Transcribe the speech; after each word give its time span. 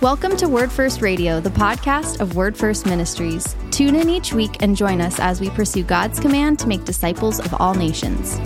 Welcome 0.00 0.36
to 0.38 0.48
Word 0.48 0.72
First 0.72 1.02
Radio, 1.02 1.40
the 1.40 1.50
podcast 1.50 2.20
of 2.20 2.34
Word 2.34 2.56
First 2.56 2.86
Ministries. 2.86 3.54
Tune 3.70 3.94
in 3.94 4.08
each 4.08 4.32
week 4.32 4.62
and 4.62 4.74
join 4.74 5.00
us 5.00 5.20
as 5.20 5.40
we 5.40 5.50
pursue 5.50 5.82
God's 5.82 6.18
command 6.18 6.58
to 6.60 6.66
make 6.68 6.84
disciples 6.84 7.38
of 7.40 7.52
all 7.60 7.74
nations. 7.74 8.38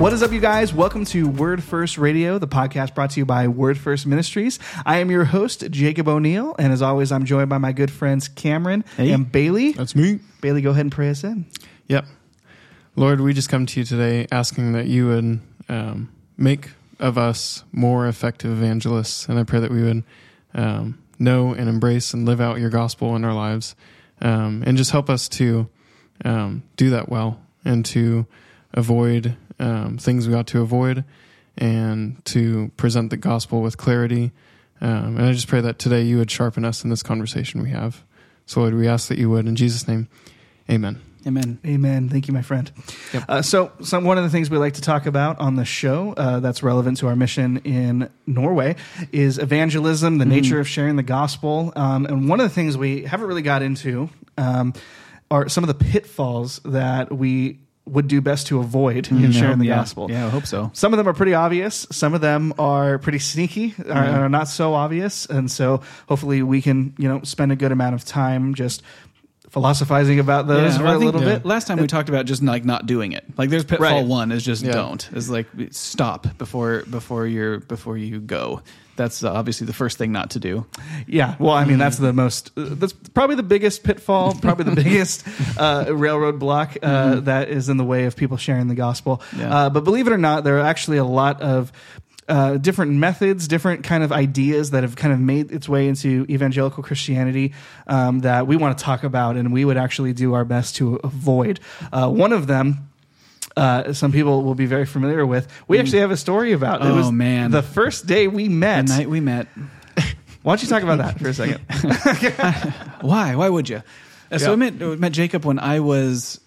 What 0.00 0.12
is 0.12 0.22
up, 0.22 0.30
you 0.32 0.40
guys? 0.40 0.72
Welcome 0.72 1.04
to 1.06 1.28
Word 1.28 1.62
First 1.64 1.98
Radio, 1.98 2.38
the 2.38 2.46
podcast 2.46 2.94
brought 2.94 3.10
to 3.10 3.20
you 3.20 3.26
by 3.26 3.48
Word 3.48 3.76
First 3.78 4.06
Ministries. 4.06 4.58
I 4.86 4.98
am 4.98 5.10
your 5.10 5.24
host, 5.24 5.68
Jacob 5.70 6.06
O'Neill, 6.08 6.54
and 6.58 6.72
as 6.72 6.82
always, 6.82 7.10
I'm 7.10 7.24
joined 7.24 7.48
by 7.48 7.58
my 7.58 7.72
good 7.72 7.90
friends 7.90 8.28
Cameron 8.28 8.84
Hey. 8.96 9.10
and 9.10 9.30
Bailey. 9.30 9.72
That's 9.72 9.96
me. 9.96 10.20
Bailey, 10.40 10.60
go 10.62 10.70
ahead 10.70 10.82
and 10.82 10.92
pray 10.92 11.10
us 11.10 11.24
in. 11.24 11.46
Yep. 11.88 12.04
Lord, 12.94 13.20
we 13.20 13.32
just 13.32 13.48
come 13.48 13.66
to 13.66 13.80
you 13.80 13.84
today 13.84 14.26
asking 14.30 14.72
that 14.74 14.86
you 14.86 15.06
would 15.08 15.40
um, 15.68 16.12
make 16.36 16.68
of 17.02 17.18
us 17.18 17.64
more 17.72 18.06
effective 18.06 18.50
evangelists. 18.50 19.28
And 19.28 19.38
I 19.38 19.42
pray 19.42 19.60
that 19.60 19.70
we 19.70 19.82
would 19.82 20.04
um, 20.54 21.02
know 21.18 21.52
and 21.52 21.68
embrace 21.68 22.14
and 22.14 22.24
live 22.24 22.40
out 22.40 22.60
your 22.60 22.70
gospel 22.70 23.14
in 23.16 23.24
our 23.24 23.34
lives. 23.34 23.74
Um, 24.20 24.62
and 24.64 24.76
just 24.76 24.92
help 24.92 25.10
us 25.10 25.28
to 25.30 25.68
um, 26.24 26.62
do 26.76 26.90
that 26.90 27.08
well 27.08 27.40
and 27.64 27.84
to 27.86 28.26
avoid 28.72 29.36
um, 29.58 29.98
things 29.98 30.28
we 30.28 30.34
ought 30.34 30.46
to 30.48 30.60
avoid 30.60 31.04
and 31.58 32.24
to 32.26 32.70
present 32.76 33.10
the 33.10 33.16
gospel 33.16 33.62
with 33.62 33.76
clarity. 33.76 34.32
Um, 34.80 35.16
and 35.16 35.26
I 35.26 35.32
just 35.32 35.48
pray 35.48 35.60
that 35.60 35.78
today 35.78 36.02
you 36.02 36.18
would 36.18 36.30
sharpen 36.30 36.64
us 36.64 36.84
in 36.84 36.90
this 36.90 37.02
conversation 37.02 37.62
we 37.62 37.70
have. 37.70 38.04
So, 38.46 38.60
Lord, 38.60 38.74
we 38.74 38.88
ask 38.88 39.08
that 39.08 39.18
you 39.18 39.28
would. 39.30 39.46
In 39.46 39.56
Jesus' 39.56 39.86
name, 39.86 40.08
amen. 40.70 41.11
Amen. 41.26 41.58
Amen. 41.64 42.08
Thank 42.08 42.28
you, 42.28 42.34
my 42.34 42.42
friend. 42.42 42.70
Yep. 43.12 43.24
Uh, 43.28 43.42
so, 43.42 43.72
some, 43.82 44.04
one 44.04 44.18
of 44.18 44.24
the 44.24 44.30
things 44.30 44.50
we 44.50 44.58
like 44.58 44.74
to 44.74 44.80
talk 44.80 45.06
about 45.06 45.38
on 45.38 45.56
the 45.56 45.64
show 45.64 46.14
uh, 46.16 46.40
that's 46.40 46.62
relevant 46.62 46.98
to 46.98 47.06
our 47.08 47.16
mission 47.16 47.58
in 47.58 48.10
Norway 48.26 48.76
is 49.12 49.38
evangelism, 49.38 50.18
the 50.18 50.24
nature 50.24 50.58
of 50.60 50.68
sharing 50.68 50.96
the 50.96 51.02
gospel. 51.02 51.72
Um, 51.76 52.06
and 52.06 52.28
one 52.28 52.40
of 52.40 52.44
the 52.44 52.54
things 52.54 52.76
we 52.76 53.04
haven't 53.04 53.26
really 53.26 53.42
got 53.42 53.62
into 53.62 54.10
um, 54.36 54.74
are 55.30 55.48
some 55.48 55.64
of 55.64 55.68
the 55.68 55.74
pitfalls 55.74 56.60
that 56.64 57.12
we 57.12 57.58
would 57.84 58.06
do 58.06 58.20
best 58.20 58.46
to 58.46 58.60
avoid 58.60 59.10
in 59.10 59.32
sharing 59.32 59.58
the 59.58 59.66
yeah. 59.66 59.76
gospel. 59.76 60.08
Yeah, 60.08 60.26
I 60.26 60.28
hope 60.28 60.46
so. 60.46 60.70
Some 60.72 60.92
of 60.92 60.98
them 60.98 61.08
are 61.08 61.12
pretty 61.12 61.34
obvious. 61.34 61.84
Some 61.90 62.14
of 62.14 62.20
them 62.20 62.54
are 62.56 62.98
pretty 62.98 63.18
sneaky, 63.18 63.74
are, 63.88 64.24
are 64.24 64.28
not 64.28 64.46
so 64.46 64.74
obvious. 64.74 65.26
And 65.26 65.50
so 65.50 65.82
hopefully 66.08 66.44
we 66.44 66.62
can, 66.62 66.94
you 66.96 67.08
know, 67.08 67.22
spend 67.24 67.50
a 67.50 67.56
good 67.56 67.72
amount 67.72 67.96
of 67.96 68.04
time 68.04 68.54
just 68.54 68.82
philosophizing 69.52 70.18
about 70.18 70.46
those 70.46 70.72
Yeah, 70.72 70.78
for 70.78 70.84
well, 70.84 70.96
a 70.96 70.98
think 70.98 71.12
little 71.14 71.28
bit. 71.30 71.44
Last 71.44 71.66
time 71.66 71.78
we 71.78 71.86
talked 71.86 72.08
about 72.08 72.24
just 72.26 72.42
like 72.42 72.64
not 72.64 72.86
doing 72.86 73.12
it. 73.12 73.24
Like 73.36 73.50
there's 73.50 73.64
pitfall 73.64 73.98
Right. 74.00 74.06
one 74.06 74.32
is 74.32 74.42
just 74.42 74.64
Yeah. 74.64 74.72
don't. 74.72 75.08
Is 75.12 75.28
like 75.30 75.46
stop 75.70 76.26
before 76.38 76.84
before 76.90 77.26
you're 77.26 77.60
before 77.60 77.96
you 77.98 78.18
go. 78.18 78.62
That's 78.96 79.24
obviously 79.24 79.66
the 79.66 79.72
first 79.72 79.96
thing 79.98 80.12
not 80.12 80.30
to 80.30 80.38
do. 80.38 80.66
Yeah, 81.06 81.34
well, 81.38 81.54
I 81.54 81.64
mean, 81.64 81.78
that's 81.78 81.96
the 81.96 82.12
most. 82.12 82.50
Uh, 82.58 82.66
that's 82.72 82.92
probably 82.92 83.36
the 83.36 83.42
biggest 83.42 83.84
pitfall, 83.84 84.34
probably 84.34 84.66
the 84.74 84.76
biggest 84.82 85.24
uh, 85.58 85.86
railroad 85.90 86.38
block 86.38 86.76
uh, 86.82 87.20
that 87.20 87.48
is 87.48 87.68
in 87.70 87.78
the 87.78 87.84
way 87.84 88.04
of 88.04 88.16
people 88.16 88.36
sharing 88.36 88.68
the 88.68 88.74
gospel. 88.74 89.22
Uh, 89.40 89.70
but 89.70 89.84
believe 89.84 90.06
it 90.06 90.12
or 90.12 90.18
not, 90.18 90.44
there 90.44 90.58
are 90.58 90.66
actually 90.66 90.98
a 90.98 91.04
lot 91.04 91.40
of 91.40 91.72
uh, 92.28 92.56
different 92.56 92.92
methods, 92.92 93.48
different 93.48 93.84
kind 93.84 94.02
of 94.04 94.12
ideas 94.12 94.70
that 94.70 94.82
have 94.84 94.96
kind 94.96 95.12
of 95.12 95.20
made 95.20 95.50
its 95.52 95.68
way 95.68 95.88
into 95.88 96.24
evangelical 96.28 96.82
Christianity 96.82 97.52
um, 97.86 98.20
that 98.20 98.46
we 98.46 98.56
want 98.56 98.78
to 98.78 98.84
talk 98.84 99.02
about, 99.04 99.36
and 99.36 99.52
we 99.52 99.64
would 99.64 99.76
actually 99.76 100.12
do 100.12 100.34
our 100.34 100.44
best 100.44 100.76
to 100.76 100.96
avoid. 101.04 101.60
Uh, 101.92 102.08
one 102.08 102.32
of 102.32 102.46
them. 102.46 102.88
Uh, 103.54 103.92
some 103.92 104.12
people 104.12 104.44
will 104.44 104.54
be 104.54 104.64
very 104.64 104.86
familiar 104.86 105.26
with. 105.26 105.46
We 105.68 105.78
actually 105.78 105.98
have 105.98 106.10
a 106.10 106.16
story 106.16 106.52
about. 106.52 106.80
it 106.80 106.86
Oh, 106.86 106.94
was 106.96 107.12
man. 107.12 107.50
the 107.50 107.60
first 107.62 108.06
day 108.06 108.26
we 108.26 108.48
met, 108.48 108.86
The 108.86 108.96
night 108.96 109.10
we 109.10 109.20
met. 109.20 109.46
Why 110.42 110.52
don't 110.52 110.62
you 110.62 110.68
talk 110.68 110.82
about 110.82 110.98
that 110.98 111.18
for 111.20 111.28
a 111.28 111.34
second? 111.34 111.58
Why? 113.02 113.34
Why 113.34 113.48
would 113.50 113.68
you? 113.68 113.82
So 114.38 114.46
Yeah. 114.46 114.52
I 114.52 114.56
met, 114.56 114.80
met 114.98 115.12
Jacob 115.12 115.44
when 115.44 115.58
I 115.58 115.80
was 115.80 116.40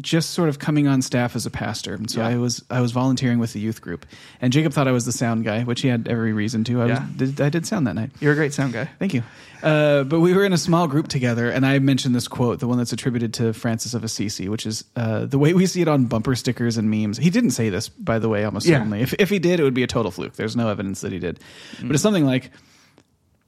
just 0.00 0.30
sort 0.30 0.48
of 0.48 0.58
coming 0.58 0.86
on 0.88 1.02
staff 1.02 1.34
as 1.36 1.46
a 1.46 1.50
pastor, 1.50 1.94
and 1.94 2.10
so 2.10 2.20
Yeah. 2.20 2.28
I 2.28 2.36
was 2.36 2.62
I 2.70 2.80
was 2.80 2.92
volunteering 2.92 3.38
with 3.38 3.52
the 3.52 3.60
youth 3.60 3.80
group, 3.80 4.06
and 4.40 4.52
Jacob 4.52 4.72
thought 4.72 4.88
I 4.88 4.92
was 4.92 5.04
the 5.04 5.12
sound 5.12 5.44
guy, 5.44 5.62
which 5.64 5.80
he 5.82 5.88
had 5.88 6.08
every 6.08 6.32
reason 6.32 6.64
to. 6.64 6.82
I 6.82 6.86
Yeah. 6.86 7.06
was 7.18 7.32
did, 7.32 7.40
I 7.40 7.48
did 7.48 7.66
sound 7.66 7.86
that 7.86 7.94
night. 7.94 8.10
You're 8.20 8.32
a 8.32 8.36
great 8.36 8.52
sound 8.52 8.72
guy. 8.72 8.88
Thank 8.98 9.14
you. 9.14 9.22
Uh, 9.62 10.04
but 10.04 10.20
we 10.20 10.34
were 10.34 10.44
in 10.44 10.52
a 10.52 10.58
small 10.58 10.86
group 10.86 11.08
together, 11.08 11.50
and 11.50 11.64
I 11.66 11.78
mentioned 11.78 12.14
this 12.14 12.28
quote, 12.28 12.60
the 12.60 12.68
one 12.68 12.78
that's 12.78 12.92
attributed 12.92 13.32
to 13.34 13.52
Francis 13.52 13.94
of 13.94 14.04
Assisi, 14.04 14.48
which 14.48 14.66
is 14.66 14.84
uh, 14.96 15.24
the 15.24 15.38
way 15.38 15.54
we 15.54 15.66
see 15.66 15.80
it 15.80 15.88
on 15.88 16.04
bumper 16.04 16.36
stickers 16.36 16.76
and 16.76 16.90
memes. 16.90 17.16
He 17.16 17.30
didn't 17.30 17.50
say 17.52 17.70
this, 17.70 17.88
by 17.88 18.18
the 18.18 18.28
way, 18.28 18.44
almost 18.44 18.66
Yeah. 18.66 18.76
certainly. 18.78 19.00
If, 19.00 19.14
if 19.18 19.30
he 19.30 19.38
did, 19.38 19.58
it 19.58 19.62
would 19.64 19.74
be 19.74 19.82
a 19.82 19.86
total 19.86 20.10
fluke. 20.10 20.34
There's 20.34 20.54
no 20.56 20.68
evidence 20.68 21.00
that 21.00 21.10
he 21.10 21.18
did. 21.18 21.40
But 21.82 21.92
it's 21.92 22.02
something 22.02 22.26
like 22.26 22.50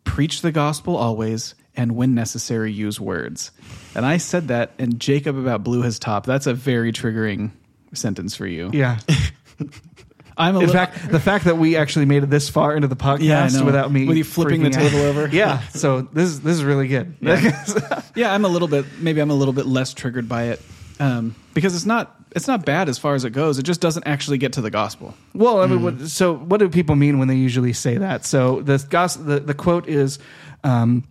preach 0.05 0.41
the 0.43 0.51
gospel 0.51 0.97
always, 0.97 1.55
and 1.79 1.97
when 1.97 2.15
necessary, 2.15 2.73
use 2.73 3.01
words. 3.01 3.53
And 3.95 4.05
I 4.05 4.19
said 4.19 4.49
that, 4.49 4.73
and 4.79 5.01
Jacob 5.01 5.39
about 5.39 5.65
blew 5.65 5.81
his 5.83 5.99
top. 5.99 6.27
That's 6.27 6.47
a 6.47 6.53
very 6.53 6.93
triggering 6.93 7.53
sentence 7.95 8.37
for 8.37 8.47
you. 8.47 8.71
Yeah. 8.75 8.99
I'm 10.37 10.55
a 10.55 10.61
In 10.61 10.67
little- 10.67 10.75
fact, 10.75 11.11
the 11.11 11.19
fact 11.19 11.47
that 11.47 11.57
we 11.59 11.77
actually 11.77 12.05
made 12.05 12.23
it 12.23 12.31
this 12.31 12.49
far 12.49 12.77
into 12.77 12.87
the 12.87 12.95
podcast 12.97 13.23
Yeah, 13.59 13.63
without 13.65 13.91
me 13.91 14.07
With 14.07 14.17
you 14.17 14.25
flipping 14.25 14.63
the 14.63 14.71
freaking 14.71 14.75
out. 14.77 14.91
table 14.91 14.99
over. 15.07 15.29
Yeah. 15.33 15.61
So 15.69 16.03
this 16.03 16.29
is 16.29 16.41
this 16.43 16.55
is 16.57 16.63
really 16.65 16.87
good. 16.87 17.17
yeah, 18.15 18.33
I'm 18.33 18.45
a 18.45 18.49
little 18.49 18.69
bit. 18.69 18.85
Maybe 18.99 19.21
I'm 19.21 19.31
a 19.31 19.35
little 19.35 19.55
bit 19.55 19.67
less 19.67 19.93
triggered 19.95 20.29
by 20.29 20.45
it 20.45 20.63
um, 21.01 21.35
because 21.55 21.75
it's 21.75 21.87
not. 21.87 22.15
It's 22.37 22.47
not 22.47 22.65
bad 22.67 22.89
as 22.91 22.99
far 22.99 23.15
as 23.15 23.25
it 23.25 23.31
goes. 23.31 23.59
It 23.59 23.63
just 23.63 23.81
doesn't 23.81 24.07
actually 24.07 24.37
get 24.39 24.53
to 24.53 24.61
the 24.61 24.71
gospel. 24.71 25.15
well, 25.35 25.63
I 25.63 25.67
mean, 25.67 25.83
what, 25.83 25.99
so 26.09 26.35
what 26.37 26.59
do 26.59 26.69
people 26.69 26.95
mean 26.95 27.19
when 27.19 27.27
they 27.27 27.37
usually 27.37 27.73
say 27.73 27.97
that? 27.97 28.27
So 28.27 28.61
the 28.61 28.85
gos- 28.91 29.17
the, 29.17 29.41
the 29.41 29.55
quote 29.55 29.89
is. 29.89 30.19
Um, 30.63 31.05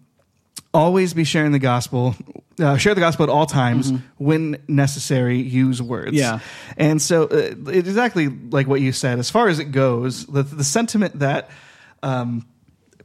Always 0.77 1.13
be 1.13 1.23
sharing 1.23 1.51
the 1.51 1.59
gospel. 1.59 2.15
Uh, 2.59 2.77
share 2.77 2.95
the 2.95 3.01
gospel 3.01 3.23
at 3.23 3.29
all 3.29 3.45
times. 3.45 3.91
When 4.17 4.57
necessary, 4.67 5.39
use 5.39 5.81
words. 5.81 6.13
Yeah. 6.13 6.39
and 6.77 7.01
so 7.01 7.23
uh, 7.23 7.55
it's 7.71 7.88
exactly 7.88 8.27
like 8.27 8.67
what 8.67 8.81
you 8.81 8.91
said. 8.91 9.19
As 9.19 9.29
far 9.29 9.47
as 9.47 9.59
it 9.59 9.71
goes, 9.71 10.25
the, 10.27 10.43
the 10.43 10.63
sentiment 10.63 11.19
that 11.19 11.49
um, 12.03 12.45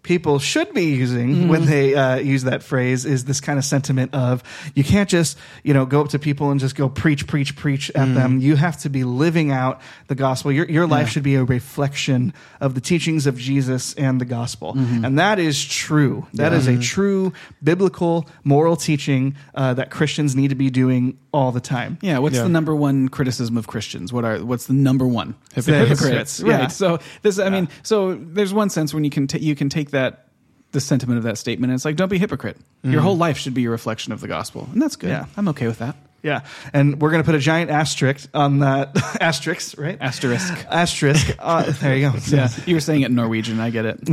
people 0.03 0.39
should 0.41 0.73
be 0.75 0.87
using 0.87 1.47
when 1.49 1.65
they 1.67 1.95
uh, 1.95 2.17
use 2.17 2.43
that 2.45 2.63
phrase 2.63 3.05
is 3.05 3.25
this 3.27 3.41
kind 3.41 3.57
of 3.59 3.65
sentiment 3.65 4.13
of 4.15 4.43
you 4.75 4.83
can't 4.83 5.09
just 5.09 5.39
you 5.63 5.73
know 5.73 5.87
go 5.87 6.01
up 6.01 6.09
to 6.09 6.19
people 6.19 6.51
and 6.51 6.59
just 6.59 6.75
go 6.75 6.89
preach 6.89 7.27
preach 7.29 7.55
preach 7.55 7.89
at 7.95 8.13
them 8.15 8.39
you 8.41 8.57
have 8.57 8.77
to 8.77 8.91
be 8.91 9.05
living 9.05 9.53
out 9.53 9.81
the 10.09 10.15
gospel 10.17 10.51
your, 10.51 10.67
your 10.69 10.87
life 10.89 11.07
Yeah. 11.07 11.11
should 11.11 11.23
be 11.23 11.37
a 11.37 11.45
reflection 11.45 12.35
of 12.61 12.75
the 12.75 12.81
teachings 12.81 13.27
of 13.29 13.39
jesus 13.39 13.95
and 13.95 14.21
the 14.21 14.25
gospel 14.25 14.73
and 14.77 15.19
that 15.21 15.39
is 15.39 15.65
true 15.65 16.27
That 16.35 16.53
is 16.53 16.67
a 16.67 16.79
true 16.79 17.33
biblical 17.63 18.29
moral 18.43 18.75
teaching 18.77 19.37
uh, 19.55 19.75
that 19.75 19.91
christians 19.91 20.35
need 20.35 20.49
to 20.49 20.57
be 20.57 20.69
doing 20.71 21.17
all 21.33 21.53
the 21.53 21.61
time 21.61 21.97
Yeah. 22.03 22.19
What's 22.19 22.37
Yeah. 22.37 22.43
the 22.43 22.49
number 22.51 22.75
one 22.75 23.09
criticism 23.09 23.57
of 23.57 23.67
Christians? 23.67 24.13
What 24.13 24.25
are 24.27 24.45
what's 24.45 24.67
the 24.67 24.75
number 24.75 25.07
one? 25.07 25.35
Hypocrites. 25.55 26.01
Hypocrites. 26.01 26.41
Yeah. 26.41 26.59
Right. 26.59 26.73
So 26.73 26.99
this. 27.23 27.39
I 27.39 27.49
mean. 27.49 27.69
So 27.83 28.15
there's 28.15 28.53
one 28.53 28.69
sense 28.69 28.93
when 28.93 29.03
you 29.03 29.09
can 29.11 29.27
ta- 29.27 29.39
you 29.41 29.55
can 29.55 29.71
take 29.71 29.92
that 29.93 30.27
the 30.73 30.81
sentiment 30.81 31.19
of 31.19 31.25
that 31.25 31.39
statement. 31.39 31.71
And 31.71 31.77
it's 31.79 31.85
like 31.85 31.97
don't 31.97 32.09
be 32.11 32.17
a 32.17 32.19
hypocrite. 32.19 32.57
Your 32.83 33.01
whole 33.01 33.17
life 33.17 33.39
should 33.39 33.55
be 33.55 33.65
a 33.67 33.71
reflection 33.71 34.13
of 34.13 34.21
the 34.21 34.27
gospel, 34.29 34.69
and 34.73 34.83
that's 34.83 34.97
good. 34.97 35.11
Yeah. 35.11 35.27
I'm 35.37 35.47
okay 35.49 35.67
with 35.69 35.79
that. 35.79 35.95
yeah 36.23 36.41
and 36.73 37.01
we're 37.01 37.11
going 37.11 37.23
to 37.23 37.27
put 37.27 37.35
a 37.35 37.39
giant 37.41 37.71
asterisk 37.71 38.29
on 38.35 38.59
that 38.61 38.91
asterisk 39.21 39.77
right 39.79 39.99
Asterisk. 40.01 40.53
asterisk 40.71 41.37
uh, 41.41 41.71
there 41.81 41.97
you 41.97 42.11
go 42.11 42.19
Yeah. 42.29 42.49
You 42.67 42.75
were 42.77 42.81
saying 42.81 43.03
it 43.03 43.07
in 43.11 43.15
Norwegian. 43.17 43.59
I 43.61 43.71
get 43.71 43.85
it. 43.87 43.99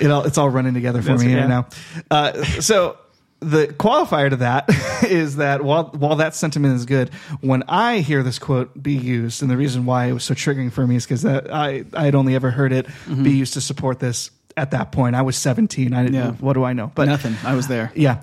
it 0.00 0.10
all, 0.10 0.24
it's 0.24 0.38
all 0.38 0.50
running 0.50 0.74
together 0.74 1.00
for 1.02 1.08
That's- 1.08 1.24
me 1.24 1.32
yeah. 1.32 1.40
right 1.40 1.48
now. 1.48 1.66
Uh, 2.10 2.44
so 2.60 2.96
the 3.42 3.66
qualifier 3.78 4.30
to 4.30 4.36
that 4.36 4.66
is 5.04 5.36
that 5.36 5.62
while 5.62 5.84
while 5.96 6.16
that 6.16 6.34
sentiment 6.34 6.74
is 6.76 6.86
good, 6.86 7.10
when 7.40 7.62
I 7.68 7.98
hear 7.98 8.22
this 8.22 8.38
quote 8.38 8.80
be 8.82 8.94
used, 8.94 9.42
and 9.42 9.50
the 9.50 9.56
reason 9.56 9.84
why 9.84 10.06
it 10.06 10.12
was 10.12 10.24
so 10.24 10.34
triggering 10.34 10.72
for 10.72 10.86
me 10.86 10.96
is 10.96 11.04
because 11.04 11.24
I 11.26 11.84
I 11.92 12.04
had 12.04 12.14
only 12.14 12.34
ever 12.34 12.50
heard 12.50 12.72
it 12.72 12.86
Mm-hmm. 12.86 13.24
be 13.24 13.32
used 13.32 13.54
to 13.54 13.60
support 13.60 13.98
this 14.00 14.30
at 14.56 14.70
that 14.72 14.92
point. 14.92 15.16
I 15.16 15.22
was 15.22 15.36
17. 15.36 15.92
I 15.94 16.02
didn't. 16.02 16.14
Yeah. 16.14 16.32
What 16.32 16.52
do 16.54 16.62
I 16.64 16.72
know? 16.74 16.92
But 16.94 17.06
Nothing. 17.08 17.34
I 17.44 17.54
was 17.54 17.68
there. 17.68 17.90
yeah. 17.94 18.20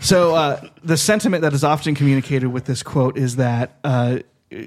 So 0.00 0.34
uh, 0.34 0.60
the 0.82 0.96
sentiment 0.96 1.42
that 1.42 1.52
is 1.52 1.62
often 1.64 1.94
communicated 1.94 2.46
with 2.48 2.64
this 2.64 2.82
quote 2.82 3.18
is 3.18 3.36
that 3.36 3.78
uh, 3.84 4.20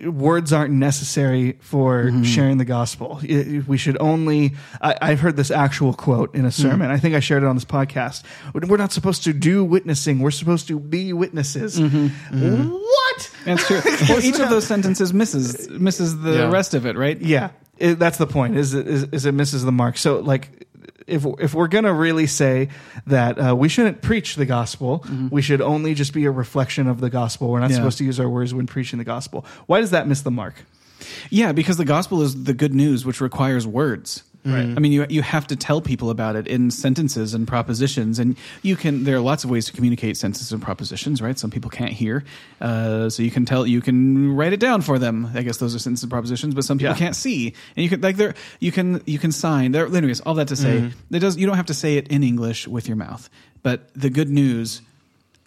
words 0.06 0.54
aren't 0.54 0.74
necessary 0.74 1.58
for 1.60 2.06
mm-hmm. 2.06 2.24
sharing 2.24 2.58
the 2.58 2.66
gospel. 2.66 3.20
We 3.24 3.78
should 3.78 3.98
only. 4.00 4.54
I, 4.82 4.96
I've 5.02 5.20
heard 5.20 5.36
this 5.36 5.52
actual 5.52 5.94
quote 5.94 6.34
in 6.34 6.46
a 6.46 6.48
mm-hmm. 6.48 6.62
sermon. 6.62 6.92
I 6.92 6.98
think 6.98 7.16
I 7.16 7.20
shared 7.20 7.44
it 7.44 7.48
on 7.48 7.56
this 7.56 7.66
podcast. 7.66 8.24
We're 8.54 8.78
not 8.78 8.94
supposed 8.94 9.26
to 9.26 9.34
do 9.34 9.64
witnessing. 9.64 10.20
We're 10.20 10.32
supposed 10.32 10.68
to 10.70 10.80
be 10.80 11.12
witnesses. 11.12 11.80
Mm-hmm. 11.80 12.70
What? 12.70 13.32
That's 13.46 13.68
true. 13.68 13.82
well, 14.10 14.24
each 14.24 14.40
of 14.40 14.50
those 14.50 14.66
sentences 14.66 15.14
misses 15.14 15.70
misses 15.70 16.20
the 16.22 16.34
Yeah. 16.34 16.52
rest 16.52 16.74
of 16.74 16.86
it, 16.86 16.96
right? 16.98 17.20
Yeah, 17.20 17.50
it, 17.78 18.00
that's 18.00 18.18
the 18.18 18.28
point. 18.28 18.56
Is 18.56 18.74
it, 18.74 18.88
is, 18.88 19.04
is 19.12 19.26
it 19.26 19.34
misses 19.34 19.64
the 19.64 19.72
mark? 19.72 19.98
So 19.98 20.20
like. 20.20 20.68
If, 21.08 21.26
if 21.40 21.54
we're 21.54 21.68
going 21.68 21.84
to 21.84 21.94
really 21.94 22.28
say 22.28 22.70
that 23.08 23.38
uh, 23.38 23.56
we 23.56 23.70
shouldn't 23.70 24.02
preach 24.02 24.36
the 24.36 24.46
gospel, 24.46 25.06
we 25.30 25.42
should 25.42 25.62
only 25.62 25.94
just 25.94 26.14
be 26.14 26.26
a 26.26 26.32
reflection 26.32 26.88
of 26.88 27.00
the 27.02 27.10
gospel. 27.10 27.50
We're 27.50 27.60
not 27.60 27.70
Yeah. 27.72 27.78
supposed 27.78 27.98
to 28.00 28.04
use 28.06 28.20
our 28.20 28.30
words 28.30 28.54
when 28.54 28.68
preaching 28.68 29.00
the 29.00 29.06
gospel. 29.06 29.46
Why 29.66 29.82
does 29.82 29.92
that 29.92 30.08
miss 30.08 30.22
the 30.22 30.32
mark? 30.32 30.56
Yeah, 31.30 31.52
because 31.52 31.78
the 31.78 31.86
gospel 31.86 32.22
is 32.22 32.44
the 32.46 32.54
good 32.54 32.74
news, 32.74 33.06
which 33.06 33.20
requires 33.20 33.68
words. 33.68 34.24
Right. 34.46 34.66
I 34.66 34.80
mean, 34.80 34.92
you 34.92 35.06
you 35.10 35.22
have 35.22 35.48
to 35.48 35.56
tell 35.56 35.80
people 35.80 36.10
about 36.10 36.36
it 36.36 36.48
in 36.48 36.70
sentences 36.70 37.34
and 37.34 37.48
propositions, 37.48 38.20
and 38.20 38.36
you 38.62 38.76
can. 38.76 39.06
There 39.06 39.16
are 39.16 39.22
lots 39.22 39.46
of 39.46 39.50
ways 39.50 39.66
to 39.68 39.72
communicate 39.74 40.18
sentences 40.18 40.52
and 40.52 40.62
propositions, 40.62 41.22
right? 41.22 41.40
Some 41.40 41.50
people 41.50 41.70
can't 41.72 41.94
hear, 41.94 42.26
uh, 42.60 43.10
so 43.10 43.24
you 43.24 43.32
can 43.32 43.46
tell. 43.46 43.66
You 43.66 43.80
can 43.80 44.36
write 44.36 44.52
it 44.52 44.60
down 44.60 44.82
for 44.82 45.00
them. 45.00 45.30
I 45.34 45.44
guess 45.44 45.58
those 45.58 45.74
are 45.76 45.80
sentences 45.80 46.04
and 46.04 46.12
propositions, 46.12 46.56
but 46.56 46.66
some 46.66 46.78
people 46.78 46.94
Yeah. 46.94 46.98
can't 47.00 47.16
see, 47.16 47.54
and 47.78 47.84
you 47.86 47.90
can 47.90 48.02
like 48.02 48.18
there. 48.18 48.36
You 48.60 48.74
can 48.74 49.02
you 49.06 49.18
can 49.18 49.32
sign. 49.32 49.72
There, 49.72 49.88
anyways, 49.88 50.20
all 50.22 50.34
that 50.36 50.50
to 50.50 50.58
say, 50.58 50.92
it 51.10 51.20
does. 51.20 51.38
You 51.38 51.48
don't 51.48 51.56
have 51.58 51.68
to 51.68 51.74
say 51.74 51.96
it 51.96 52.10
in 52.10 52.22
English 52.24 52.68
with 52.68 52.88
your 52.88 52.98
mouth, 52.98 53.30
but 53.62 53.90
the 53.96 54.10
good 54.10 54.30
news 54.30 54.82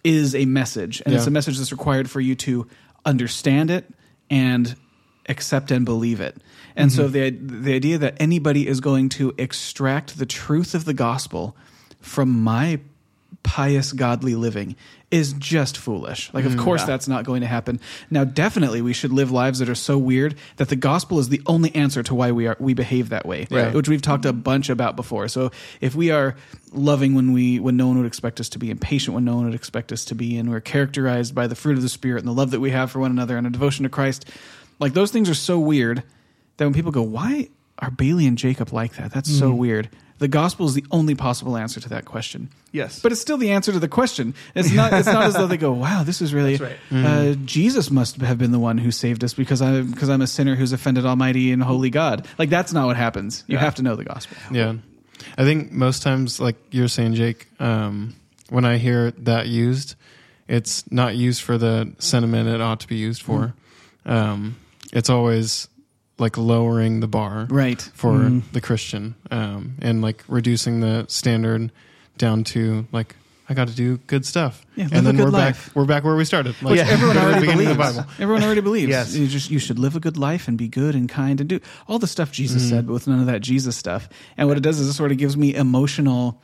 is 0.03 0.33
a 0.33 0.45
message, 0.45 1.03
and 1.05 1.13
it's 1.13 1.27
a 1.27 1.31
message 1.31 1.57
that's 1.59 1.71
required 1.71 2.09
for 2.09 2.19
you 2.21 2.33
to 2.35 2.65
understand 3.05 3.69
it 3.69 3.85
and 4.29 4.75
accept 5.27 5.71
and 5.71 5.85
believe 5.85 6.21
it. 6.21 6.37
And 6.75 6.91
so 6.91 7.09
mm-hmm. 7.09 7.47
the 7.47 7.61
the 7.63 7.73
idea 7.73 7.97
that 7.97 8.15
anybody 8.19 8.67
is 8.67 8.79
going 8.79 9.09
to 9.09 9.33
extract 9.37 10.17
the 10.17 10.25
truth 10.25 10.75
of 10.75 10.85
the 10.85 10.93
gospel 10.93 11.55
from 12.01 12.29
my 12.43 12.79
pious 13.43 13.93
godly 13.93 14.35
living 14.35 14.75
is 15.09 15.31
just 15.33 15.77
foolish. 15.77 16.29
Like 16.33 16.43
of 16.43 16.51
mm, 16.51 16.59
course 16.59 16.83
that's 16.83 17.07
not 17.07 17.23
going 17.23 17.39
to 17.39 17.47
happen. 17.47 17.79
Now 18.09 18.25
definitely 18.25 18.81
we 18.81 18.91
should 18.91 19.13
live 19.13 19.31
lives 19.31 19.59
that 19.59 19.69
are 19.69 19.75
so 19.75 19.97
weird 19.97 20.35
that 20.57 20.67
the 20.67 20.75
gospel 20.75 21.17
is 21.17 21.29
the 21.29 21.41
only 21.45 21.73
answer 21.73 22.03
to 22.03 22.13
why 22.13 22.33
we 22.33 22.45
are 22.47 22.57
we 22.59 22.73
behave 22.73 23.09
that 23.09 23.25
way, 23.25 23.47
Right. 23.49 23.73
which 23.73 23.87
we've 23.87 24.01
talked 24.01 24.25
a 24.25 24.33
bunch 24.33 24.69
about 24.69 24.97
before. 24.97 25.29
So 25.29 25.51
if 25.79 25.95
we 25.95 26.11
are 26.11 26.35
loving 26.73 27.15
when 27.15 27.31
we 27.31 27.59
when 27.59 27.77
no 27.77 27.87
one 27.87 27.97
would 27.97 28.05
expect 28.07 28.41
us 28.41 28.49
to 28.49 28.59
be, 28.59 28.69
impatient 28.69 29.15
when 29.15 29.23
no 29.23 29.35
one 29.35 29.45
would 29.45 29.55
expect 29.55 29.93
us 29.93 30.03
to 30.05 30.15
be, 30.15 30.37
and 30.37 30.49
we're 30.49 30.59
characterized 30.59 31.33
by 31.33 31.47
the 31.47 31.55
fruit 31.55 31.77
of 31.77 31.83
the 31.83 31.89
spirit 31.89 32.19
and 32.19 32.27
the 32.27 32.33
love 32.33 32.51
that 32.51 32.59
we 32.59 32.71
have 32.71 32.91
for 32.91 32.99
one 32.99 33.11
another 33.11 33.37
and 33.37 33.47
a 33.47 33.49
devotion 33.49 33.83
to 33.83 33.89
Christ, 33.89 34.29
like 34.79 34.93
those 34.93 35.11
things 35.11 35.29
are 35.29 35.33
so 35.35 35.59
weird 35.59 36.03
that 36.57 36.65
when 36.65 36.73
people 36.73 36.91
go, 36.91 37.01
"Why 37.01 37.49
are 37.79 37.91
Bailey 37.91 38.27
and 38.27 38.37
Jacob 38.37 38.73
like 38.73 38.95
that?" 38.95 39.11
That's 39.13 39.31
so 39.31 39.51
weird. 39.53 39.89
The 40.19 40.27
gospel 40.27 40.65
is 40.65 40.73
the 40.73 40.83
only 40.89 41.13
possible 41.13 41.55
answer 41.57 41.79
to 41.79 41.89
that 41.89 42.05
question. 42.05 42.49
Yes. 42.71 42.99
But 43.01 43.11
it's 43.11 43.21
still 43.21 43.37
the 43.37 43.51
answer 43.51 43.71
to 43.71 43.77
the 43.79 43.87
question. 43.87 44.33
It's 44.55 44.71
not. 44.73 44.91
It's 44.93 45.05
not 45.05 45.25
as 45.25 45.35
though 45.35 45.45
they 45.45 45.57
go, 45.57 45.71
"Wow, 45.85 46.01
this 46.03 46.21
is 46.21 46.33
really." 46.33 46.57
That's 46.57 46.73
Uh, 46.91 47.35
Jesus 47.45 47.91
must 47.91 48.17
have 48.21 48.39
been 48.39 48.51
the 48.51 48.57
one 48.59 48.79
who 48.79 48.89
saved 48.91 49.23
us 49.23 49.33
because 49.35 49.61
I 49.61 49.81
because 49.81 50.09
I'm 50.09 50.21
a 50.21 50.27
sinner 50.27 50.55
who's 50.55 50.73
offended 50.73 51.05
Almighty 51.05 51.51
and 51.51 51.61
Holy 51.61 51.91
God. 51.91 52.25
Like 52.39 52.49
that's 52.49 52.73
not 52.73 52.87
what 52.87 52.97
happens. 52.97 53.43
You 53.47 53.55
Yeah. 53.57 53.61
have 53.63 53.75
to 53.75 53.83
know 53.83 53.95
the 53.95 54.05
gospel. 54.05 54.37
Yeah. 54.51 54.73
I 55.37 55.43
think 55.43 55.71
most 55.71 56.01
times, 56.03 56.39
like 56.39 56.55
you're 56.71 56.87
saying, 56.87 57.13
Jake, 57.15 57.47
um, 57.59 58.15
when 58.49 58.65
I 58.65 58.77
hear 58.77 59.11
that 59.11 59.47
used, 59.47 59.95
it's 60.47 60.83
not 60.91 61.15
used 61.15 61.41
for 61.41 61.57
the 61.59 61.93
sentiment 61.99 62.49
it 62.49 62.61
ought 62.61 62.79
to 62.81 62.87
be 62.87 62.95
used 62.97 63.21
for. 63.21 63.53
Um, 64.05 64.55
it's 64.97 65.09
always 65.09 65.67
like 66.19 66.35
lowering 66.37 66.99
the 66.99 67.07
bar 67.07 67.45
Right. 67.49 67.81
for 67.93 68.41
the 68.51 68.61
Christian 68.61 69.15
um, 69.29 69.75
and 69.81 70.01
like 70.01 70.23
reducing 70.27 70.79
the 70.79 71.05
standard 71.07 71.71
down 72.17 72.43
to 72.45 72.87
like, 72.91 73.15
I 73.49 73.53
got 73.53 73.67
to 73.69 73.75
do 73.75 73.97
good 74.07 74.25
stuff. 74.25 74.65
Yeah, 74.75 74.89
and 74.91 75.05
then 75.05 75.15
good 75.15 75.25
we're 75.25 75.29
life. 75.31 75.67
back. 75.67 75.75
We're 75.75 75.85
back 75.85 76.03
where 76.03 76.15
we 76.17 76.25
started. 76.25 76.55
Like, 76.61 76.71
Which 76.71 76.79
everyone 76.81 77.15
at 77.17 77.21
the 77.21 77.27
already 77.29 77.45
believes. 77.47 77.71
the 77.71 77.77
Bible. 77.77 78.05
Everyone 78.19 78.43
already 78.43 78.61
believes. 78.61 78.89
Yes. 78.89 79.15
You 79.15 79.27
just 79.27 79.49
you 79.51 79.59
should 79.59 79.79
live 79.79 79.95
a 79.95 79.99
good 80.01 80.17
life 80.17 80.49
and 80.49 80.57
be 80.57 80.67
good 80.67 80.95
and 80.95 81.07
kind 81.07 81.39
and 81.39 81.47
do 81.47 81.59
all 81.87 81.97
the 81.99 82.07
stuff 82.07 82.31
Jesus 82.31 82.63
Mm-hmm. 82.63 82.69
said, 82.75 82.87
but 82.87 82.93
with 82.93 83.07
none 83.07 83.19
of 83.21 83.27
that 83.27 83.41
Jesus 83.41 83.77
stuff. 83.77 84.09
And 84.35 84.47
what 84.49 84.57
it 84.57 84.61
does 84.63 84.79
is 84.81 84.87
it 84.89 84.93
sort 84.93 85.11
of 85.13 85.17
gives 85.17 85.37
me 85.37 85.55
emotional. 85.55 86.41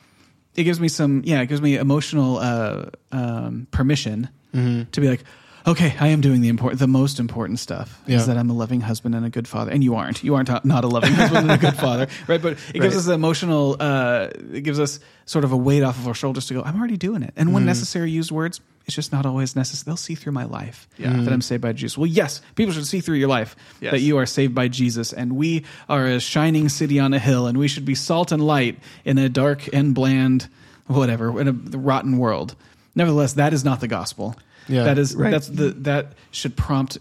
It 0.56 0.64
gives 0.64 0.80
me 0.80 0.88
some 0.88 1.24
yeah. 1.26 1.42
It 1.42 1.48
gives 1.48 1.62
me 1.62 1.76
emotional 1.76 2.38
uh, 2.38 2.86
um, 3.12 3.68
permission 3.72 4.30
Mm-hmm. 4.54 4.92
to 4.92 5.02
be 5.02 5.10
like. 5.10 5.24
Okay, 5.66 5.96
I 5.98 6.10
am 6.10 6.20
doing 6.20 6.42
the 6.42 6.50
important, 6.50 6.80
the 6.80 6.88
most 6.88 7.20
important 7.22 7.58
stuff 7.58 8.02
Yeah. 8.06 8.18
is 8.18 8.28
that 8.28 8.38
I'm 8.38 8.50
a 8.50 8.54
loving 8.54 8.82
husband 8.82 9.16
and 9.16 9.26
a 9.26 9.30
good 9.30 9.48
father. 9.48 9.72
And 9.72 9.82
you 9.82 9.96
aren't. 9.96 10.22
You 10.22 10.36
aren't 10.36 10.50
not 10.66 10.84
a 10.84 10.88
loving 10.90 11.14
husband 11.14 11.50
and 11.50 11.52
a 11.52 11.58
good 11.58 11.76
father, 11.80 12.08
right? 12.28 12.42
But 12.42 12.58
it 12.74 12.82
gives 12.82 12.96
Right. 12.96 12.96
us 12.96 13.08
emotional. 13.08 13.78
Uh, 13.80 14.28
it 14.52 14.62
gives 14.62 14.78
us 14.80 15.00
sort 15.26 15.46
of 15.46 15.54
a 15.54 15.58
weight 15.58 15.82
off 15.82 15.98
of 15.98 16.08
our 16.08 16.14
shoulders 16.14 16.48
to 16.48 16.54
go. 16.54 16.64
I'm 16.64 16.78
already 16.78 16.98
doing 16.98 17.24
it. 17.24 17.32
And 17.38 17.48
Mm-hmm. 17.48 17.54
when 17.56 17.66
necessary, 17.66 18.12
use 18.12 18.30
words. 18.30 18.60
It's 18.86 18.96
just 18.96 19.14
not 19.14 19.26
always 19.26 19.56
necessary. 19.56 19.86
They'll 19.86 19.96
see 19.96 20.16
through 20.16 20.34
my 20.34 20.44
life 20.44 20.90
Yeah. 20.98 21.14
that 21.14 21.32
I'm 21.32 21.42
saved 21.42 21.62
by 21.62 21.72
Jesus. 21.72 21.98
Well, 21.98 22.08
yes, 22.08 22.42
people 22.56 22.74
should 22.74 22.86
see 22.86 23.00
through 23.00 23.16
your 23.16 23.30
life 23.30 23.56
Yes. 23.80 23.92
that 23.92 24.02
you 24.02 24.18
are 24.18 24.26
saved 24.26 24.54
by 24.54 24.68
Jesus, 24.68 25.14
and 25.14 25.38
we 25.38 25.64
are 25.88 26.06
a 26.06 26.20
shining 26.20 26.68
city 26.68 27.00
on 27.00 27.14
a 27.14 27.20
hill, 27.20 27.48
and 27.48 27.58
we 27.58 27.70
should 27.70 27.86
be 27.86 27.96
salt 27.96 28.34
and 28.34 28.46
light 28.46 28.78
in 29.06 29.18
a 29.18 29.30
dark 29.30 29.70
and 29.72 29.96
bland, 29.96 30.50
whatever, 30.88 31.40
in 31.40 31.48
a 31.48 31.54
rotten 31.78 32.18
world. 32.18 32.56
Nevertheless, 32.96 33.32
that 33.34 33.54
is 33.54 33.64
not 33.64 33.80
the 33.80 33.88
gospel. 33.88 34.36
Yeah. 34.68 34.84
that 34.84 34.98
is 34.98 35.16
Right. 35.16 35.32
that's 35.32 35.48
the 35.48 35.70
that 35.82 36.14
should 36.32 36.56
prompt 36.56 36.98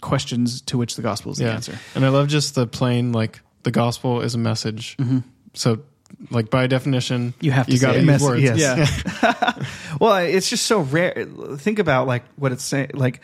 questions 0.00 0.60
to 0.62 0.78
which 0.78 0.96
the 0.96 1.02
gospel 1.02 1.32
is 1.32 1.38
the 1.38 1.50
answer. 1.50 1.78
And 1.94 2.04
I 2.04 2.08
love 2.08 2.28
just 2.28 2.54
the 2.54 2.66
plain 2.66 3.12
like 3.12 3.40
the 3.64 3.70
gospel 3.70 4.20
is 4.20 4.34
a 4.34 4.38
message. 4.38 4.96
Mm-hmm. 4.98 5.18
So 5.54 5.80
like 6.30 6.50
by 6.50 6.66
definition, 6.66 7.34
You 7.40 7.50
have 7.50 7.66
to 7.66 7.72
you 7.72 7.78
say 7.78 7.86
got 7.86 7.92
to 7.94 7.98
it. 7.98 8.04
use 8.04 8.22
words. 8.22 8.42
yes. 8.42 9.04
Yeah, 9.22 9.64
Well, 10.00 10.16
it's 10.18 10.48
just 10.48 10.66
so 10.66 10.80
rare. 10.80 11.26
Think 11.58 11.78
about 11.78 12.06
like 12.06 12.24
what 12.36 12.52
it's 12.52 12.64
saying. 12.64 12.90
Like, 12.94 13.20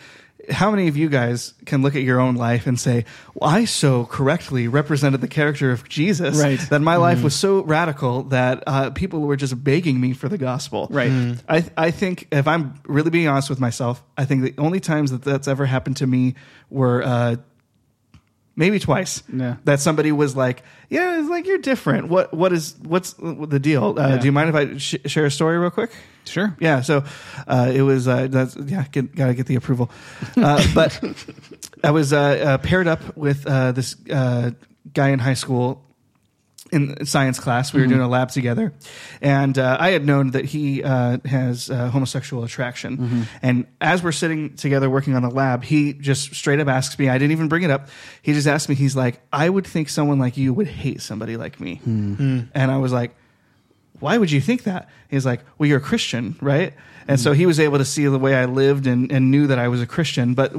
how 0.51 0.71
many 0.71 0.89
of 0.89 0.97
you 0.97 1.09
guys 1.09 1.55
can 1.67 1.83
look 1.83 1.95
at 1.97 2.03
your 2.03 2.21
own 2.21 2.35
life 2.37 2.67
and 2.67 2.79
say, 2.79 3.05
well, 3.35 3.51
"I 3.51 3.65
so 3.65 4.05
correctly 4.07 4.69
represented 4.69 5.21
the 5.21 5.29
character 5.29 5.71
of 5.71 5.89
Jesus 5.89 6.41
Right. 6.43 6.61
that 6.71 6.81
my 6.81 6.97
life 6.97 7.23
was 7.23 7.35
so 7.35 7.63
radical 7.63 8.25
that 8.25 8.63
uh, 8.67 8.91
people 8.91 9.21
were 9.21 9.37
just 9.37 9.63
begging 9.63 10.01
me 10.01 10.13
for 10.13 10.29
the 10.29 10.39
gospel." 10.39 10.89
Right. 10.91 11.37
I 11.49 11.65
I 11.77 11.91
think 11.91 12.29
if 12.33 12.47
I'm 12.49 12.75
really 12.87 13.11
being 13.11 13.29
honest 13.29 13.49
with 13.51 13.61
myself, 13.61 14.03
I 14.19 14.25
think 14.25 14.43
the 14.43 14.55
only 14.59 14.81
times 14.81 15.11
that 15.11 15.23
that's 15.23 15.49
ever 15.49 15.67
happened 15.67 15.97
to 15.99 16.07
me 16.07 16.35
were. 16.71 17.03
Uh, 17.03 17.37
Maybe 18.57 18.79
twice. 18.79 19.23
Yeah. 19.33 19.57
That 19.65 19.81
somebody 19.81 20.13
was 20.13 20.37
like, 20.37 20.63
"Yeah, 20.89 21.19
it's 21.19 21.29
like 21.29 21.47
you're 21.47 21.59
different. 21.59 22.09
What? 22.09 22.33
What 22.33 22.53
is? 22.53 22.77
What's 22.83 23.15
the 23.15 23.59
deal? 23.59 23.97
Uh, 23.99 24.09
Yeah. 24.11 24.17
Do 24.19 24.27
you 24.27 24.33
mind 24.33 24.49
if 24.51 24.55
I 24.55 24.79
sh- 24.79 24.97
share 25.07 25.25
a 25.27 25.31
story 25.31 25.59
real 25.59 25.71
quick?" 25.71 25.91
sure. 26.25 26.57
Yeah, 26.61 26.81
so 26.83 27.05
uh, 27.49 27.71
it 27.75 27.83
was 27.83 28.07
uh, 28.09 28.29
that's 28.31 28.57
yeah, 28.57 28.85
get, 28.93 29.15
gotta 29.15 29.35
get 29.35 29.47
the 29.47 29.57
approval. 29.57 29.91
Uh, 30.37 30.65
but 30.75 31.01
I 31.85 31.91
was 31.91 32.13
uh, 32.13 32.19
uh, 32.19 32.59
paired 32.59 32.87
up 32.87 33.17
with 33.17 33.45
uh, 33.47 33.73
this 33.73 33.97
uh, 34.09 34.53
guy 34.93 35.09
in 35.11 35.19
high 35.19 35.35
school 35.35 35.84
in 36.75 37.07
science 37.07 37.39
class. 37.39 37.73
We 37.73 37.81
were 37.81 37.87
doing 37.87 38.01
a 38.01 38.09
lab 38.09 38.31
together, 38.31 38.73
and 39.23 39.57
uh, 39.59 39.77
I 39.81 39.91
had 39.91 40.05
known 40.05 40.33
that 40.33 40.45
he 40.45 40.83
uh, 40.83 41.19
has 41.25 41.71
uh, 41.71 41.89
homosexual 41.89 42.45
attraction. 42.45 43.27
And 43.43 43.67
as 43.81 44.03
we're 44.03 44.13
sitting 44.13 44.57
together 44.57 44.91
working 44.91 45.15
on 45.15 45.23
the 45.23 45.31
lab, 45.31 45.65
he 45.65 45.93
just 45.95 46.35
straight 46.35 46.61
up 46.61 46.69
asks 46.69 46.99
me. 46.99 47.09
I 47.09 47.19
didn't 47.19 47.33
even 47.33 47.49
bring 47.49 47.63
it 47.63 47.71
up. 47.71 47.89
He 48.21 48.33
just 48.33 48.47
asked 48.47 48.69
me. 48.69 48.75
He's 48.75 48.97
like, 48.97 49.21
"I 49.33 49.49
would 49.49 49.67
think 49.67 49.89
someone 49.89 50.19
like 50.19 50.37
you 50.37 50.53
would 50.53 50.67
hate 50.69 51.01
somebody 51.01 51.37
like 51.37 51.61
me," 51.61 51.81
and 52.55 52.71
I 52.71 52.77
was 52.77 52.93
like 52.93 53.15
why 54.01 54.19
would 54.19 54.31
you 54.31 54.41
think 54.41 54.65
that? 54.65 54.91
He's 55.09 55.25
like, 55.25 55.41
well, 55.57 55.69
you're 55.69 55.79
a 55.79 55.83
Christian, 55.83 56.37
right? 56.41 56.75
And 57.07 57.19
so 57.21 57.33
he 57.33 57.47
was 57.47 57.61
able 57.61 57.79
to 57.79 57.85
see 57.85 58.05
the 58.07 58.19
way 58.19 58.35
I 58.35 58.45
lived 58.47 58.87
and, 58.87 59.11
and 59.11 59.31
knew 59.31 59.47
that 59.47 59.59
I 59.59 59.69
was 59.69 59.81
a 59.81 59.87
Christian. 59.87 60.35
But 60.35 60.53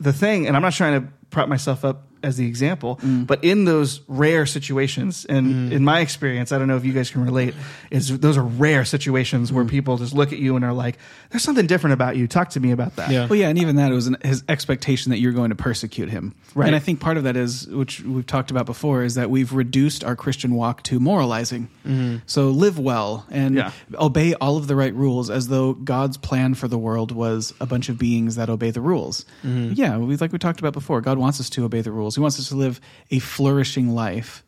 the 0.00 0.12
thing, 0.12 0.46
and 0.46 0.56
I'm 0.56 0.62
not 0.62 0.72
trying 0.72 1.02
to 1.02 1.08
prop 1.30 1.48
myself 1.48 1.84
up 1.84 2.06
as 2.22 2.36
the 2.36 2.46
example, 2.46 2.96
mm. 3.02 3.26
but 3.26 3.42
in 3.42 3.64
those 3.64 4.00
rare 4.08 4.46
situations, 4.46 5.24
and 5.24 5.70
mm. 5.70 5.72
in 5.72 5.84
my 5.84 6.00
experience, 6.00 6.52
I 6.52 6.58
don't 6.58 6.68
know 6.68 6.76
if 6.76 6.84
you 6.84 6.92
guys 6.92 7.10
can 7.10 7.24
relate, 7.24 7.54
is 7.90 8.18
those 8.18 8.36
are 8.36 8.44
rare 8.44 8.84
situations 8.84 9.52
where 9.52 9.64
mm. 9.64 9.70
people 9.70 9.96
just 9.96 10.14
look 10.14 10.32
at 10.32 10.38
you 10.38 10.56
and 10.56 10.64
are 10.64 10.72
like, 10.72 10.98
there's 11.30 11.42
something 11.42 11.66
different 11.66 11.94
about 11.94 12.16
you. 12.16 12.26
Talk 12.28 12.50
to 12.50 12.60
me 12.60 12.70
about 12.70 12.96
that. 12.96 13.10
Yeah. 13.10 13.26
Well, 13.26 13.38
yeah, 13.38 13.48
and 13.48 13.58
even 13.58 13.76
that 13.76 13.90
it 13.90 13.94
was 13.94 14.06
an, 14.06 14.16
his 14.22 14.44
expectation 14.48 15.10
that 15.10 15.18
you're 15.18 15.32
going 15.32 15.50
to 15.50 15.56
persecute 15.56 16.10
him. 16.10 16.34
Right. 16.54 16.66
And 16.66 16.76
I 16.76 16.78
think 16.78 17.00
part 17.00 17.16
of 17.16 17.24
that 17.24 17.36
is, 17.36 17.66
which 17.66 18.00
we've 18.02 18.26
talked 18.26 18.50
about 18.50 18.66
before, 18.66 19.02
is 19.02 19.14
that 19.14 19.30
we've 19.30 19.52
reduced 19.52 20.04
our 20.04 20.16
Christian 20.16 20.54
walk 20.54 20.82
to 20.84 21.00
moralizing. 21.00 21.68
Mm-hmm. 21.86 22.18
So 22.26 22.50
live 22.50 22.78
well 22.78 23.26
and 23.30 23.56
Yeah. 23.56 23.72
obey 23.94 24.34
all 24.34 24.56
of 24.56 24.66
the 24.66 24.76
right 24.76 24.94
rules, 24.94 25.30
as 25.30 25.48
though 25.48 25.72
God's 25.72 26.16
plan 26.16 26.54
for 26.54 26.68
the 26.68 26.78
world 26.78 27.12
was 27.12 27.54
a 27.60 27.66
bunch 27.66 27.88
of 27.88 27.98
beings 27.98 28.36
that 28.36 28.50
obey 28.50 28.70
the 28.70 28.80
rules. 28.80 29.24
Mm-hmm. 29.44 29.72
Yeah, 29.74 29.98
we, 29.98 30.16
like 30.16 30.32
we 30.32 30.38
talked 30.38 30.60
about 30.60 30.72
before, 30.72 31.00
God 31.00 31.18
wants 31.18 31.40
us 31.40 31.50
to 31.50 31.64
obey 31.64 31.80
the 31.80 31.92
rules. 31.92 32.11
He 32.14 32.20
wants 32.20 32.38
us 32.38 32.48
to 32.48 32.56
live 32.56 32.80
a 33.10 33.18
flourishing 33.18 33.94
life 33.94 34.44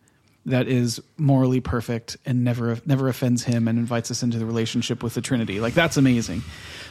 that 0.46 0.68
is 0.68 1.00
morally 1.16 1.60
perfect 1.60 2.16
and 2.26 2.44
never 2.44 2.78
never 2.84 3.08
offends 3.08 3.44
him 3.44 3.66
and 3.66 3.78
invites 3.78 4.10
us 4.10 4.22
into 4.22 4.38
the 4.38 4.44
relationship 4.44 5.02
with 5.02 5.14
the 5.14 5.20
Trinity. 5.20 5.60
Like 5.60 5.74
that's 5.74 5.96
amazing. 5.96 6.42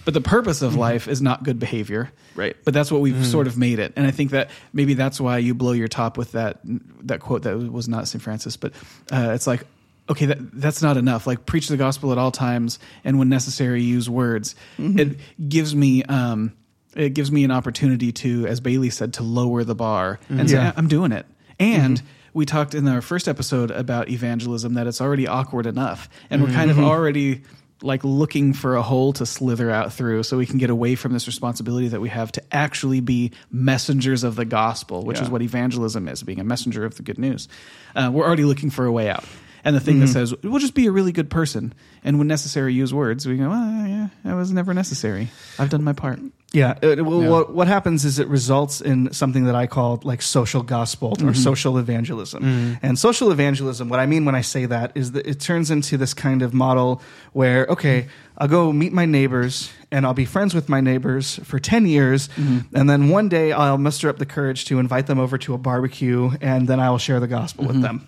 But 0.06 0.13
the 0.13 0.22
purpose 0.22 0.62
of 0.62 0.75
life 0.75 1.08
is 1.08 1.22
not 1.22 1.44
good 1.44 1.60
behavior. 1.60 2.12
Right. 2.36 2.56
But 2.65 2.74
that's 2.74 2.92
what 2.92 3.01
we've 3.01 3.25
sort 3.25 3.48
of 3.48 3.58
made 3.58 3.80
it. 3.80 3.94
And 3.96 4.06
I 4.06 4.12
think 4.12 4.32
that 4.32 4.50
maybe 4.74 4.96
that's 4.96 5.22
why 5.22 5.38
you 5.38 5.53
blow 5.53 5.72
your 5.72 5.88
top 5.88 6.18
with 6.18 6.34
that 6.34 6.60
that 7.03 7.20
quote 7.20 7.44
that 7.44 7.58
was 7.58 7.88
not 7.88 8.08
St. 8.08 8.22
Francis, 8.22 8.58
but 8.58 8.74
uh, 9.12 9.32
it's 9.34 9.48
like 9.48 9.65
okay, 10.10 10.25
that, 10.25 10.38
that's 10.60 10.82
not 10.82 10.98
enough. 10.98 11.27
Like 11.27 11.46
preach 11.46 11.68
the 11.68 11.77
gospel 11.77 12.12
at 12.12 12.18
all 12.18 12.32
times 12.32 12.80
and 13.06 13.18
when 13.20 13.30
necessary 13.30 13.84
use 13.84 14.10
words. 14.10 14.56
It 15.00 15.50
gives 15.50 15.75
me 15.75 16.03
um 16.03 16.53
it 16.95 17.13
gives 17.13 17.31
me 17.31 17.43
an 17.43 17.51
opportunity 17.51 18.12
to, 18.12 18.45
as 18.47 18.59
Bailey 18.59 18.89
said, 18.89 19.13
to 19.15 19.23
lower 19.23 19.63
the 19.63 19.75
bar 19.75 20.19
and 20.29 20.50
say, 20.50 20.57
Yeah. 20.57 20.71
I'm 20.75 20.88
doing 20.88 21.12
it. 21.12 21.25
And 21.59 22.01
we 22.33 22.45
talked 22.45 22.73
in 22.73 22.88
our 22.88 23.01
first 23.01 23.27
episode 23.27 23.71
about 23.71 24.09
evangelism 24.09 24.73
that 24.75 24.88
it's 24.88 25.01
already 25.01 25.27
awkward 25.27 25.65
enough. 25.65 26.09
And 26.29 26.41
we're 26.43 26.50
kind 26.51 26.71
of 26.71 26.79
already 26.79 27.41
like 27.81 28.03
looking 28.05 28.53
for 28.53 28.75
a 28.77 28.81
hole 28.81 29.12
to 29.12 29.25
slither 29.25 29.69
out 29.69 29.91
through 29.91 30.23
so 30.23 30.38
we 30.38 30.45
can 30.45 30.57
get 30.57 30.69
away 30.69 30.95
from 30.95 31.12
this 31.12 31.27
responsibility 31.27 31.89
that 31.89 32.00
we 32.00 32.07
have 32.09 32.31
to 32.31 32.41
actually 32.51 33.01
be 33.01 33.31
messengers 33.51 34.23
of 34.23 34.35
the 34.38 34.45
gospel, 34.45 35.03
which 35.03 35.17
Yeah. 35.17 35.23
is 35.25 35.29
what 35.29 35.41
evangelism 35.41 36.07
is, 36.07 36.23
being 36.23 36.39
a 36.39 36.43
messenger 36.45 36.85
of 36.85 36.95
the 36.95 37.03
good 37.03 37.19
news. 37.19 37.50
Uh, 37.95 38.09
we're 38.13 38.25
already 38.25 38.45
looking 38.45 38.69
for 38.69 38.85
a 38.85 38.91
way 38.91 39.09
out. 39.09 39.25
And 39.65 39.75
the 39.75 39.79
thing 39.79 40.00
that 40.00 40.05
mm-hmm. 40.05 40.13
says, 40.13 40.36
we'll 40.43 40.60
just 40.60 40.74
be 40.74 40.88
a 40.88 40.91
really 40.91 41.12
good 41.12 41.29
person. 41.29 41.74
And 42.03 42.17
when 42.17 42.27
necessary, 42.27 42.74
use 42.74 42.93
words. 42.93 43.25
We 43.25 43.38
go, 43.38 43.50
well, 43.50 43.88
yeah, 43.88 44.08
that 44.25 44.34
was 44.36 44.51
never 44.51 44.74
necessary. 44.74 45.29
I've 45.58 45.70
done 45.70 45.84
my 45.84 45.93
part. 45.93 46.20
Yeah. 46.53 46.77
uh, 46.84 47.03
well, 47.03 47.22
Yeah. 47.22 47.29
What, 47.29 47.53
what 47.53 47.67
happens 47.67 48.05
is 48.05 48.20
it 48.20 48.27
results 48.27 48.79
in 48.79 49.12
something 49.12 49.46
that 49.46 49.55
I 49.55 49.65
call 49.65 50.00
like 50.03 50.22
social 50.22 50.62
gospel 50.62 51.10
or 51.13 51.15
mm-hmm. 51.15 51.34
social 51.34 51.77
evangelism. 51.77 52.43
Mm. 52.43 52.79
And 52.84 53.00
social 53.00 53.32
evangelism, 53.32 53.89
what 53.89 54.00
I 54.00 54.05
mean 54.05 54.25
when 54.25 54.36
I 54.36 54.41
say 54.41 54.65
that 54.67 54.91
is 54.96 55.13
that 55.13 55.25
it 55.25 55.39
turns 55.39 55.72
into 55.72 55.98
this 55.98 56.13
kind 56.13 56.41
of 56.43 56.53
model 56.53 57.01
where, 57.32 57.65
okay, 57.67 58.08
I'll 58.38 58.48
go 58.48 58.72
meet 58.72 58.93
my 58.93 59.05
neighbors 59.05 59.72
and 59.91 60.05
I'll 60.05 60.13
be 60.13 60.25
friends 60.25 60.53
with 60.53 60.70
my 60.70 60.79
neighbors 60.79 61.39
for 61.43 61.58
10 61.58 61.88
years. 61.88 62.27
Mm-hmm. 62.29 62.75
And 62.75 62.89
then 62.89 63.10
one 63.10 63.29
day 63.29 63.51
I'll 63.51 63.79
muster 63.79 64.10
up 64.10 64.20
the 64.20 64.25
courage 64.25 64.65
to 64.65 64.77
invite 64.77 65.08
them 65.08 65.20
over 65.20 65.39
to 65.39 65.55
a 65.55 65.58
barbecue 65.58 66.32
and 66.39 66.67
then 66.67 66.79
I 66.79 66.91
will 66.91 67.00
share 67.00 67.20
the 67.20 67.27
gospel 67.27 67.65
with 67.65 67.82
them. 67.82 68.08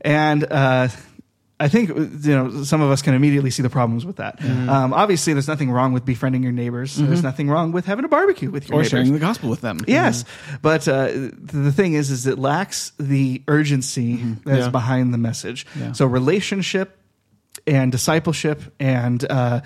And, 0.00 0.44
uh, 0.50 0.88
I 1.60 1.66
think 1.66 1.88
you 1.88 1.96
know 2.36 2.62
some 2.62 2.80
of 2.82 2.90
us 2.92 3.02
can 3.02 3.14
immediately 3.14 3.50
see 3.50 3.62
the 3.64 3.68
problems 3.68 4.06
with 4.06 4.18
that. 4.18 4.40
Um, 4.44 4.92
obviously, 4.94 5.32
there's 5.32 5.48
nothing 5.48 5.72
wrong 5.72 5.92
with 5.92 6.04
befriending 6.04 6.44
your 6.44 6.52
neighbors. 6.52 6.94
There's 6.94 7.24
nothing 7.24 7.50
wrong 7.50 7.72
with 7.72 7.84
having 7.84 8.04
a 8.04 8.08
barbecue 8.08 8.48
with 8.48 8.68
your 8.68 8.76
Or 8.76 8.82
neighbors. 8.82 8.90
sharing 8.90 9.12
the 9.12 9.18
gospel 9.18 9.50
with 9.50 9.60
them. 9.60 9.80
Yes, 9.88 10.24
but 10.62 10.86
uh, 10.86 11.06
the 11.10 11.72
thing 11.72 11.94
is, 11.94 12.12
is 12.12 12.28
it 12.28 12.38
lacks 12.38 12.92
the 13.00 13.42
urgency 13.48 14.22
that's 14.44 14.66
Yeah. 14.66 14.70
behind 14.70 15.12
the 15.12 15.18
message. 15.18 15.66
Yeah. 15.76 15.90
So 15.94 16.06
relationship 16.06 16.96
and 17.66 17.90
discipleship 17.90 18.62
and 18.78 19.24
uh, 19.28 19.62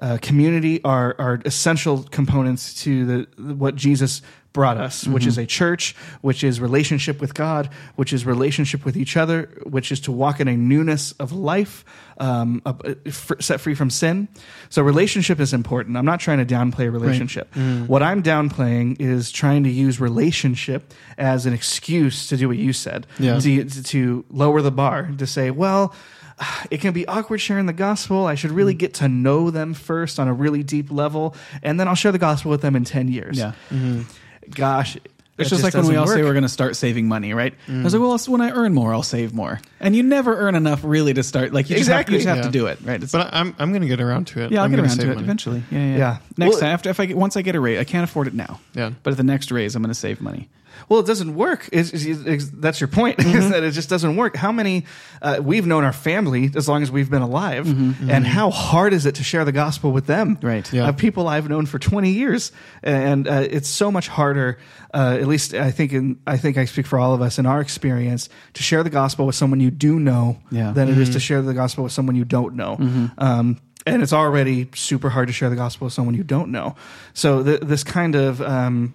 uh, 0.00 0.18
community 0.22 0.82
are 0.84 1.14
are 1.18 1.40
essential 1.44 2.02
components 2.04 2.82
to 2.84 3.04
the 3.06 3.52
what 3.54 3.74
Jesus 3.76 4.22
brought 4.52 4.76
us, 4.78 5.06
which 5.06 5.26
is 5.26 5.38
a 5.38 5.46
church, 5.46 5.94
which 6.22 6.42
is 6.42 6.58
relationship 6.60 7.20
with 7.20 7.34
God, 7.34 7.70
which 7.94 8.12
is 8.12 8.26
relationship 8.26 8.84
with 8.84 8.96
each 8.96 9.16
other, 9.16 9.48
which 9.62 9.92
is 9.92 10.00
to 10.00 10.10
walk 10.12 10.40
in 10.40 10.48
a 10.48 10.56
newness 10.56 11.12
of 11.20 11.30
life, 11.30 11.84
um, 12.18 12.60
uh, 12.66 12.72
f- 13.06 13.30
set 13.38 13.60
free 13.60 13.76
from 13.76 13.90
sin. 13.90 14.26
So 14.68 14.82
relationship 14.82 15.38
is 15.38 15.52
important. 15.54 15.96
I'm 15.96 16.04
not 16.04 16.18
trying 16.18 16.44
to 16.44 16.54
downplay 16.54 16.86
a 16.88 16.90
relationship. 16.90 17.54
What 17.86 18.02
I'm 18.02 18.24
downplaying 18.24 18.96
is 19.00 19.30
trying 19.30 19.62
to 19.64 19.70
use 19.70 20.00
relationship 20.00 20.92
as 21.16 21.46
an 21.46 21.52
excuse 21.52 22.26
to 22.28 22.36
do 22.36 22.48
what 22.48 22.56
you 22.58 22.72
said, 22.72 23.06
Yeah. 23.20 23.38
to, 23.38 23.64
to 23.64 24.24
lower 24.30 24.62
the 24.62 24.72
bar, 24.72 25.12
to 25.18 25.26
say, 25.28 25.52
well, 25.52 25.94
it 26.70 26.80
can 26.80 26.92
be 26.92 27.06
awkward 27.06 27.38
sharing 27.38 27.66
the 27.66 27.72
gospel. 27.72 28.26
I 28.26 28.34
should 28.34 28.52
really 28.52 28.74
mm. 28.74 28.78
get 28.78 28.94
to 28.94 29.08
know 29.08 29.50
them 29.50 29.74
first 29.74 30.18
on 30.18 30.28
a 30.28 30.32
really 30.32 30.62
deep 30.62 30.90
level, 30.90 31.34
and 31.62 31.78
then 31.78 31.88
I'll 31.88 31.94
share 31.94 32.12
the 32.12 32.18
gospel 32.18 32.50
with 32.50 32.62
them 32.62 32.76
in 32.76 32.84
10 32.84 33.08
years. 33.08 33.38
Yeah. 33.38 33.52
Mm-hmm. 33.70 34.02
Gosh. 34.50 34.96
It's 35.38 35.48
that 35.48 35.56
just 35.56 35.64
like 35.64 35.72
when 35.72 35.86
we 35.86 35.94
doesn't 35.94 36.08
all 36.10 36.14
say 36.14 36.22
we're 36.22 36.34
going 36.34 36.42
to 36.42 36.50
start 36.50 36.76
saving 36.76 37.08
money, 37.08 37.32
right? 37.32 37.54
I 37.66 37.82
was 37.82 37.94
like, 37.94 38.00
mm. 38.02 38.06
well, 38.06 38.18
when 38.38 38.42
I 38.42 38.50
earn 38.50 38.74
more, 38.74 38.92
I'll 38.92 39.02
save 39.02 39.32
more. 39.32 39.58
And 39.78 39.96
you 39.96 40.02
never 40.02 40.36
earn 40.36 40.54
enough 40.54 40.80
really 40.84 41.14
to 41.14 41.22
start. 41.22 41.54
Like 41.54 41.70
you 41.70 41.76
just 41.76 41.88
have, 41.88 42.10
you 42.10 42.16
Exactly. 42.16 42.18
just 42.18 42.28
have 42.28 42.36
Yeah. 42.38 42.42
to 42.42 42.50
do 42.50 42.66
it, 42.66 42.78
right? 42.84 43.02
It's, 43.02 43.12
But 43.12 43.32
I- 43.32 43.40
I'm 43.40 43.54
I'm 43.58 43.70
going 43.70 43.80
to 43.80 43.88
get 43.88 44.02
around 44.02 44.26
to 44.28 44.42
it. 44.42 44.52
yeah, 44.52 44.58
I'll 44.58 44.64
I'm 44.66 44.70
get 44.70 44.80
around 44.80 44.98
to 44.98 45.02
it 45.02 45.14
money. 45.14 45.22
eventually. 45.22 45.62
Yeah, 45.70 45.78
yeah. 45.78 45.96
Yeah. 45.96 46.18
Next 46.36 46.50
Well- 46.50 46.60
time, 46.60 46.68
after 46.74 46.90
if 46.90 47.00
I 47.00 47.06
get, 47.06 47.16
once 47.16 47.38
I 47.38 47.42
get 47.42 47.54
a 47.54 47.60
raise, 47.60 47.78
I 47.78 47.84
can't 47.84 48.04
afford 48.04 48.26
it 48.26 48.34
now. 48.34 48.60
Yeah. 48.74 48.90
But 49.02 49.12
at 49.12 49.16
the 49.16 49.22
next 49.22 49.50
raise, 49.50 49.74
I'm 49.74 49.82
going 49.82 49.88
to 49.88 49.98
save 49.98 50.20
money. 50.20 50.50
Well, 50.88 51.00
it 51.00 51.06
doesn't 51.06 51.34
work. 51.34 51.68
It's, 51.72 51.92
it's- 51.92 52.06
it's- 52.26 52.50
that's 52.52 52.80
your 52.80 52.88
point. 52.88 53.18
Mm-hmm. 53.30 53.38
Is 53.38 53.50
that 53.50 53.62
it 53.62 53.70
just 53.72 53.88
doesn't 53.88 54.16
work. 54.16 54.34
How 54.36 54.50
many 54.52 54.86
uh, 55.22 55.40
we've 55.42 55.66
known 55.66 55.84
our 55.84 55.92
family 55.92 56.50
as 56.56 56.68
long 56.68 56.82
as 56.82 56.90
we've 56.90 57.10
been 57.10 57.22
alive, 57.22 57.66
and 57.66 58.26
how 58.26 58.50
hard 58.50 58.92
is 58.92 59.06
it 59.06 59.16
to 59.16 59.24
share 59.24 59.44
the 59.44 59.52
gospel 59.52 59.92
with 59.92 60.06
them? 60.06 60.36
Mm-hmm. 60.36 60.46
Right. 60.46 60.72
Yeah. 60.72 60.88
Uh, 60.88 60.92
people 60.92 61.28
I've 61.28 61.48
known 61.48 61.66
for 61.66 61.78
twenty 61.78 62.10
years, 62.12 62.50
and 62.82 63.28
uh, 63.28 63.46
it's 63.48 63.68
so 63.68 63.90
much 63.92 64.08
harder. 64.08 64.58
Uh, 64.92 65.18
at 65.20 65.26
least 65.28 65.54
I 65.54 65.70
think. 65.70 65.92
In, 65.92 66.18
I 66.26 66.36
think 66.38 66.56
I 66.58 66.64
speak 66.64 66.86
for 66.86 66.98
all 66.98 67.14
of 67.14 67.22
us 67.22 67.38
in 67.38 67.46
our 67.46 67.60
experience 67.60 68.28
to 68.54 68.62
share 68.62 68.82
the 68.82 68.90
gospel 68.90 69.26
with 69.26 69.34
someone 69.36 69.60
you 69.60 69.70
do 69.70 69.98
know 70.00 70.38
Yeah. 70.50 70.62
Mm-hmm. 70.64 70.74
than 70.74 70.88
it 70.88 70.98
is 70.98 71.10
to 71.10 71.20
share 71.20 71.42
the 71.42 71.54
gospel 71.54 71.84
with 71.84 71.92
someone 71.92 72.16
you 72.16 72.24
don't 72.24 72.54
know. 72.54 72.76
Um, 73.18 73.60
and 73.86 74.02
it's 74.02 74.12
already 74.12 74.68
super 74.74 75.08
hard 75.08 75.28
to 75.28 75.32
share 75.32 75.48
the 75.50 75.56
gospel 75.56 75.86
with 75.86 75.94
someone 75.94 76.14
you 76.14 76.22
don't 76.24 76.50
know. 76.50 76.74
So 77.14 77.42
th- 77.42 77.60
this 77.60 77.82
kind 77.84 78.14
of 78.14 78.40
um, 78.42 78.94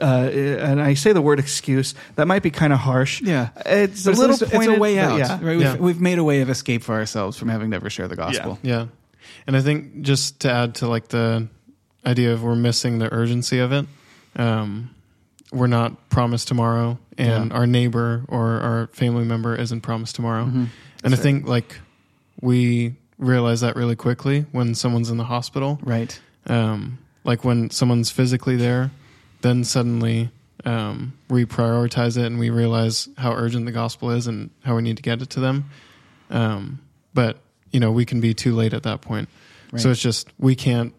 uh, 0.00 0.04
and 0.04 0.80
I 0.80 0.94
say 0.94 1.12
the 1.12 1.20
word 1.22 1.38
excuse, 1.38 1.94
that 2.16 2.26
might 2.26 2.42
be 2.42 2.50
kind 2.50 2.72
of 2.72 2.78
harsh. 2.78 3.20
Yeah. 3.20 3.50
It's 3.66 4.04
But 4.04 4.14
a 4.14 4.18
little 4.18 4.34
it's, 4.34 4.42
it's 4.54 4.66
a 4.66 4.78
way 4.78 4.98
out. 4.98 5.18
Yeah. 5.18 5.32
Right? 5.34 5.56
We've, 5.56 5.60
Yeah. 5.60 5.76
we've 5.76 6.00
made 6.00 6.18
a 6.18 6.24
way 6.24 6.40
of 6.40 6.48
escape 6.50 6.82
for 6.82 6.94
ourselves 6.94 7.36
from 7.36 7.48
having 7.48 7.70
to 7.70 7.76
ever 7.76 7.90
share 7.90 8.08
the 8.08 8.16
gospel. 8.16 8.58
Yeah. 8.62 8.86
And 9.46 9.56
I 9.56 9.60
think 9.60 10.02
just 10.02 10.40
to 10.40 10.50
add 10.52 10.76
to 10.76 10.88
like 10.88 11.08
the 11.08 11.48
idea 12.06 12.32
of 12.32 12.42
we're 12.42 12.54
missing 12.56 12.98
the 12.98 13.12
urgency 13.12 13.58
of 13.58 13.72
it, 13.72 13.86
um, 14.36 14.90
we're 15.52 15.66
not 15.66 16.08
promised 16.08 16.48
tomorrow, 16.48 16.98
and 17.18 17.50
Yeah. 17.50 17.56
our 17.56 17.66
neighbor 17.66 18.24
or 18.28 18.60
our 18.60 18.86
family 18.92 19.24
member 19.24 19.54
isn't 19.54 19.82
promised 19.82 20.14
tomorrow. 20.16 20.46
Mhm. 20.46 20.68
And 21.04 21.12
I 21.14 21.16
think 21.16 21.46
like 21.46 21.78
we 22.40 22.94
realize 23.18 23.60
that 23.60 23.76
really 23.76 23.94
quickly 23.96 24.46
when 24.52 24.74
someone's 24.74 25.10
in 25.10 25.16
the 25.18 25.24
hospital. 25.24 25.78
Right. 25.82 26.18
Um, 26.46 26.98
like 27.24 27.44
when 27.44 27.70
someone's 27.70 28.10
physically 28.10 28.56
there, 28.56 28.90
then 29.42 29.64
suddenly 29.64 30.30
um, 30.64 31.12
we 31.28 31.44
prioritize 31.44 32.16
it 32.16 32.24
and 32.26 32.38
we 32.38 32.50
realize 32.50 33.08
how 33.18 33.32
urgent 33.34 33.66
the 33.66 33.72
gospel 33.72 34.10
is 34.10 34.26
and 34.26 34.50
how 34.64 34.76
we 34.76 34.82
need 34.82 34.96
to 34.96 35.02
get 35.02 35.20
it 35.22 35.30
to 35.30 35.40
them. 35.40 35.70
Um, 36.30 36.80
but 37.14 37.38
you 37.70 37.80
know, 37.80 37.90
we 37.92 38.04
can 38.04 38.20
be 38.20 38.34
too 38.34 38.54
late 38.54 38.72
at 38.74 38.82
that 38.84 39.00
point. 39.00 39.28
So 39.76 39.90
it's 39.90 40.00
just 40.02 40.28
we 40.38 40.54
can't 40.54 40.92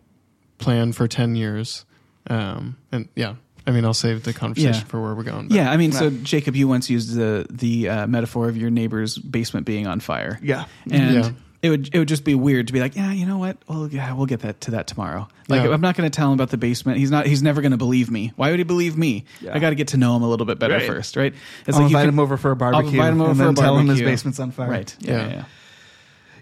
plan 0.58 0.94
for 0.94 1.08
ten 1.08 1.36
years. 1.36 1.86
Um, 2.28 2.78
and 2.92 3.08
yeah, 3.16 3.36
I 3.68 3.72
mean, 3.72 3.86
I'll 3.86 3.94
save 3.94 4.24
the 4.24 4.34
conversation 4.34 4.74
Yeah. 4.74 4.84
for 4.86 5.00
where 5.02 5.14
we're 5.14 5.24
going. 5.24 5.48
but- 5.50 5.56
Yeah, 5.56 5.70
I 5.72 5.78
mean, 5.78 5.92
so 5.92 6.10
Jacob, 6.10 6.56
you 6.56 6.68
once 6.68 6.90
used 6.90 7.14
the 7.16 7.46
the 7.52 7.90
uh, 7.90 8.08
metaphor 8.08 8.50
of 8.50 8.58
your 8.58 8.72
neighbor's 8.72 9.18
basement 9.18 9.66
being 9.68 9.86
on 9.86 10.00
fire. 10.00 10.40
Yeah. 10.42 10.66
and 10.90 11.14
Yeah. 11.16 11.32
It 11.64 11.70
would 11.70 11.90
it 11.96 11.98
would 11.98 12.08
just 12.08 12.24
be 12.26 12.36
weird 12.36 12.68
to 12.68 12.74
be 12.74 12.80
like, 12.82 12.96
yeah, 12.96 13.12
you 13.12 13.26
know 13.26 13.38
what? 13.40 13.58
Well, 13.68 13.88
yeah, 13.88 14.14
we'll 14.14 14.26
get 14.28 14.42
that 14.42 14.62
to 14.62 14.72
that 14.72 14.86
tomorrow. 14.86 15.28
Like, 15.48 15.64
Yeah. 15.64 15.72
I'm 15.72 15.82
not 15.82 15.96
going 15.96 16.10
to 16.10 16.16
tell 16.16 16.28
him 16.28 16.34
about 16.34 16.50
the 16.52 16.58
basement. 16.58 16.98
He's 17.00 17.10
not. 17.10 17.26
He's 17.26 17.42
never 17.42 17.62
going 17.62 17.72
to 17.72 17.78
believe 17.78 18.12
me. 18.12 18.34
Why 18.36 18.52
would 18.52 18.60
he 18.60 18.64
believe 18.64 18.98
me? 18.98 19.26
Yeah. 19.42 19.56
I 19.56 19.60
got 19.60 19.70
to 19.72 19.76
get 19.76 19.88
to 19.90 19.98
know 19.98 20.16
him 20.16 20.22
a 20.24 20.30
little 20.30 20.46
bit 20.46 20.60
better 20.60 20.76
Right. 20.76 20.86
first, 20.86 21.16
right? 21.16 21.34
It's 21.66 21.76
I'll 21.76 21.82
you 21.84 21.88
invite 21.88 22.04
could- 22.06 22.10
him 22.14 22.20
over 22.20 22.38
for 22.38 22.52
a 22.52 22.56
barbecue 22.56 22.90
invite 22.92 23.14
him 23.14 23.22
over 23.22 23.30
and 23.32 23.38
for 23.40 23.44
then 23.46 23.54
a 23.54 23.56
tell 23.56 23.78
him 23.78 23.88
his 23.88 24.02
basement's 24.02 24.40
on 24.40 24.52
fire. 24.52 24.70
Right. 24.70 24.96
Yeah. 25.00 25.12
Yeah. 25.14 25.28
yeah, 25.34 25.46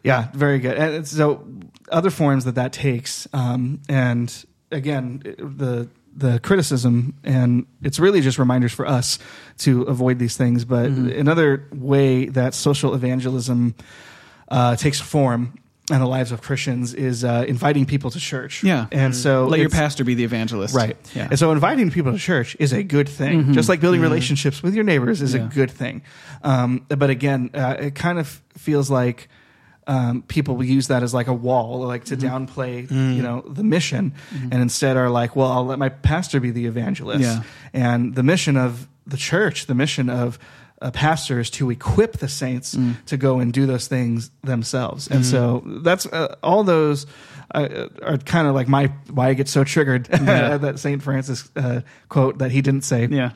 yeah. 0.04 0.28
Very 0.34 0.60
good. 0.60 0.78
And 0.78 1.08
so 1.08 1.48
other 1.92 2.10
forms 2.10 2.46
that 2.46 2.56
that 2.56 2.74
takes, 2.74 3.28
um, 3.34 3.80
and 3.88 4.46
again, 4.72 5.22
the 5.38 5.88
the 6.14 6.40
criticism, 6.40 7.14
and 7.24 7.66
it's 7.82 7.98
really 7.98 8.20
just 8.20 8.38
reminders 8.38 8.74
for 8.74 8.86
us 8.86 9.18
to 9.60 9.84
avoid 9.84 10.20
these 10.20 10.36
things. 10.36 10.66
But 10.66 10.88
another 10.88 11.68
way 11.72 12.26
that 12.26 12.54
social 12.54 12.94
evangelism 12.94 13.76
uh, 14.52 14.76
takes 14.76 15.00
form 15.00 15.58
in 15.90 16.00
the 16.00 16.06
lives 16.06 16.32
of 16.32 16.42
Christians 16.42 16.94
is 16.94 17.24
uh, 17.24 17.44
inviting 17.48 17.86
people 17.86 18.12
to 18.12 18.20
church. 18.20 18.64
Yeah. 18.64 18.86
and 18.92 19.16
so 19.16 19.48
Let 19.48 19.60
your 19.60 19.70
pastor 19.70 20.04
be 20.06 20.14
the 20.14 20.24
evangelist. 20.24 20.76
Right. 20.76 20.96
Yeah. 21.16 21.28
And 21.32 21.40
so 21.40 21.52
inviting 21.52 21.90
people 21.92 22.12
to 22.14 22.18
church 22.20 22.56
is 22.60 22.72
a 22.72 22.84
good 22.84 23.10
thing. 23.10 23.52
Just 23.54 23.68
like 23.68 23.82
building 23.82 24.00
relationships 24.02 24.62
with 24.64 24.74
your 24.76 24.84
neighbors 24.86 25.22
is 25.22 25.34
Yeah. 25.34 25.46
a 25.46 25.48
good 25.48 25.72
thing. 25.72 26.04
Um, 26.44 26.86
but 26.88 27.10
again, 27.10 27.50
uh, 27.54 27.76
it 27.80 27.96
kind 27.96 28.20
of 28.20 28.28
feels 28.58 28.90
like 28.90 29.28
um, 29.88 30.22
people 30.22 30.56
will 30.56 30.66
use 30.66 30.88
that 30.88 31.02
as 31.04 31.14
like 31.14 31.28
a 31.28 31.34
wall, 31.34 31.80
like 31.80 32.06
to 32.06 32.16
downplay, 32.16 32.90
you 32.90 33.22
know, 33.24 33.42
the 33.42 33.64
mission, 33.64 34.14
and 34.32 34.54
instead 34.54 34.96
are 34.96 35.10
like, 35.10 35.36
well, 35.36 35.52
I'll 35.52 35.66
let 35.66 35.80
my 35.80 35.90
pastor 35.90 36.40
be 36.40 36.52
the 36.52 36.68
evangelist. 36.68 37.22
Yeah. 37.22 37.44
And 37.74 38.14
the 38.16 38.24
mission 38.24 38.56
of 38.56 38.88
the 39.08 39.18
church, 39.18 39.66
the 39.66 39.76
mission 39.76 40.10
of 40.10 40.38
a 40.82 40.92
pastor 40.92 41.40
is 41.40 41.50
to 41.52 41.70
equip 41.70 42.18
the 42.18 42.28
saints 42.28 42.76
to 43.06 43.18
go 43.18 43.40
and 43.40 43.54
do 43.54 43.66
those 43.66 43.88
things 43.88 44.32
themselves. 44.44 45.08
And 45.08 45.26
so 45.26 45.62
that's 45.66 46.06
uh, 46.08 46.36
all 46.42 46.64
those 46.64 47.06
uh, 47.54 47.88
are 48.02 48.18
kind 48.18 48.48
of 48.48 48.56
like 48.56 48.68
my 48.68 48.88
why 49.10 49.30
I 49.30 49.34
get 49.36 49.48
so 49.48 49.64
triggered 49.64 50.08
Yeah. 50.12 50.58
that 50.58 50.80
Saint 50.80 51.04
Francis 51.04 51.50
uh, 51.56 51.82
quote 52.10 52.40
that 52.40 52.52
he 52.52 52.62
didn't 52.62 52.84
say. 52.84 53.08
Yeah. 53.12 53.32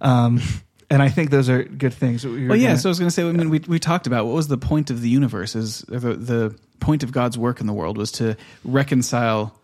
Um, 0.00 0.40
and 0.88 1.02
I 1.02 1.08
think 1.08 1.30
those 1.30 1.48
are 1.48 1.64
good 1.64 1.92
things. 1.94 2.24
we 2.24 2.46
Well, 2.46 2.56
yeah. 2.56 2.68
gonna- 2.68 2.78
So 2.78 2.88
I 2.88 2.90
was 2.90 2.98
going 3.00 3.08
to 3.08 3.14
say. 3.14 3.28
I 3.28 3.32
mean, 3.32 3.50
we 3.50 3.58
we 3.66 3.78
talked 3.80 4.06
about 4.06 4.26
what 4.26 4.34
was 4.34 4.46
the 4.48 4.58
point 4.58 4.90
of 4.90 5.00
the 5.00 5.08
universe? 5.08 5.56
Is 5.56 5.80
the 5.88 5.98
the 6.14 6.56
point 6.78 7.02
of 7.02 7.10
God's 7.10 7.36
work 7.36 7.60
in 7.60 7.66
the 7.66 7.72
world 7.72 7.98
was 7.98 8.12
to 8.12 8.36
reconcile 8.64 9.58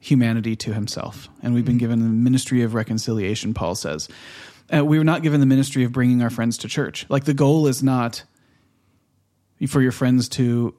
humanity 0.00 0.54
to 0.56 0.74
Himself, 0.74 1.28
and 1.42 1.54
we've 1.54 1.64
been 1.64 1.78
given 1.78 2.00
the 2.00 2.06
ministry 2.08 2.62
of 2.62 2.74
reconciliation. 2.74 3.54
Paul 3.54 3.74
says 3.74 4.08
uh, 4.74 4.84
we 4.84 4.98
were 4.98 5.04
not 5.04 5.22
given 5.22 5.40
the 5.40 5.46
ministry 5.46 5.84
of 5.84 5.92
bringing 5.92 6.22
our 6.22 6.30
friends 6.30 6.58
to 6.58 6.68
church. 6.68 7.06
Like 7.08 7.24
the 7.24 7.34
goal 7.34 7.66
is 7.66 7.82
not 7.82 8.24
for 9.68 9.80
your 9.80 9.92
friends 9.92 10.28
to 10.30 10.74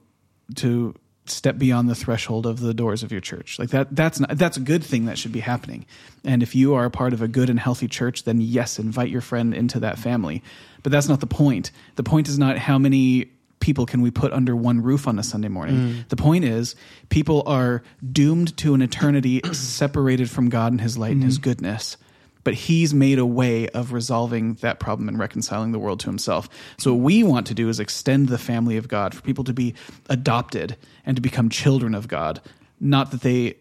to 0.56 0.94
step 1.26 1.58
beyond 1.58 1.90
the 1.90 1.94
threshold 1.94 2.46
of 2.46 2.60
the 2.60 2.72
doors 2.72 3.02
of 3.02 3.12
your 3.12 3.20
church 3.20 3.58
like 3.58 3.68
that 3.68 3.94
that's 3.94 4.18
not 4.18 4.30
that's 4.38 4.56
a 4.56 4.60
good 4.60 4.82
thing 4.82 5.04
that 5.04 5.18
should 5.18 5.32
be 5.32 5.40
happening 5.40 5.84
and 6.24 6.42
if 6.42 6.54
you 6.54 6.74
are 6.74 6.86
a 6.86 6.90
part 6.90 7.12
of 7.12 7.20
a 7.20 7.28
good 7.28 7.50
and 7.50 7.60
healthy 7.60 7.86
church 7.86 8.24
then 8.24 8.40
yes 8.40 8.78
invite 8.78 9.10
your 9.10 9.20
friend 9.20 9.52
into 9.52 9.78
that 9.78 9.98
family 9.98 10.42
but 10.82 10.90
that's 10.90 11.06
not 11.06 11.20
the 11.20 11.26
point 11.26 11.70
the 11.96 12.02
point 12.02 12.28
is 12.28 12.38
not 12.38 12.56
how 12.56 12.78
many 12.78 13.30
people 13.60 13.86
can 13.86 14.00
we 14.00 14.10
put 14.10 14.32
under 14.32 14.54
one 14.56 14.80
roof 14.82 15.08
on 15.08 15.18
a 15.18 15.22
Sunday 15.22 15.48
morning? 15.48 15.76
The 16.08 16.16
point 16.16 16.44
is, 16.44 16.76
people 17.08 17.42
are 17.46 17.82
doomed 18.12 18.56
to 18.58 18.74
an 18.74 18.82
eternity 18.82 19.40
separated 19.52 20.30
from 20.30 20.48
God 20.48 20.72
and 20.72 20.80
His 20.80 20.96
light 20.96 21.12
and 21.12 21.24
His 21.24 21.38
goodness. 21.38 21.96
But 22.44 22.54
He's 22.54 22.94
made 22.94 23.18
a 23.18 23.26
way 23.26 23.68
of 23.68 23.92
resolving 23.92 24.54
that 24.54 24.80
problem 24.80 25.08
and 25.08 25.18
reconciling 25.18 25.72
the 25.72 25.78
world 25.78 26.00
to 26.00 26.06
Himself. 26.06 26.48
So, 26.78 26.92
what 26.94 27.02
we 27.02 27.22
want 27.22 27.46
to 27.48 27.54
do 27.54 27.68
is 27.68 27.80
extend 27.80 28.28
the 28.28 28.38
family 28.38 28.76
of 28.76 28.88
God 28.88 29.14
for 29.14 29.22
people 29.22 29.44
to 29.44 29.52
be 29.52 29.74
adopted 30.08 30.76
and 31.04 31.16
to 31.16 31.22
become 31.22 31.48
children 31.48 31.94
of 31.94 32.08
God, 32.08 32.40
not 32.80 33.10
that 33.10 33.22
they 33.22 33.56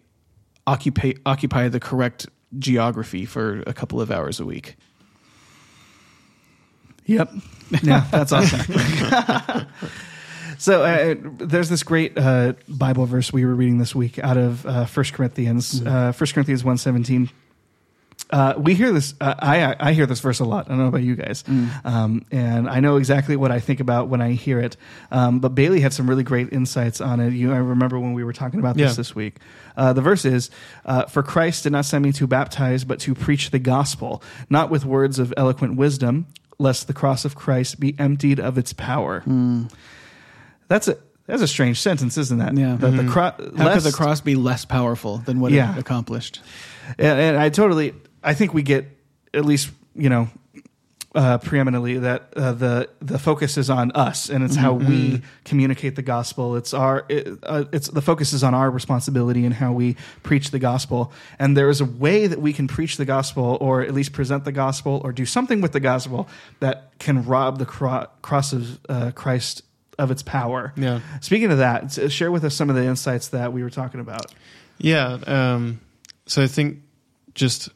occupy, 0.65 1.13
occupy 1.25 1.67
the 1.69 1.79
correct 1.79 2.27
geography 2.57 3.25
for 3.25 3.63
a 3.67 3.73
couple 3.73 3.99
of 4.01 4.11
hours 4.11 4.39
a 4.39 4.45
week. 4.45 4.75
Yep. 7.05 7.31
Yeah, 7.83 8.05
that's 8.11 8.31
awesome. 8.31 8.61
so 10.57 10.83
uh, 10.83 11.15
there's 11.37 11.67
this 11.67 11.83
great 11.83 12.17
uh, 12.17 12.53
Bible 12.69 13.05
verse 13.05 13.33
we 13.33 13.43
were 13.43 13.53
reading 13.53 13.77
this 13.77 13.93
week 13.93 14.19
out 14.19 14.37
of 14.37 14.65
uh, 14.65 14.85
1 14.85 15.05
Corinthians, 15.11 15.85
uh, 15.85 16.13
1 16.13 16.27
Corinthians 16.31 16.63
117. 16.63 17.29
Uh, 18.29 18.53
we 18.57 18.73
hear 18.73 18.91
this. 18.91 19.13
Uh, 19.21 19.33
I 19.39 19.75
I 19.79 19.93
hear 19.93 20.05
this 20.05 20.19
verse 20.19 20.39
a 20.41 20.43
lot. 20.43 20.65
I 20.65 20.69
don't 20.69 20.79
know 20.79 20.87
about 20.87 21.01
you 21.03 21.15
guys, 21.15 21.45
um, 21.85 22.25
and 22.29 22.69
I 22.69 22.81
know 22.81 22.97
exactly 22.97 23.37
what 23.37 23.51
I 23.51 23.59
think 23.61 23.79
about 23.79 24.09
when 24.09 24.19
I 24.21 24.31
hear 24.33 24.59
it. 24.59 24.75
Um, 25.11 25.39
but 25.39 25.55
Bailey 25.55 25.79
had 25.79 25.93
some 25.93 26.09
really 26.09 26.23
great 26.23 26.51
insights 26.51 26.99
on 26.99 27.21
it. 27.21 27.31
You, 27.31 27.53
I 27.53 27.57
remember 27.57 27.97
when 27.99 28.11
we 28.11 28.25
were 28.25 28.33
talking 28.33 28.59
about 28.59 28.75
this 28.75 28.91
Yeah. 28.91 28.95
this 28.95 29.15
week. 29.15 29.37
Uh, 29.77 29.93
the 29.93 30.01
verse 30.01 30.25
is, 30.25 30.49
uh, 30.85 31.05
"For 31.05 31.23
Christ 31.23 31.63
did 31.63 31.71
not 31.71 31.85
send 31.85 32.03
me 32.03 32.11
to 32.13 32.27
baptize, 32.27 32.83
but 32.83 32.99
to 33.01 33.15
preach 33.15 33.51
the 33.51 33.59
gospel, 33.59 34.21
not 34.49 34.69
with 34.69 34.83
words 34.83 35.19
of 35.19 35.33
eloquent 35.37 35.77
wisdom, 35.77 36.25
lest 36.59 36.87
the 36.87 36.93
cross 36.93 37.23
of 37.23 37.33
Christ 37.33 37.79
be 37.79 37.95
emptied 37.97 38.41
of 38.41 38.57
its 38.57 38.73
power." 38.73 39.23
That's 40.67 40.87
a 40.87 40.97
that's 41.27 41.41
a 41.41 41.47
strange 41.47 41.79
sentence, 41.81 42.17
isn't 42.17 42.39
that? 42.39 42.57
Yeah. 42.57 42.75
That 42.75 42.91
the 42.91 43.03
cro- 43.05 43.33
How 43.57 43.73
could 43.73 43.83
the 43.83 43.91
cross 43.91 44.21
be 44.21 44.35
less 44.35 44.63
powerful 44.65 45.17
than 45.19 45.39
what 45.39 45.51
Yeah. 45.51 45.73
it 45.75 45.79
accomplished? 45.79 46.41
and, 46.97 47.19
and 47.19 47.37
I 47.37 47.49
totally, 47.49 47.93
I 48.23 48.33
think 48.33 48.53
we 48.53 48.63
get 48.63 48.85
at 49.33 49.45
least 49.45 49.69
you 49.95 50.09
know 50.09 50.29
uh, 51.17 51.37
preeminently 51.39 51.97
that 51.97 52.31
uh, 52.35 52.51
the 52.51 52.89
the 53.01 53.17
focus 53.17 53.57
is 53.57 53.69
on 53.69 53.91
us, 53.93 54.29
and 54.29 54.43
it's 54.43 54.55
how 54.55 54.73
we 54.73 55.21
communicate 55.45 55.95
the 55.95 56.03
gospel. 56.03 56.55
It's 56.55 56.73
our 56.75 57.05
it, 57.09 57.39
uh, 57.41 57.65
it's 57.73 57.87
the 57.89 58.03
focus 58.03 58.33
is 58.33 58.43
on 58.43 58.53
our 58.53 58.69
responsibility 58.69 59.43
and 59.43 59.53
how 59.53 59.71
we 59.73 59.95
preach 60.21 60.51
the 60.51 60.59
gospel. 60.59 61.11
And 61.39 61.57
there 61.57 61.69
is 61.69 61.81
a 61.81 61.85
way 61.85 62.27
that 62.27 62.39
we 62.39 62.53
can 62.53 62.67
preach 62.67 62.97
the 62.97 63.05
gospel, 63.05 63.57
or 63.59 63.81
at 63.81 63.95
least 63.95 64.13
present 64.13 64.45
the 64.45 64.51
gospel, 64.51 65.01
or 65.03 65.11
do 65.11 65.25
something 65.25 65.59
with 65.59 65.71
the 65.71 65.79
gospel 65.79 66.29
that 66.59 66.91
can 66.99 67.25
rob 67.25 67.57
the 67.57 67.65
cro- 67.65 68.07
cross 68.21 68.53
of 68.53 68.79
uh, 68.87 69.11
Christ 69.11 69.63
of 69.97 70.11
its 70.11 70.21
power. 70.21 70.71
Yeah. 70.77 70.99
Speaking 71.21 71.51
of 71.51 71.57
that, 71.57 72.11
share 72.11 72.31
with 72.31 72.43
us 72.43 72.53
some 72.53 72.69
of 72.69 72.75
the 72.75 72.83
insights 72.83 73.29
that 73.29 73.53
we 73.53 73.63
were 73.63 73.71
talking 73.71 73.99
about. 73.99 74.31
Yeah. 74.77 75.17
Um, 75.25 75.79
so 76.27 76.43
I 76.43 76.47
think 76.47 76.81
just 77.33 77.69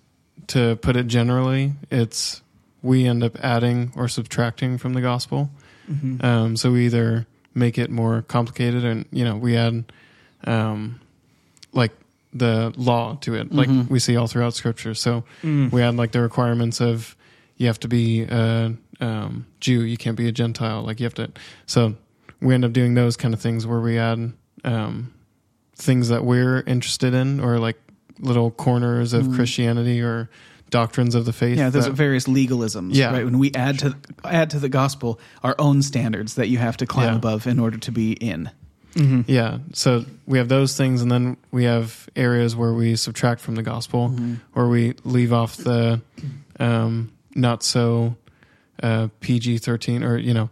to 0.48 0.76
put 0.78 0.96
it 0.96 1.08
generally, 1.08 1.74
it's 1.90 2.42
we 2.82 3.06
end 3.06 3.24
up 3.24 3.38
adding 3.44 3.92
or 3.96 4.08
subtracting 4.08 4.78
from 4.78 4.94
the 4.94 5.02
gospel. 5.02 5.50
Um, 6.26 6.56
so 6.58 6.72
we 6.72 6.86
either 6.86 7.28
make 7.54 7.78
it 7.78 7.90
more 7.90 8.22
complicated, 8.24 8.84
and 8.86 9.06
you 9.12 9.26
know, 9.26 9.36
we 9.36 9.58
add 9.58 9.92
um, 10.46 11.00
like 11.74 11.92
the 12.34 12.74
law 12.78 13.18
to 13.22 13.36
it, 13.36 13.52
like 13.54 13.68
we 13.90 14.00
see 14.00 14.16
all 14.16 14.28
throughout 14.28 14.54
Scripture. 14.54 14.94
So 14.94 15.24
we 15.70 15.82
add 15.82 15.96
like 15.98 16.12
the 16.14 16.22
requirements 16.22 16.80
of 16.82 17.16
you 17.58 17.68
have 17.68 17.80
to 17.82 17.88
be 17.88 18.24
a 18.24 18.74
um, 19.02 19.46
Jew, 19.60 19.82
you 19.82 19.98
can't 19.98 20.16
be 20.18 20.28
a 20.28 20.32
Gentile. 20.32 20.82
Like 20.84 21.00
you 21.00 21.06
have 21.06 21.14
to. 21.16 21.32
So 21.66 21.96
we 22.42 22.54
end 22.54 22.64
up 22.66 22.72
doing 22.74 22.94
those 22.94 23.18
kind 23.18 23.34
of 23.34 23.42
things 23.42 23.68
where 23.68 23.80
we 23.82 23.98
add 23.98 24.32
um, 24.64 25.14
things 25.76 26.10
that 26.10 26.24
we're 26.24 26.62
interested 26.62 27.14
in, 27.14 27.40
or 27.40 27.60
like 27.60 27.78
little 28.22 28.52
corners 28.52 29.14
of 29.14 29.32
Christianity 29.34 30.02
or 30.02 30.30
doctrines 30.70 31.16
of 31.16 31.26
the 31.26 31.34
faith. 31.34 31.58
Yeah, 31.58 31.70
there's 31.70 31.86
that- 31.86 31.94
various 31.94 32.26
legalisms. 32.28 32.92
Yeah. 32.94 33.12
right. 33.12 33.26
When 33.26 33.40
we 33.40 33.52
add 33.54 33.80
to 33.80 33.96
add 34.24 34.50
to 34.52 34.60
the 34.60 34.70
gospel 34.70 35.20
our 35.44 35.56
own 35.60 35.82
standards 35.82 36.36
that 36.36 36.48
you 36.48 36.58
have 36.60 36.78
to 36.78 36.86
climb 36.86 37.10
Yeah. 37.12 37.16
above 37.18 37.46
in 37.48 37.60
order 37.60 37.78
to 37.78 37.92
be 37.92 38.14
in. 38.14 38.50
Yeah. 39.28 39.60
So 39.74 40.04
we 40.28 40.38
have 40.38 40.50
those 40.50 40.76
things, 40.76 41.02
and 41.02 41.10
then 41.12 41.38
we 41.52 41.64
have 41.64 42.10
areas 42.16 42.56
where 42.58 42.74
we 42.74 42.96
subtract 42.98 43.40
from 43.42 43.56
the 43.56 43.64
gospel, 43.64 44.10
Mm-hmm. 44.10 44.34
or 44.54 44.68
we 44.70 44.94
leave 45.06 45.32
off 45.34 45.56
the 45.58 46.02
um, 46.60 47.12
not 47.34 47.64
so 47.64 48.16
uh, 48.84 49.08
PG 49.22 49.60
thirteen, 49.60 50.04
or 50.04 50.18
you 50.18 50.34
know, 50.34 50.50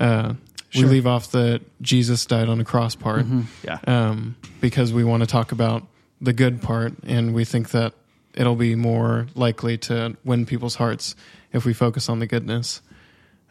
uh, 0.00 0.34
Sure. 0.70 0.84
we 0.84 0.88
leave 0.94 1.06
off 1.06 1.30
the 1.32 1.60
Jesus 1.82 2.24
died 2.24 2.48
on 2.48 2.58
a 2.60 2.64
cross 2.64 2.94
part 2.94 3.26
Yeah. 3.62 3.78
um, 3.86 4.36
because 4.62 4.90
we 4.92 5.04
want 5.04 5.22
to 5.22 5.26
talk 5.26 5.52
about 5.52 5.86
the 6.22 6.32
good 6.32 6.62
part, 6.62 6.94
and 7.04 7.34
we 7.34 7.44
think 7.44 7.70
that 7.70 7.92
it'll 8.34 8.56
be 8.56 8.74
more 8.74 9.26
likely 9.34 9.76
to 9.76 10.16
win 10.24 10.46
people's 10.46 10.76
hearts 10.76 11.14
if 11.52 11.66
we 11.66 11.74
focus 11.74 12.08
on 12.08 12.20
the 12.20 12.26
goodness. 12.26 12.80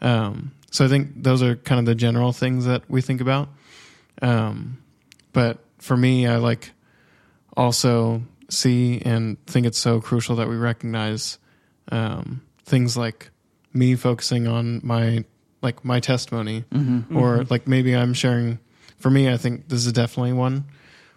Um, 0.00 0.52
so 0.70 0.84
I 0.84 0.88
think 0.88 1.22
those 1.22 1.42
are 1.42 1.54
kind 1.54 1.78
of 1.78 1.84
the 1.84 1.94
general 1.94 2.32
things 2.32 2.64
that 2.64 2.82
we 2.88 3.02
think 3.02 3.20
about. 3.20 3.48
Um, 4.20 4.82
but 5.32 5.58
for 5.78 5.96
me, 5.96 6.26
I 6.26 6.36
like 6.36 6.72
also 7.56 8.22
see 8.48 9.00
and 9.04 9.44
think 9.46 9.66
it's 9.66 9.78
so 9.78 10.00
crucial 10.00 10.36
that 10.36 10.48
we 10.48 10.56
recognize 10.56 11.38
um, 11.90 12.42
things 12.64 12.96
like 12.96 13.30
me 13.72 13.94
focusing 13.94 14.46
on 14.48 14.80
my 14.82 15.24
like 15.60 15.84
my 15.84 16.00
testimony, 16.00 16.64
or 17.14 17.44
like 17.44 17.68
maybe 17.68 17.94
I'm 17.94 18.14
sharing. 18.14 18.58
For 18.98 19.10
me, 19.10 19.30
I 19.30 19.36
think 19.36 19.68
this 19.68 19.84
is 19.86 19.92
definitely 19.92 20.32
one 20.32 20.64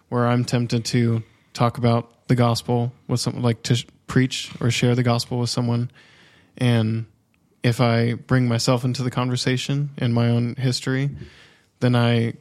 where 0.08 0.26
I'm 0.26 0.44
tempted 0.44 0.84
to 0.86 1.22
talk 1.56 1.78
about 1.78 2.28
the 2.28 2.34
gospel 2.34 2.92
with 3.08 3.18
someone, 3.20 3.42
like 3.42 3.62
to 3.64 3.74
sh- 3.76 3.86
preach 4.06 4.52
or 4.60 4.70
share 4.70 4.94
the 4.94 5.02
gospel 5.02 5.38
with 5.38 5.50
someone, 5.50 5.90
and 6.58 7.06
if 7.62 7.80
I 7.80 8.12
bring 8.14 8.46
myself 8.46 8.84
into 8.84 9.02
the 9.02 9.10
conversation 9.10 9.90
and 9.98 10.14
my 10.14 10.28
own 10.28 10.54
history, 10.56 11.10
then 11.80 11.96
I 11.96 12.34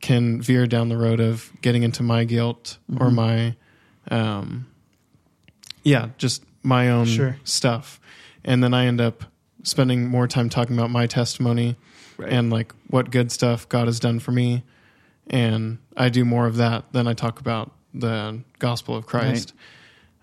can 0.00 0.40
veer 0.42 0.66
down 0.66 0.88
the 0.88 0.96
road 0.96 1.20
of 1.20 1.52
getting 1.62 1.82
into 1.82 2.02
my 2.02 2.24
guilt 2.24 2.78
or 2.98 3.10
my, 3.10 3.54
um, 4.10 4.66
yeah, 5.82 6.08
just 6.18 6.42
my 6.62 6.90
own 6.90 7.06
Sure. 7.06 7.36
stuff, 7.44 8.00
and 8.44 8.62
then 8.64 8.72
I 8.74 8.86
end 8.86 9.00
up 9.00 9.24
spending 9.62 10.08
more 10.08 10.26
time 10.26 10.48
talking 10.48 10.76
about 10.76 10.90
my 10.90 11.06
testimony 11.06 11.76
Right. 12.16 12.32
and 12.32 12.50
like 12.50 12.72
what 12.88 13.10
good 13.10 13.30
stuff 13.32 13.68
God 13.68 13.86
has 13.86 14.00
done 14.00 14.18
for 14.20 14.32
me, 14.32 14.62
and 15.28 15.78
I 15.96 16.08
do 16.08 16.24
more 16.24 16.46
of 16.46 16.56
that 16.56 16.92
than 16.92 17.06
I 17.06 17.12
talk 17.14 17.40
about 17.40 17.70
the 17.94 18.40
gospel 18.58 18.96
of 18.96 19.06
Christ. 19.06 19.52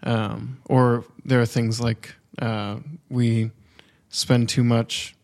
Um, 0.03 0.59
or 0.65 1.05
there 1.25 1.39
are 1.41 1.45
things 1.45 1.79
like 1.79 2.15
uh, 2.39 2.77
we 3.09 3.51
spend 4.09 4.49
too 4.49 4.63
much 4.63 5.15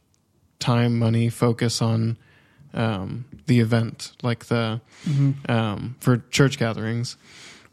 time, 0.60 0.98
money, 0.98 1.30
focus 1.30 1.82
on 1.82 2.18
um, 2.74 3.26
the 3.48 3.60
event, 3.60 4.12
like 4.22 4.46
the 4.46 4.82
um, 5.50 5.96
for 6.00 6.18
church 6.30 6.58
gatherings, 6.60 7.18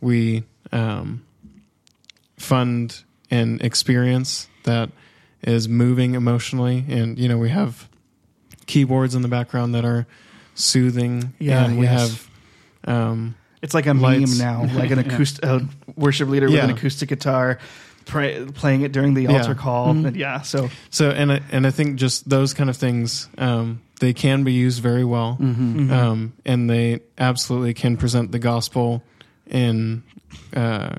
we 0.00 0.44
um, 0.72 1.24
fund 2.38 3.04
an 3.30 3.60
experience 3.60 4.48
that 4.64 4.90
is 5.42 5.68
moving 5.68 6.14
emotionally, 6.14 6.84
and 6.88 7.18
you 7.18 7.28
know 7.28 7.36
we 7.38 7.50
have 7.50 7.88
keyboards 8.66 9.14
in 9.14 9.22
the 9.22 9.28
background 9.28 9.74
that 9.74 9.84
are 9.84 10.06
soothing, 10.54 11.34
Yeah, 11.38 11.64
and 11.64 11.78
we 11.78 11.84
yes. 11.86 12.00
have 12.00 12.30
um, 12.96 13.34
It's 13.64 13.74
like 13.74 13.86
a 13.86 13.94
Lights. 13.94 14.38
meme 14.38 14.38
now, 14.38 14.74
like 14.78 14.90
an 14.90 14.98
acoustic 15.00 15.44
uh, 15.44 15.60
worship 15.96 16.28
leader 16.28 16.46
with 16.46 16.54
Yeah. 16.54 16.64
an 16.64 16.70
acoustic 16.70 17.08
guitar 17.08 17.58
pray, 18.06 18.44
playing 18.54 18.82
it 18.82 18.92
during 18.92 19.14
the 19.14 19.22
Yeah. 19.22 19.38
altar 19.38 19.54
call. 19.54 19.90
And 19.90 20.14
yeah, 20.14 20.42
so 20.42 20.68
So 20.90 21.10
and 21.10 21.32
I, 21.32 21.40
and 21.50 21.66
I 21.66 21.70
think 21.70 21.96
just 21.96 22.28
those 22.28 22.52
kind 22.52 22.68
of 22.68 22.76
things 22.76 23.28
um, 23.38 23.80
they 24.00 24.12
can 24.12 24.44
be 24.44 24.52
used 24.52 24.82
very 24.82 25.04
well, 25.04 25.38
Um, 25.40 26.34
and 26.44 26.68
they 26.68 27.00
absolutely 27.16 27.72
can 27.74 27.96
present 27.96 28.30
the 28.32 28.38
gospel 28.38 29.02
in 29.48 30.02
uh, 30.54 30.96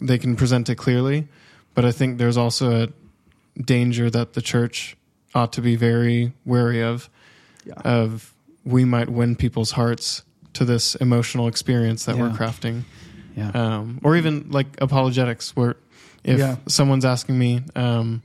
they 0.00 0.18
can 0.18 0.36
present 0.36 0.68
it 0.68 0.76
clearly. 0.76 1.26
But 1.74 1.84
I 1.84 1.90
think 1.92 2.18
there's 2.18 2.36
also 2.36 2.84
a 2.84 2.88
danger 3.60 4.08
that 4.10 4.34
the 4.34 4.40
church 4.42 4.96
ought 5.34 5.52
to 5.54 5.60
be 5.60 5.74
very 5.74 6.32
wary 6.44 6.82
of. 6.82 7.10
Yeah. 7.66 7.74
Of 7.84 8.32
we 8.64 8.84
might 8.84 9.08
win 9.08 9.34
people's 9.36 9.72
hearts 9.72 10.22
to 10.54 10.64
this 10.64 10.94
emotional 10.96 11.48
experience 11.48 12.04
that 12.06 12.16
we're 12.16 12.30
crafting 12.30 12.82
Yeah. 13.36 13.50
um, 13.50 14.00
or 14.02 14.16
even 14.16 14.50
like 14.50 14.66
apologetics, 14.80 15.54
where 15.56 15.76
if 16.22 16.38
Yeah. 16.38 16.56
someone's 16.66 17.04
asking 17.04 17.38
me 17.38 17.62
um, 17.76 18.22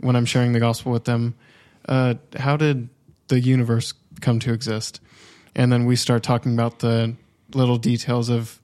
when 0.00 0.16
I'm 0.16 0.24
sharing 0.24 0.52
the 0.52 0.60
gospel 0.60 0.92
with 0.92 1.04
them, 1.04 1.34
uh, 1.88 2.14
how 2.38 2.56
did 2.56 2.88
the 3.28 3.40
universe 3.40 3.94
come 4.20 4.38
to 4.40 4.52
exist? 4.52 5.00
And 5.54 5.70
then 5.72 5.86
we 5.86 5.96
start 5.96 6.22
talking 6.22 6.52
about 6.54 6.80
the 6.80 7.14
little 7.54 7.78
details 7.78 8.28
of 8.28 8.60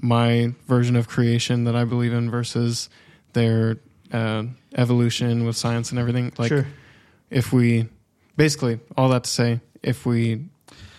my 0.00 0.52
version 0.66 0.96
of 0.96 1.08
creation 1.08 1.64
that 1.64 1.74
I 1.76 1.84
believe 1.84 2.12
in 2.12 2.30
versus 2.30 2.88
their 3.32 3.78
uh, 4.12 4.44
evolution 4.76 5.44
with 5.46 5.56
science 5.56 5.90
and 5.90 5.98
everything. 5.98 6.32
Like, 6.38 6.48
sure. 6.48 6.66
if 7.30 7.52
we 7.52 7.88
basically 8.36 8.78
all 8.96 9.08
that 9.10 9.24
to 9.24 9.30
say, 9.30 9.60
if 9.82 10.04
we 10.06 10.46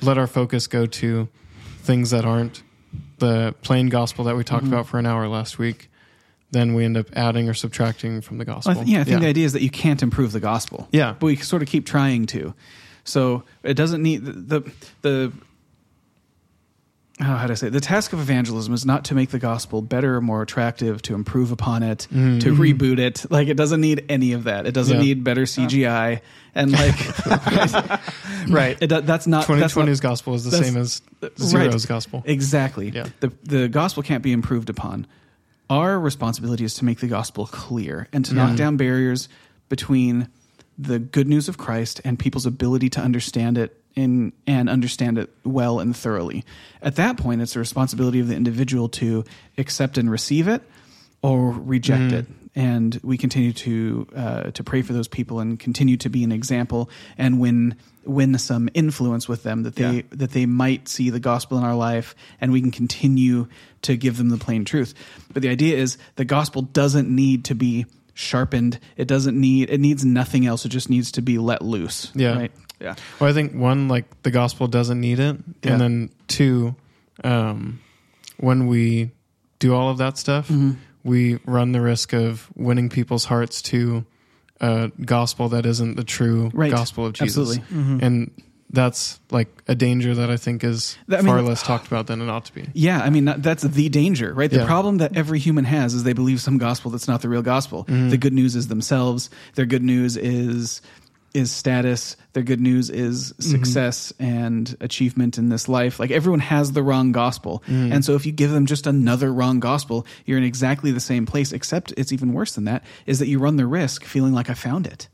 let 0.02 0.17
our 0.17 0.28
focus 0.28 0.67
go 0.67 0.86
to 0.86 1.28
things 1.88 2.12
that 2.12 2.26
aren't 2.26 2.62
the 3.17 3.56
plain 3.63 3.88
gospel 3.89 4.26
that 4.26 4.36
we 4.36 4.43
talked 4.43 4.65
Mm-hmm. 4.65 4.73
about 4.73 4.88
for 4.88 5.00
an 5.00 5.06
hour 5.06 5.28
last 5.28 5.58
week, 5.58 5.89
then 6.52 6.73
we 6.76 6.86
end 6.86 6.97
up 6.97 7.08
adding 7.13 7.50
or 7.50 7.54
subtracting 7.54 8.21
from 8.21 8.38
the 8.38 8.45
gospel. 8.45 8.71
I 8.71 8.76
th- 8.76 8.88
yeah, 8.88 9.02
I 9.02 9.04
think 9.04 9.21
the 9.21 9.28
idea 9.28 9.45
is 9.45 9.54
that 9.54 9.62
you 9.63 9.69
can't 9.71 10.02
improve 10.04 10.32
the 10.34 10.39
gospel. 10.39 10.88
Yeah. 10.91 11.15
but 11.19 11.26
we 11.26 11.36
sort 11.38 11.62
of 11.63 11.67
keep 11.67 11.86
trying 11.86 12.26
to. 12.28 12.54
So 13.04 13.43
it 13.63 13.73
doesn't 13.76 14.04
need 14.04 14.26
the 14.26 14.32
the. 14.34 14.71
the 15.02 15.32
oh, 17.19 17.23
how 17.23 17.47
do 17.47 17.53
I 17.53 17.56
say? 17.56 17.67
it? 17.67 17.71
The 17.71 17.82
task 17.82 18.13
of 18.13 18.19
evangelism 18.19 18.73
is 18.73 18.86
not 18.86 19.06
to 19.06 19.15
make 19.15 19.30
the 19.30 19.39
gospel 19.39 19.82
better 19.82 20.15
or 20.15 20.21
more 20.21 20.41
attractive, 20.41 21.01
to 21.03 21.15
improve 21.15 21.51
upon 21.51 21.84
it, 21.84 21.99
to 21.99 22.15
mm-hmm. 22.15 22.62
reboot 22.62 22.99
it. 22.99 23.25
Like 23.32 23.47
it 23.47 23.58
doesn't 23.58 23.82
need 23.82 24.06
any 24.10 24.34
of 24.34 24.45
that. 24.45 24.65
It 24.65 24.73
doesn't 24.73 24.97
Yeah. 24.97 25.03
need 25.03 25.23
better 25.23 25.43
CGI 25.43 26.21
and 26.56 26.71
like 26.71 26.95
right. 28.49 28.77
It, 28.82 28.88
that's 28.88 29.27
not 29.27 29.47
that's 29.47 29.75
not- 29.75 29.86
2020's 29.88 29.99
gospel 29.99 30.34
is 30.36 30.43
the 30.43 30.51
same 30.51 30.77
as 30.77 31.01
right. 31.21 31.38
Zero's 31.38 31.86
gospel. 31.86 32.23
Exactly. 32.25 32.89
Yeah. 32.89 33.08
The 33.19 33.32
the 33.43 33.67
gospel 33.67 34.03
can't 34.03 34.23
be 34.23 34.32
improved 34.32 34.69
upon. 34.69 35.08
Our 35.69 35.99
responsibility 35.99 36.63
is 36.63 36.75
to 36.75 36.86
make 36.86 36.99
the 36.99 37.08
gospel 37.08 37.45
clear 37.45 38.08
and 38.13 38.23
to 38.25 38.34
knock 38.34 38.51
mm. 38.51 38.58
down 38.58 38.77
barriers 38.77 39.27
between 39.69 40.30
the 40.77 40.99
good 40.99 41.27
news 41.27 41.49
of 41.49 41.58
Christ 41.58 41.99
and 42.06 42.17
people's 42.17 42.45
ability 42.45 42.89
to 42.91 43.01
understand 43.01 43.58
it 43.58 43.82
in 43.97 44.31
and 44.45 44.69
understand 44.69 45.17
it 45.17 45.29
well 45.43 45.79
and 45.79 45.95
thoroughly. 45.95 46.45
At 46.81 46.95
that 46.95 47.17
point, 47.17 47.41
it's 47.41 47.53
the 47.53 47.60
responsibility 47.60 48.19
of 48.19 48.27
the 48.27 48.36
individual 48.36 48.88
to 48.89 49.25
accept 49.57 49.97
and 49.97 50.10
receive 50.10 50.47
it 50.47 50.62
or 51.21 51.51
reject 51.51 52.13
it. 52.13 52.27
And 52.55 52.99
we 53.03 53.17
continue 53.17 53.53
to 53.53 54.07
uh, 54.15 54.43
to 54.51 54.63
pray 54.63 54.81
for 54.81 54.93
those 54.93 55.07
people 55.07 55.39
and 55.39 55.60
continue 55.60 55.97
to 55.97 56.10
be 56.10 56.23
an 56.23 56.31
example 56.31 56.89
and 57.17 57.39
win 57.39 57.75
win 58.03 58.38
some 58.38 58.69
influence 58.73 59.27
with 59.27 59.43
them 59.43 59.63
that 59.63 59.75
they 59.75 59.95
Yeah. 59.97 60.01
that 60.12 60.31
they 60.31 60.45
might 60.45 60.88
see 60.88 61.10
the 61.12 61.19
gospel 61.19 61.57
in 61.57 61.63
our 61.63 61.75
life 61.75 62.15
and 62.39 62.51
we 62.51 62.62
can 62.62 62.71
continue 62.71 63.47
to 63.83 63.95
give 63.97 64.17
them 64.17 64.29
the 64.29 64.38
plain 64.38 64.63
truth. 64.65 64.93
But 65.33 65.41
the 65.43 65.49
idea 65.49 65.77
is 65.77 65.97
the 66.15 66.25
gospel 66.25 66.62
doesn't 66.63 67.10
need 67.13 67.45
to 67.45 67.53
be 67.55 67.86
sharpened. 68.15 68.79
It 68.95 69.07
doesn't 69.07 69.39
need 69.39 69.69
it 69.69 69.79
needs 69.79 70.03
nothing 70.05 70.45
else. 70.47 70.65
It 70.65 70.69
just 70.69 70.89
needs 70.89 71.12
to 71.13 71.21
be 71.21 71.38
let 71.38 71.62
loose. 71.62 72.12
Yeah. 72.15 72.36
Right? 72.36 72.51
Yeah. 72.79 72.95
Well, 73.19 73.29
I 73.29 73.33
think 73.33 73.53
one, 73.53 73.87
like 73.87 74.05
the 74.23 74.31
gospel 74.31 74.67
doesn't 74.67 74.99
need 74.99 75.19
it, 75.19 75.37
Yeah. 75.63 75.71
and 75.73 75.81
then 75.81 76.09
two, 76.27 76.75
um, 77.23 77.79
when 78.37 78.67
we 78.67 79.11
do 79.59 79.73
all 79.73 79.89
of 79.89 79.97
that 79.97 80.17
stuff, 80.17 80.47
Mm-hmm. 80.49 80.71
we 81.03 81.39
run 81.45 81.71
the 81.71 81.81
risk 81.81 82.13
of 82.13 82.49
winning 82.55 82.89
people's 82.89 83.25
hearts 83.25 83.61
to 83.63 84.05
a 84.61 84.91
gospel 85.05 85.49
that 85.49 85.65
isn't 85.65 85.95
the 85.97 86.03
true 86.03 86.51
Right. 86.53 86.71
gospel 86.71 87.05
of 87.05 87.13
Jesus, 87.13 87.57
Absolutely. 87.57 88.05
and 88.05 88.31
that's 88.69 89.19
like 89.31 89.47
a 89.67 89.75
danger 89.75 90.13
that 90.13 90.29
I 90.29 90.35
think 90.35 90.63
is 90.63 90.97
That- 91.07 91.19
I 91.19 91.21
mean- 91.21 91.27
far 91.31 91.41
less 91.41 91.63
talked 91.63 91.87
about 91.87 92.07
than 92.07 92.21
it 92.21 92.27
ought 92.29 92.45
to 92.45 92.53
be. 92.53 92.65
Yeah, 92.73 92.99
I 93.01 93.09
mean 93.09 93.25
that's 93.37 93.63
the 93.63 93.87
danger, 93.89 94.33
right? 94.33 94.49
The 94.51 94.57
Yeah. 94.57 94.65
problem 94.65 94.97
that 94.97 95.15
every 95.15 95.39
human 95.39 95.63
has 95.65 95.93
is 95.93 96.03
they 96.03 96.13
believe 96.13 96.41
some 96.41 96.57
gospel 96.57 96.91
that's 96.91 97.07
not 97.07 97.21
the 97.21 97.29
real 97.29 97.41
gospel. 97.41 97.85
Mm-hmm. 97.85 98.09
The 98.09 98.17
good 98.17 98.33
news 98.33 98.55
is 98.55 98.67
themselves. 98.67 99.29
Their 99.55 99.65
good 99.65 99.83
news 99.83 100.17
is 100.17 100.81
is 101.38 101.52
status. 101.52 102.17
Their 102.34 102.43
good 102.43 102.60
news 102.62 102.89
is 102.89 103.34
Mm-hmm. 103.34 103.52
success 103.56 104.13
and 104.19 104.76
achievement 104.82 105.38
in 105.38 105.50
this 105.50 105.67
life. 105.69 106.00
Like 106.00 106.12
everyone 106.12 106.39
has 106.41 106.71
the 106.71 106.84
wrong 106.84 107.12
gospel, 107.12 107.63
Mm. 107.67 107.93
and 107.93 108.06
so 108.06 108.15
if 108.15 108.26
you 108.26 108.32
give 108.32 108.52
them 108.52 108.65
just 108.65 108.88
another 108.88 109.32
wrong 109.32 109.60
gospel, 109.60 110.06
you're 110.26 110.38
in 110.38 110.43
exactly 110.43 110.91
the 110.91 111.00
same 111.00 111.26
place. 111.26 111.52
Except 111.54 111.93
it's 111.97 112.12
even 112.12 112.34
worse 112.34 112.56
than 112.56 112.65
that. 112.65 112.84
Is 113.06 113.19
that 113.19 113.28
you 113.28 113.39
run 113.39 113.56
the 113.58 113.65
risk 113.67 114.04
feeling 114.04 114.34
like 114.34 114.50
I 114.50 114.54
found 114.56 114.88
it. 114.88 115.08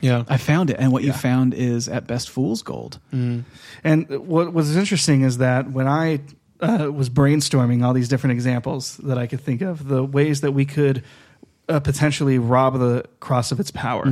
Yeah, 0.00 0.24
I 0.28 0.36
found 0.36 0.70
it, 0.70 0.76
and 0.80 0.90
what 0.92 1.04
you 1.04 1.12
found 1.12 1.54
is 1.54 1.88
at 1.88 2.06
best 2.08 2.28
fool's 2.28 2.62
gold. 2.62 2.98
And 3.84 4.08
what 4.08 4.52
was 4.52 4.76
interesting 4.76 5.22
is 5.22 5.38
that 5.38 5.70
when 5.70 5.86
I 5.86 6.20
uh, 6.60 6.90
was 6.92 7.08
brainstorming 7.10 7.84
all 7.84 7.92
these 7.94 8.08
different 8.08 8.32
examples 8.34 8.96
that 8.98 9.16
I 9.18 9.26
could 9.28 9.40
think 9.40 9.62
of, 9.62 9.86
the 9.86 10.02
ways 10.04 10.40
that 10.40 10.52
we 10.52 10.64
could 10.64 11.02
uh, 11.68 11.80
potentially 11.80 12.38
rob 12.38 12.78
the 12.78 13.04
cross 13.20 13.52
of 13.52 13.60
its 13.60 13.70
power, 13.70 14.04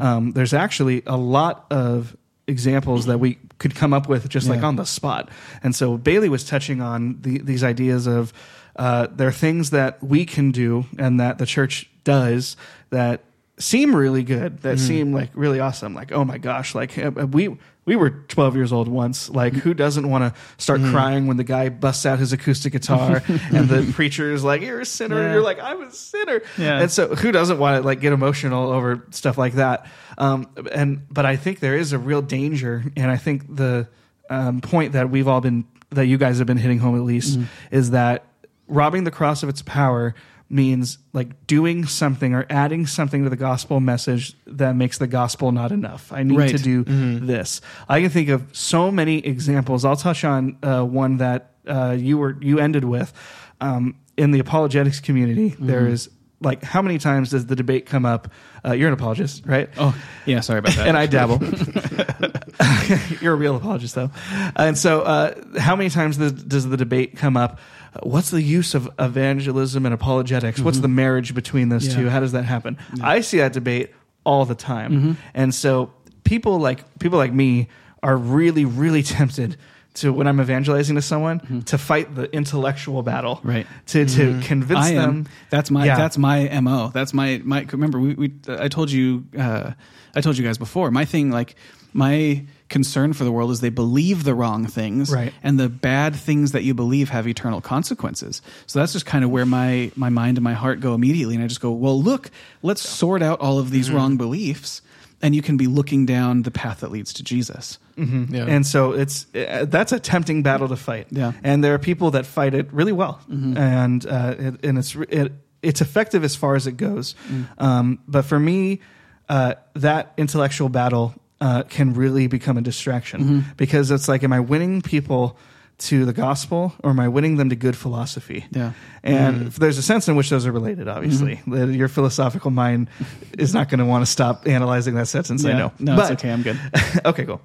um, 0.00 0.32
there's 0.32 0.54
actually 0.54 1.02
a 1.06 1.16
lot 1.16 1.66
of 1.70 2.16
examples 2.46 3.06
that 3.06 3.18
we 3.18 3.38
could 3.58 3.74
come 3.74 3.92
up 3.92 4.08
with 4.08 4.28
just 4.28 4.48
like 4.48 4.62
on 4.62 4.76
the 4.76 4.84
spot. 4.84 5.28
And 5.62 5.74
so 5.74 5.96
Bailey 5.96 6.28
was 6.28 6.44
touching 6.44 6.80
on 6.80 7.20
the, 7.22 7.38
these 7.38 7.62
ideas 7.62 8.06
of 8.06 8.32
uh, 8.76 9.06
there 9.10 9.28
are 9.28 9.32
things 9.32 9.70
that 9.70 10.02
we 10.02 10.24
can 10.24 10.50
do 10.50 10.84
and 10.98 11.20
that 11.20 11.38
the 11.38 11.46
church 11.46 11.88
does 12.04 12.56
that 12.90 13.22
seem 13.58 13.94
really 13.94 14.22
good, 14.22 14.62
that 14.62 14.78
seem 14.78 15.12
like 15.12 15.30
really 15.34 15.60
awesome. 15.60 15.94
Like, 15.94 16.12
oh 16.12 16.24
my 16.24 16.38
gosh, 16.38 16.74
like 16.74 16.98
uh, 16.98 17.10
we 17.10 17.56
we 17.84 17.96
were 17.96 18.10
12 18.10 18.56
years 18.56 18.72
old 18.72 18.88
once. 18.88 19.30
Like, 19.30 19.52
who 19.54 19.74
doesn't 19.74 20.08
want 20.08 20.22
to 20.34 20.40
start 20.58 20.80
crying 20.80 21.26
when 21.26 21.36
the 21.36 21.44
guy 21.44 21.68
busts 21.70 22.06
out 22.06 22.18
his 22.18 22.32
acoustic 22.32 22.72
guitar 22.72 23.22
and 23.28 23.68
the 23.68 23.90
preacher 23.94 24.32
is 24.32 24.44
like, 24.44 24.62
"You're 24.62 24.80
a 24.80 24.86
sinner." 24.86 25.16
Yeah. 25.16 25.24
And 25.24 25.32
you're 25.34 25.42
like, 25.42 25.60
"I'm 25.60 25.82
a 25.82 25.90
sinner." 25.90 26.42
Yeah. 26.58 26.80
And 26.80 26.90
so, 26.90 27.14
who 27.14 27.32
doesn't 27.32 27.58
want 27.58 27.80
to 27.80 27.86
like 27.86 28.00
get 28.00 28.12
emotional 28.12 28.70
over 28.70 29.06
stuff 29.10 29.38
like 29.38 29.54
that? 29.54 29.86
Um, 30.18 30.48
and 30.72 31.06
but 31.10 31.26
I 31.26 31.36
think 31.36 31.60
there 31.60 31.76
is 31.76 31.92
a 31.92 31.98
real 31.98 32.22
danger, 32.22 32.84
and 32.96 33.10
I 33.10 33.16
think 33.16 33.56
the 33.56 33.88
um, 34.28 34.60
point 34.60 34.92
that 34.92 35.10
we've 35.10 35.26
all 35.26 35.40
been 35.40 35.64
that 35.90 36.06
you 36.06 36.18
guys 36.18 36.38
have 36.38 36.46
been 36.46 36.56
hitting 36.56 36.78
home 36.78 36.96
at 36.96 37.02
least 37.02 37.38
is 37.70 37.90
that 37.90 38.24
robbing 38.68 39.04
the 39.04 39.10
cross 39.10 39.42
of 39.42 39.48
its 39.48 39.62
power 39.62 40.14
means 40.52 40.98
like 41.12 41.46
doing 41.46 41.86
something 41.86 42.34
or 42.34 42.44
adding 42.50 42.84
something 42.86 43.22
to 43.24 43.30
the 43.30 43.36
gospel 43.36 43.78
message 43.78 44.34
that 44.46 44.74
makes 44.74 44.98
the 44.98 45.06
gospel 45.06 45.52
not 45.52 45.70
enough. 45.70 46.12
I 46.12 46.24
need 46.24 46.36
Right. 46.36 46.50
to 46.50 46.58
do 46.58 46.84
this. 47.20 47.60
I 47.88 48.00
can 48.00 48.10
think 48.10 48.28
of 48.30 48.44
so 48.52 48.90
many 48.90 49.18
examples. 49.24 49.84
I'll 49.84 49.94
touch 49.96 50.24
on 50.24 50.58
uh, 50.62 50.82
one 50.82 51.18
that 51.18 51.52
uh, 51.68 51.96
you 51.98 52.18
were 52.18 52.36
you 52.40 52.58
ended 52.58 52.84
with 52.84 53.12
um, 53.60 53.94
in 54.16 54.32
the 54.32 54.40
apologetics 54.40 54.98
community. 54.98 55.54
there 55.60 55.86
is 55.86 56.10
like 56.40 56.64
how 56.64 56.82
many 56.82 56.98
times 56.98 57.30
does 57.30 57.46
the 57.46 57.54
debate 57.54 57.86
come 57.86 58.04
up? 58.04 58.28
Uh, 58.64 58.72
you're 58.72 58.88
an 58.88 58.94
apologist, 58.94 59.44
right? 59.46 59.70
Oh, 59.78 59.94
yeah. 60.26 60.40
Sorry 60.40 60.58
about 60.58 60.74
that. 60.74 60.88
and 60.88 60.96
I 60.96 61.06
dabble. 61.06 61.38
You're 63.20 63.32
a 63.34 63.36
real 63.36 63.56
apologist, 63.56 63.94
though. 63.94 64.10
And 64.56 64.76
so, 64.76 65.02
uh, 65.02 65.58
how 65.58 65.76
many 65.76 65.90
times 65.90 66.16
does, 66.18 66.32
does 66.32 66.68
the 66.68 66.76
debate 66.76 67.16
come 67.16 67.36
up? 67.36 67.58
What's 68.02 68.30
the 68.30 68.42
use 68.42 68.74
of 68.74 68.88
evangelism 68.98 69.84
and 69.84 69.92
apologetics? 69.94 70.60
What's 70.60 70.78
the 70.78 70.88
marriage 70.88 71.34
between 71.34 71.68
those 71.70 71.88
Mm-hmm. 71.88 71.98
Yeah. 71.98 72.04
two? 72.04 72.10
How 72.10 72.20
does 72.20 72.32
that 72.32 72.44
happen? 72.44 72.78
I 73.02 73.20
see 73.20 73.38
that 73.38 73.52
debate 73.52 73.92
all 74.24 74.44
the 74.44 74.54
time, 74.54 74.92
Mm-hmm. 74.92 75.12
and 75.34 75.54
so 75.54 75.92
people 76.24 76.58
like 76.58 76.98
people 76.98 77.18
like 77.18 77.32
me 77.32 77.68
are 78.02 78.16
really, 78.16 78.64
really 78.64 79.02
tempted 79.18 79.56
to 79.92 80.12
when 80.12 80.28
I'm 80.28 80.40
evangelizing 80.40 80.94
to 80.94 81.02
someone 81.02 81.62
to 81.66 81.76
fight 81.76 82.14
the 82.14 82.32
intellectual 82.32 83.02
battle, 83.02 83.36
Mm-hmm. 83.36 83.48
Right. 83.48 83.66
To 83.86 84.04
to 84.06 84.40
convince 84.42 84.86
I 84.86 84.92
them. 84.94 85.10
am. 85.10 85.26
That's 85.50 85.70
my 85.70 85.84
Yeah. 85.86 85.96
that's 85.96 86.16
my 86.16 86.60
mo. 86.60 86.90
That's 86.94 87.12
my 87.12 87.40
my. 87.44 87.66
Remember, 87.72 87.98
we, 87.98 88.14
we 88.14 88.32
I 88.48 88.68
told 88.68 88.90
you 88.92 89.24
uh, 89.36 89.72
I 90.14 90.20
told 90.20 90.38
you 90.38 90.44
guys 90.44 90.58
before. 90.58 90.90
My 90.92 91.04
thing, 91.04 91.30
like 91.32 91.56
my 91.92 92.44
concern 92.70 93.12
for 93.12 93.24
the 93.24 93.32
world 93.32 93.50
is 93.50 93.60
they 93.60 93.68
believe 93.68 94.24
the 94.24 94.34
wrong 94.34 94.64
things, 94.66 95.12
Right. 95.12 95.34
And 95.42 95.58
the 95.60 95.68
bad 95.68 96.14
things 96.16 96.52
that 96.52 96.62
you 96.62 96.72
believe 96.72 97.10
have 97.10 97.28
eternal 97.28 97.60
consequences. 97.60 98.40
So 98.66 98.78
that's 98.78 98.92
just 98.94 99.04
kind 99.04 99.24
of 99.24 99.30
where 99.30 99.44
my 99.44 99.90
my 99.96 100.08
mind 100.08 100.38
and 100.38 100.44
my 100.44 100.54
heart 100.54 100.80
go 100.80 100.94
immediately, 100.94 101.34
and 101.34 101.44
I 101.44 101.48
just 101.48 101.60
go, 101.60 101.72
well, 101.72 102.00
look, 102.02 102.30
let's 102.62 102.80
sort 102.88 103.22
out 103.22 103.40
all 103.40 103.58
of 103.58 103.70
these 103.70 103.88
Mm-hmm. 103.88 103.96
wrong 103.96 104.16
beliefs, 104.16 104.80
and 105.20 105.34
you 105.34 105.42
can 105.42 105.56
be 105.58 105.66
looking 105.66 106.06
down 106.06 106.42
the 106.42 106.50
path 106.50 106.80
that 106.80 106.90
leads 106.90 107.12
to 107.14 107.22
Jesus. 107.22 107.78
yeah. 107.96 108.46
And 108.48 108.66
so 108.66 108.92
it's 108.92 109.26
uh, 109.34 109.66
that's 109.68 109.92
a 109.92 110.00
tempting 110.00 110.42
battle 110.42 110.68
to 110.68 110.76
fight. 110.76 111.08
Yeah. 111.10 111.32
And 111.44 111.62
there 111.62 111.74
are 111.74 111.78
people 111.78 112.12
that 112.12 112.24
fight 112.24 112.54
it 112.54 112.72
really 112.72 112.92
well, 112.92 113.20
Mm-hmm. 113.28 113.56
and 113.58 114.06
uh, 114.06 114.34
it, 114.38 114.64
and 114.64 114.78
it's 114.78 114.94
it, 114.94 115.32
it's 115.62 115.80
effective 115.82 116.24
as 116.24 116.36
far 116.36 116.54
as 116.56 116.66
it 116.66 116.76
goes. 116.78 117.14
Mm. 117.28 117.44
Um, 117.58 117.98
but 118.08 118.24
for 118.24 118.38
me, 118.40 118.80
uh, 119.28 119.54
that 119.74 120.12
intellectual 120.16 120.68
battle 120.70 121.12
uh, 121.40 121.62
can 121.64 121.94
really 121.94 122.26
become 122.26 122.56
a 122.58 122.62
distraction 122.62 123.20
Mm-hmm. 123.20 123.40
because 123.56 123.90
it's 123.90 124.08
like, 124.08 124.22
am 124.24 124.32
I 124.32 124.40
winning 124.40 124.82
people? 124.82 125.36
To 125.84 126.04
the 126.04 126.12
gospel, 126.12 126.74
or 126.84 126.90
am 126.90 127.00
I 127.00 127.08
winning 127.08 127.38
them 127.38 127.48
to 127.48 127.56
good 127.56 127.74
philosophy? 127.74 128.44
Yeah. 128.50 128.72
and 129.02 129.46
Mm. 129.46 129.54
there's 129.54 129.78
a 129.78 129.82
sense 129.82 130.08
in 130.08 130.14
which 130.14 130.28
those 130.28 130.44
are 130.44 130.52
related. 130.52 130.88
Obviously, 130.88 131.36
Mm-hmm. 131.36 131.52
That 131.54 131.72
your 131.74 131.88
philosophical 131.88 132.50
mind 132.50 132.90
is 133.38 133.54
not 133.54 133.70
going 133.70 133.78
to 133.78 133.86
want 133.86 134.04
to 134.04 134.10
stop 134.10 134.46
analyzing 134.46 134.94
that 134.96 135.08
sentence. 135.08 135.42
I 135.42 135.48
Yeah. 135.52 135.56
know, 135.58 135.72
No, 135.78 135.96
but, 135.96 136.12
it's 136.12 136.20
okay. 136.22 136.30
I'm 136.34 136.42
good. 136.42 136.58
okay, 137.06 137.24
cool. 137.24 137.40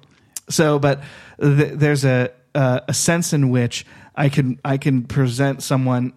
So, 0.50 0.78
but 0.78 1.00
th- 1.40 1.72
there's 1.78 2.04
a 2.04 2.30
uh, 2.54 2.80
a 2.86 2.92
sense 2.92 3.32
in 3.32 3.48
which 3.48 3.86
I 4.14 4.28
can 4.28 4.60
I 4.62 4.76
can 4.76 5.04
present 5.04 5.62
someone 5.62 6.12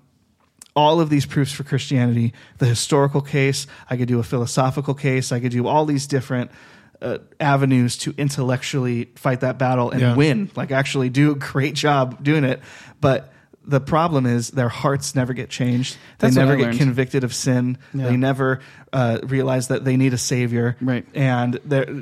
all 0.76 1.00
of 1.00 1.10
these 1.10 1.26
proofs 1.26 1.54
for 1.54 1.64
Christianity, 1.64 2.34
the 2.58 2.66
historical 2.66 3.22
case. 3.22 3.66
I 3.90 3.96
could 3.96 4.10
do 4.10 4.20
a 4.20 4.24
philosophical 4.24 4.94
case. 4.94 5.32
I 5.32 5.40
could 5.40 5.54
do 5.54 5.68
all 5.68 5.86
these 5.86 6.06
different. 6.06 6.52
Uh, 7.02 7.18
avenues 7.40 7.96
to 7.96 8.14
intellectually 8.18 9.06
fight 9.16 9.40
that 9.40 9.58
battle 9.58 9.90
and 9.92 10.02
Yeah. 10.02 10.16
win, 10.16 10.50
like 10.58 10.72
actually 10.72 11.10
do 11.10 11.32
a 11.32 11.36
great 11.36 11.74
job 11.76 12.22
doing 12.22 12.44
it. 12.44 12.60
But 13.00 13.32
the 13.66 13.80
problem 13.80 14.26
is 14.26 14.50
their 14.52 14.68
hearts 14.68 15.16
never 15.16 15.32
get 15.32 15.50
changed. 15.50 15.96
That's 16.18 16.36
they 16.36 16.42
never 16.42 16.58
get 16.58 16.76
convicted 16.78 17.24
of 17.24 17.34
sin. 17.34 17.78
Yeah. 17.94 18.08
They 18.08 18.18
never 18.18 18.60
uh, 18.92 19.20
realize 19.24 19.68
that 19.70 19.86
they 19.86 19.96
need 19.96 20.14
a 20.14 20.18
savior. 20.18 20.76
Right. 20.82 21.06
And 21.14 21.60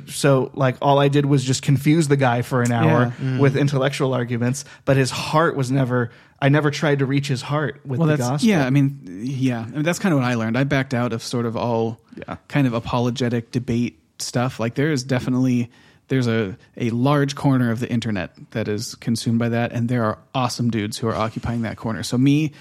so, 0.08 0.50
like, 0.56 0.78
all 0.82 0.98
I 0.98 1.10
did 1.10 1.26
was 1.26 1.44
just 1.44 1.62
confuse 1.62 2.08
the 2.08 2.18
guy 2.18 2.42
for 2.42 2.64
an 2.64 2.72
hour 2.72 3.14
Yeah. 3.22 3.28
Mm. 3.28 3.40
with 3.40 3.56
intellectual 3.58 4.14
arguments, 4.16 4.66
but 4.86 4.98
his 4.98 5.12
heart 5.12 5.56
was 5.56 5.70
never. 5.70 6.10
I 6.42 6.50
never 6.50 6.72
tried 6.72 7.00
to 7.00 7.06
reach 7.06 7.28
his 7.28 7.42
heart 7.42 7.82
with 7.86 8.00
well, 8.00 8.08
the 8.10 8.16
that's 8.18 8.30
gospel. 8.30 8.50
yeah. 8.50 8.66
I 8.66 8.70
mean, 8.70 9.00
yeah. 9.24 9.62
I 9.62 9.66
mean, 9.72 9.84
that's 9.84 10.00
kind 10.00 10.14
of 10.14 10.20
what 10.22 10.28
I 10.28 10.36
learned. 10.36 10.58
I 10.58 10.64
backed 10.64 10.94
out 10.94 11.12
of 11.14 11.22
sort 11.22 11.46
of 11.46 11.56
all 11.58 12.00
Yeah. 12.16 12.38
kind 12.48 12.66
of 12.68 12.74
apologetic 12.74 13.52
debate 13.52 14.00
stuff. 14.20 14.60
Like 14.60 14.76
there 14.76 14.92
is 14.92 15.04
definitely 15.04 15.70
there's 16.08 16.28
a 16.28 16.58
a 16.78 16.90
large 16.92 17.36
corner 17.36 17.72
of 17.72 17.80
the 17.80 17.90
internet 17.90 18.32
that 18.52 18.68
is 18.68 18.96
consumed 18.96 19.40
by 19.40 19.50
that, 19.50 19.72
and 19.74 19.90
there 19.90 20.04
are 20.06 20.20
awesome 20.34 20.70
dudes 20.70 20.98
who 20.98 21.08
are 21.08 21.16
occupying 21.16 21.64
that 21.64 21.78
corner. 21.78 22.04
So 22.04 22.18
me, 22.18 22.54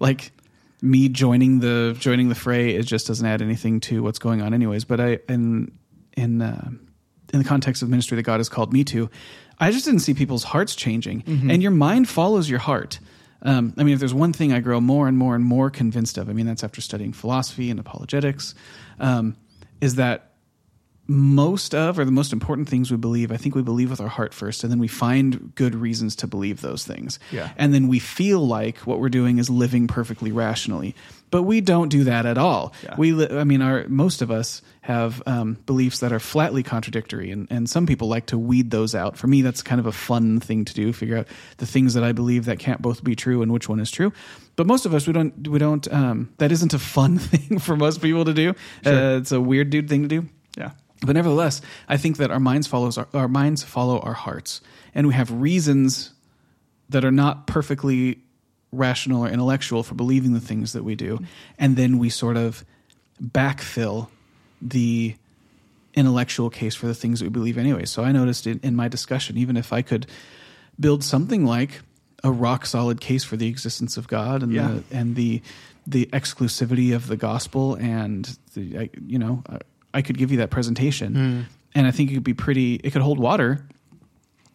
like 0.00 0.32
me 0.80 1.08
joining 1.08 1.60
the 1.60 1.96
joining 1.98 2.28
the 2.28 2.34
fray, 2.34 2.74
it 2.74 2.84
just 2.84 3.06
doesn't 3.06 3.26
add 3.26 3.42
anything 3.42 3.80
to 3.80 4.02
what's 4.02 4.18
going 4.18 4.42
on, 4.42 4.54
anyways. 4.54 4.84
But 4.84 5.00
I 5.00 5.18
in 5.28 5.72
in 6.16 6.42
uh, 6.42 6.70
in 7.32 7.38
the 7.38 7.44
context 7.44 7.82
of 7.82 7.88
ministry 7.88 8.16
that 8.16 8.22
God 8.22 8.38
has 8.38 8.48
called 8.48 8.72
me 8.72 8.84
to, 8.84 9.10
I 9.58 9.70
just 9.70 9.84
didn't 9.84 10.00
see 10.00 10.14
people's 10.14 10.44
hearts 10.44 10.74
changing, 10.76 11.24
and 11.50 11.62
your 11.62 11.72
mind 11.72 12.08
follows 12.08 12.48
your 12.48 12.58
heart. 12.60 13.00
Um, 13.44 13.74
I 13.76 13.82
mean, 13.82 13.94
if 13.94 13.98
there's 13.98 14.14
one 14.14 14.32
thing 14.32 14.52
I 14.52 14.60
grow 14.60 14.80
more 14.80 15.08
and 15.08 15.18
more 15.18 15.34
and 15.34 15.44
more 15.44 15.68
convinced 15.68 16.16
of, 16.16 16.28
I 16.28 16.32
mean, 16.32 16.46
that's 16.46 16.62
after 16.62 16.80
studying 16.80 17.12
philosophy 17.12 17.70
and 17.70 17.80
apologetics, 17.80 18.54
um, 19.00 19.36
is 19.80 19.96
that 19.96 20.31
most 21.08 21.74
of 21.74 21.98
or 21.98 22.04
the 22.04 22.12
most 22.12 22.32
important 22.32 22.68
things 22.68 22.90
we 22.90 22.96
believe, 22.96 23.32
I 23.32 23.36
think 23.36 23.54
we 23.54 23.62
believe 23.62 23.90
with 23.90 24.00
our 24.00 24.08
heart 24.08 24.32
first, 24.32 24.62
and 24.62 24.70
then 24.70 24.78
we 24.78 24.88
find 24.88 25.52
good 25.54 25.74
reasons 25.74 26.14
to 26.16 26.26
believe 26.26 26.60
those 26.60 26.84
things. 26.84 27.18
Yeah. 27.30 27.50
And 27.56 27.74
then 27.74 27.88
we 27.88 27.98
feel 27.98 28.46
like 28.46 28.78
what 28.78 29.00
we're 29.00 29.08
doing 29.08 29.38
is 29.38 29.50
living 29.50 29.88
perfectly 29.88 30.30
rationally. 30.30 30.94
But 31.30 31.42
we 31.42 31.60
don't 31.62 31.88
do 31.88 32.04
that 32.04 32.26
at 32.26 32.36
all. 32.36 32.74
Yeah. 32.84 32.94
We, 32.98 33.12
li- 33.12 33.38
I 33.38 33.44
mean, 33.44 33.62
our 33.62 33.88
most 33.88 34.20
of 34.20 34.30
us 34.30 34.60
have 34.82 35.22
um, 35.26 35.54
beliefs 35.64 36.00
that 36.00 36.12
are 36.12 36.20
flatly 36.20 36.62
contradictory, 36.62 37.30
and, 37.30 37.48
and 37.50 37.68
some 37.68 37.86
people 37.86 38.06
like 38.06 38.26
to 38.26 38.38
weed 38.38 38.70
those 38.70 38.94
out. 38.94 39.16
For 39.16 39.26
me, 39.28 39.40
that's 39.40 39.62
kind 39.62 39.80
of 39.80 39.86
a 39.86 39.92
fun 39.92 40.40
thing 40.40 40.66
to 40.66 40.74
do: 40.74 40.92
figure 40.92 41.16
out 41.16 41.28
the 41.56 41.66
things 41.66 41.94
that 41.94 42.04
I 42.04 42.12
believe 42.12 42.44
that 42.44 42.58
can't 42.58 42.82
both 42.82 43.02
be 43.02 43.16
true 43.16 43.40
and 43.40 43.50
which 43.50 43.66
one 43.66 43.80
is 43.80 43.90
true. 43.90 44.12
But 44.56 44.66
most 44.66 44.84
of 44.84 44.92
us, 44.92 45.06
we 45.06 45.14
don't, 45.14 45.48
we 45.48 45.58
don't. 45.58 45.90
Um, 45.90 46.34
that 46.36 46.52
isn't 46.52 46.74
a 46.74 46.78
fun 46.78 47.18
thing 47.18 47.58
for 47.58 47.76
most 47.76 48.02
people 48.02 48.26
to 48.26 48.34
do. 48.34 48.50
Uh, 48.84 49.16
it's 49.18 49.32
a 49.32 49.40
weird 49.40 49.70
dude 49.70 49.88
thing 49.88 50.02
to 50.02 50.08
do. 50.08 50.28
Yeah. 50.58 50.72
But 51.04 51.14
nevertheless, 51.14 51.60
I 51.88 51.96
think 51.96 52.16
that 52.18 52.30
our 52.30 52.40
minds 52.40 52.66
follows 52.66 52.96
our, 52.98 53.08
our 53.12 53.28
minds 53.28 53.62
follow 53.62 53.98
our 54.00 54.12
hearts, 54.14 54.60
and 54.94 55.06
we 55.06 55.14
have 55.14 55.30
reasons 55.32 56.12
that 56.88 57.04
are 57.04 57.10
not 57.12 57.46
perfectly 57.46 58.18
rational 58.70 59.24
or 59.24 59.28
intellectual 59.28 59.82
for 59.82 59.94
believing 59.94 60.32
the 60.32 60.40
things 60.40 60.72
that 60.74 60.84
we 60.84 60.94
do, 60.94 61.18
and 61.58 61.76
then 61.76 61.98
we 61.98 62.08
sort 62.08 62.36
of 62.36 62.64
backfill 63.22 64.08
the 64.60 65.14
intellectual 65.94 66.48
case 66.50 66.74
for 66.74 66.86
the 66.86 66.94
things 66.94 67.18
that 67.20 67.26
we 67.26 67.30
believe 67.30 67.58
anyway. 67.58 67.84
So 67.84 68.02
I 68.02 68.12
noticed 68.12 68.46
in, 68.46 68.60
in 68.62 68.74
my 68.76 68.88
discussion, 68.88 69.36
even 69.36 69.56
if 69.56 69.72
I 69.72 69.82
could 69.82 70.06
build 70.80 71.04
something 71.04 71.44
like 71.44 71.82
a 72.24 72.30
rock 72.32 72.64
solid 72.64 73.00
case 73.00 73.24
for 73.24 73.36
the 73.36 73.48
existence 73.48 73.96
of 73.96 74.06
God 74.08 74.42
and 74.42 74.52
Yeah. 74.52 74.68
the 74.90 74.96
and 74.96 75.16
the 75.16 75.42
the 75.86 76.06
exclusivity 76.12 76.94
of 76.94 77.08
the 77.08 77.16
gospel 77.16 77.74
and 77.74 78.38
the 78.54 78.88
you 79.06 79.18
know 79.18 79.42
uh, 79.48 79.58
I, 79.94 80.02
could 80.02 80.18
give 80.18 80.30
you 80.30 80.38
that 80.38 80.50
presentation 80.50 81.46
and 81.74 81.86
I 81.86 81.90
think 81.90 82.10
it 82.10 82.14
could 82.14 82.24
be 82.24 82.34
pretty 82.34 82.74
it 82.76 82.92
could 82.92 83.02
hold 83.02 83.18
water 83.18 83.64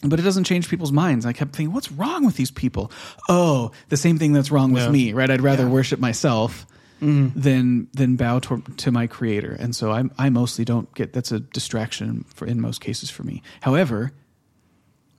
but 0.04 0.20
it 0.20 0.24
doesn't 0.24 0.44
change 0.44 0.70
people's 0.70 0.92
minds. 0.92 1.26
I 1.26 1.34
kept 1.34 1.56
thinking, 1.56 1.74
what's 1.74 1.92
wrong 1.92 2.24
with 2.24 2.36
these 2.36 2.52
people? 2.52 2.92
Oh, 3.30 3.72
the 3.90 3.98
same 3.98 4.20
thing 4.20 4.32
that's 4.32 4.52
wrong 4.52 4.72
with 4.72 4.84
Yeah. 4.84 4.92
me, 4.92 5.14
right? 5.14 5.30
I'd 5.32 5.42
rather 5.42 5.64
Yeah. 5.64 5.70
worship 5.70 6.00
myself 6.00 6.68
than 7.02 7.88
than 7.94 8.16
bow 8.16 8.40
to, 8.40 8.62
to 8.78 8.92
my 8.92 9.08
creator. 9.08 9.54
And 9.60 9.76
so 9.76 9.92
I 9.92 10.04
I 10.18 10.30
mostly 10.30 10.66
don't 10.66 10.94
get 10.94 11.14
that's 11.14 11.32
a 11.32 11.40
distraction 11.40 12.26
for 12.36 12.46
in 12.46 12.62
most 12.62 12.80
cases 12.82 13.10
for 13.10 13.24
me. 13.24 13.42
However, 13.62 14.12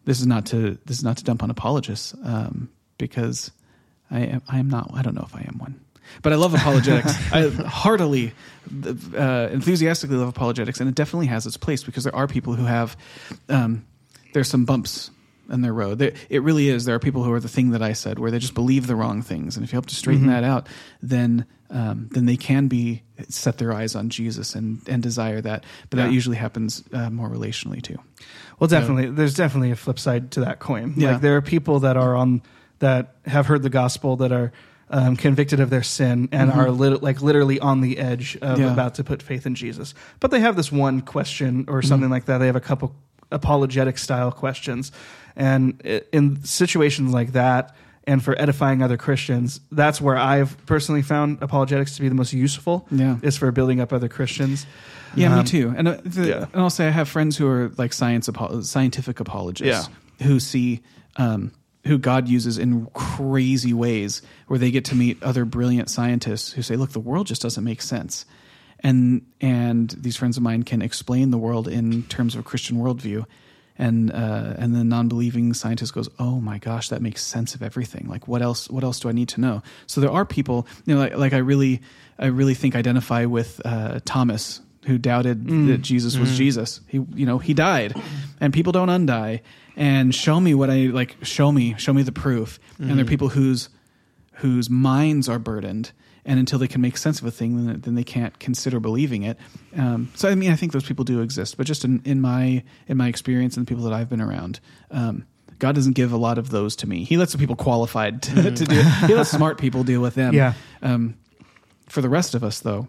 this 0.04 0.20
is 0.20 0.26
not 0.26 0.46
to 0.46 0.78
this 0.87 0.98
is 0.98 1.04
not 1.04 1.16
to 1.18 1.24
dump 1.24 1.42
on 1.42 1.50
apologists 1.50 2.14
um, 2.24 2.68
because 2.98 3.50
I 4.11 4.20
am 4.20 4.42
I 4.48 4.59
am 4.61 4.68
not 4.70 4.90
I 4.94 5.02
don't 5.02 5.14
know 5.14 5.26
if 5.26 5.35
I 5.37 5.40
am 5.40 5.59
one. 5.59 5.81
But 6.22 6.32
I 6.32 6.36
love 6.36 6.54
apologetics. 6.54 7.12
I 7.32 7.48
heartily, 7.66 8.32
uh, 9.16 9.48
enthusiastically 9.52 10.16
love 10.16 10.28
apologetics, 10.28 10.80
and 10.80 10.88
it 10.88 10.94
definitely 10.94 11.26
has 11.26 11.46
its 11.46 11.56
place 11.56 11.82
because 11.84 12.04
there 12.04 12.14
are 12.14 12.26
people 12.26 12.54
who 12.54 12.64
have, 12.64 12.96
um, 13.48 13.84
there's 14.32 14.48
some 14.48 14.64
bumps 14.64 15.10
in 15.50 15.62
their 15.62 15.72
road. 15.72 15.98
There, 15.98 16.12
it 16.28 16.42
really 16.42 16.68
is. 16.68 16.84
There 16.84 16.94
are 16.94 16.98
people 16.98 17.22
who 17.24 17.32
are 17.32 17.40
the 17.40 17.48
thing 17.48 17.70
that 17.70 17.82
I 17.82 17.92
said, 17.94 18.18
where 18.18 18.30
they 18.30 18.38
just 18.38 18.54
believe 18.54 18.86
the 18.86 18.96
wrong 18.96 19.22
things, 19.22 19.56
and 19.56 19.64
if 19.64 19.72
you 19.72 19.76
help 19.76 19.86
to 19.86 19.94
straighten 19.94 20.26
that 20.26 20.44
out, 20.44 20.66
then 21.02 21.46
um, 21.70 22.08
then 22.12 22.24
they 22.24 22.36
can 22.36 22.68
be 22.68 23.02
set 23.28 23.58
their 23.58 23.72
eyes 23.72 23.94
on 23.94 24.08
Jesus 24.08 24.54
and 24.54 24.80
and 24.88 25.02
desire 25.02 25.40
that. 25.40 25.64
But 25.90 25.98
Yeah. 25.98 26.06
that 26.06 26.12
usually 26.12 26.36
happens 26.36 26.82
uh, 26.92 27.10
more 27.10 27.28
relationally 27.28 27.82
too. 27.82 27.98
Well, 28.58 28.68
definitely. 28.68 29.10
There's 29.10 29.34
definitely 29.34 29.70
a 29.70 29.76
flip 29.76 29.98
side 29.98 30.30
to 30.32 30.40
that 30.40 30.58
coin. 30.60 30.94
Yeah. 30.96 31.12
Like 31.12 31.20
there 31.20 31.36
are 31.36 31.42
people 31.42 31.80
that 31.80 31.96
are 31.96 32.16
on 32.16 32.42
that 32.78 33.16
have 33.26 33.46
heard 33.46 33.62
the 33.62 33.70
gospel 33.70 34.16
that 34.16 34.32
are 34.32 34.52
um, 34.90 35.16
convicted 35.16 35.61
of 35.61 35.70
their 35.70 35.83
sin 35.83 36.29
and 36.33 36.51
are 36.53 36.70
lit- 36.70 37.03
like 37.03 37.20
literally 37.22 37.61
on 37.61 37.81
the 37.81 37.98
edge 37.98 38.37
of 38.37 38.40
Mm-hmm. 38.59 38.62
Yeah. 38.62 38.72
about 38.72 38.94
to 38.94 39.05
put 39.05 39.22
faith 39.22 39.44
in 39.46 39.55
Jesus. 39.55 39.94
But 40.20 40.31
they 40.31 40.40
have 40.40 40.57
this 40.57 40.72
one 40.72 41.01
question 41.03 41.64
or 41.68 41.81
Mm-hmm. 41.81 41.88
something 41.88 42.11
like 42.11 42.24
that. 42.27 42.38
They 42.38 42.46
have 42.46 42.57
a 42.57 42.61
couple 42.61 42.94
apologetic 43.31 43.98
style 43.98 44.33
questions, 44.33 44.90
and 45.37 45.81
in 46.12 46.42
situations 46.44 47.12
like 47.12 47.33
that. 47.33 47.74
And 48.07 48.24
for 48.24 48.35
edifying 48.40 48.83
other 48.83 48.96
Christians, 48.96 49.61
that's 49.70 50.01
where 50.01 50.16
I've 50.16 50.57
personally 50.64 51.03
found 51.03 51.42
apologetics 51.42 51.96
to 51.96 52.01
be 52.01 52.09
the 52.09 52.14
most 52.14 52.33
useful. 52.33 52.87
Yeah. 52.90 53.18
is 53.20 53.37
for 53.37 53.53
building 53.53 53.81
up 53.83 53.92
other 53.92 54.09
Christians. 54.09 54.64
Yeah, 55.14 55.29
me 55.29 55.40
Um, 55.40 55.44
too. 55.44 55.74
And, 55.77 55.88
uh, 55.88 55.98
the, 56.03 56.27
yeah. 56.27 56.46
and 56.51 56.62
I'll 56.62 56.70
say 56.70 56.87
I 56.87 56.90
have 56.90 57.07
friends 57.11 57.37
who 57.37 57.46
are 57.46 57.70
like 57.77 57.92
science 57.92 58.27
apo- 58.27 58.62
scientific 58.62 59.20
apologists 59.20 59.90
who 60.22 60.40
see 60.40 60.81
um, 61.16 61.53
who 61.88 61.98
God 61.98 62.29
uses 62.29 62.59
in 62.59 62.87
crazy 62.94 63.72
ways, 63.72 64.22
where 64.46 64.59
they 64.59 64.70
get 64.70 64.85
to 64.87 64.94
meet 64.94 65.22
other 65.22 65.44
brilliant 65.44 65.90
scientists 65.90 66.53
who 66.53 66.62
say, 66.62 66.77
"Look, 66.77 66.92
the 66.92 67.01
world 67.01 67.27
just 67.27 67.42
doesn't 67.42 67.64
make 67.64 67.83
sense," 67.83 68.24
and 68.81 69.22
and 69.40 69.90
these 69.98 70.16
friends 70.16 70.37
of 70.37 70.42
mine 70.42 70.62
can 70.62 70.83
explain 70.83 71.31
the 71.31 71.38
world 71.38 71.66
in 71.66 72.05
terms 72.05 72.35
of 72.35 72.40
a 72.40 72.44
Christian 72.44 72.77
worldview. 72.79 73.24
And 73.81 74.11
uh, 74.11 74.55
and 74.59 74.74
the 74.74 74.83
non-believing 74.83 75.55
scientist 75.55 75.94
goes, 75.94 76.09
"Oh 76.18 76.40
my 76.40 76.59
gosh, 76.59 76.88
that 76.88 77.01
makes 77.01 77.22
sense 77.24 77.55
of 77.55 77.62
everything. 77.62 78.09
Like, 78.09 78.27
what 78.27 78.42
else? 78.42 78.68
What 78.68 78.83
else 78.83 78.98
do 78.98 79.09
I 79.09 79.12
need 79.12 79.29
to 79.31 79.40
know?" 79.40 79.62
So 79.87 80.01
there 80.01 80.11
are 80.11 80.24
people, 80.24 80.66
you 80.85 80.94
know, 80.94 81.01
like, 81.01 81.16
like 81.16 81.33
I 81.33 81.38
really, 81.38 81.81
I 82.18 82.27
really 82.27 82.55
think 82.55 82.74
identify 82.74 83.24
with 83.24 83.61
uh, 83.64 84.01
Thomas, 84.05 84.61
who 84.88 84.98
doubted 84.98 85.46
that 85.68 85.83
Jesus 85.83 86.16
was 86.16 86.37
Jesus. 86.37 86.81
He, 86.88 86.98
you 87.14 87.27
know, 87.27 87.38
he 87.38 87.55
died, 87.55 87.94
and 88.40 88.53
people 88.53 88.72
don't 88.72 88.88
undie. 88.88 89.42
And 89.77 90.12
show 90.12 90.40
me 90.40 90.55
what 90.55 90.70
I 90.70 90.87
like. 90.87 91.16
Show 91.22 91.53
me, 91.53 91.77
show 91.79 91.92
me 91.92 92.03
the 92.03 92.11
proof. 92.11 92.59
And 92.79 92.90
there 92.90 93.05
are 93.05 93.09
people 93.09 93.29
whose 93.29 93.68
whose 94.33 94.70
minds 94.70 95.29
are 95.29 95.38
burdened, 95.38 95.92
and 96.24 96.40
until 96.40 96.59
they 96.59 96.68
can 96.68 96.81
make 96.81 96.96
sense 96.96 97.20
of 97.20 97.27
a 97.27 97.31
thing, 97.31 97.66
then, 97.66 97.81
then 97.81 97.94
they 97.94 98.05
can't 98.05 98.38
consider 98.38 98.81
believing 98.81 99.22
it. 99.22 99.37
Um, 99.77 100.11
so 100.14 100.29
I 100.29 100.35
mean, 100.35 100.51
I 100.51 100.57
think 100.57 100.72
those 100.72 100.87
people 100.87 101.05
do 101.05 101.20
exist, 101.20 101.57
but 101.57 101.66
just 101.66 101.85
in, 101.85 102.03
in 102.05 102.20
my 102.20 102.64
in 102.88 102.96
my 102.96 103.09
experience 103.09 103.57
and 103.57 103.66
the 103.66 103.70
people 103.70 103.85
that 103.85 103.92
I've 103.92 104.09
been 104.09 104.20
around. 104.20 104.61
Um, 104.90 105.27
God 105.59 105.74
doesn't 105.74 105.94
give 105.94 106.12
a 106.12 106.16
lot 106.16 106.38
of 106.38 106.51
those 106.51 106.77
to 106.77 106.88
me. 106.88 107.03
He 107.03 107.16
lets 107.16 107.33
the 107.33 107.38
people 107.38 107.57
qualified 107.57 108.22
to, 108.22 108.35
to 108.35 108.64
do 108.64 108.77
it. 108.79 108.87
He 109.09 109.14
lets 109.14 109.31
smart 109.38 109.59
people 109.59 109.83
deal 109.83 110.01
with 110.01 110.14
them. 110.14 110.33
Yeah. 110.33 110.55
Um, 110.83 111.16
for 111.88 112.01
the 112.01 112.09
rest 112.09 112.37
of 112.37 112.44
us, 112.44 112.61
though, 112.61 112.87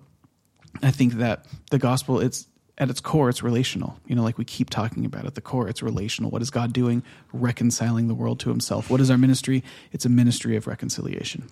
I 0.82 0.92
think 0.92 1.14
that 1.14 1.46
the 1.72 1.80
gospel 1.80 2.20
it's 2.20 2.48
at 2.78 2.90
its 2.90 3.02
core 3.02 3.30
it's 3.30 3.44
relational. 3.44 4.00
You 4.08 4.16
know, 4.16 4.24
like 4.24 4.38
we 4.38 4.46
keep 4.46 4.70
talking 4.70 5.06
about 5.06 5.26
at 5.26 5.36
the 5.36 5.42
core 5.42 5.68
it's 5.68 5.82
relational. 5.82 6.32
What 6.32 6.42
is 6.42 6.50
God 6.50 6.74
doing? 6.74 7.04
Reconciling 7.34 8.08
the 8.08 8.16
world 8.16 8.40
to 8.42 8.50
himself. 8.50 8.90
What 8.90 9.02
is 9.02 9.12
our 9.12 9.18
ministry? 9.18 9.64
It's 9.92 10.06
a 10.06 10.10
ministry 10.10 10.56
of 10.56 10.68
reconciliation. 10.68 11.50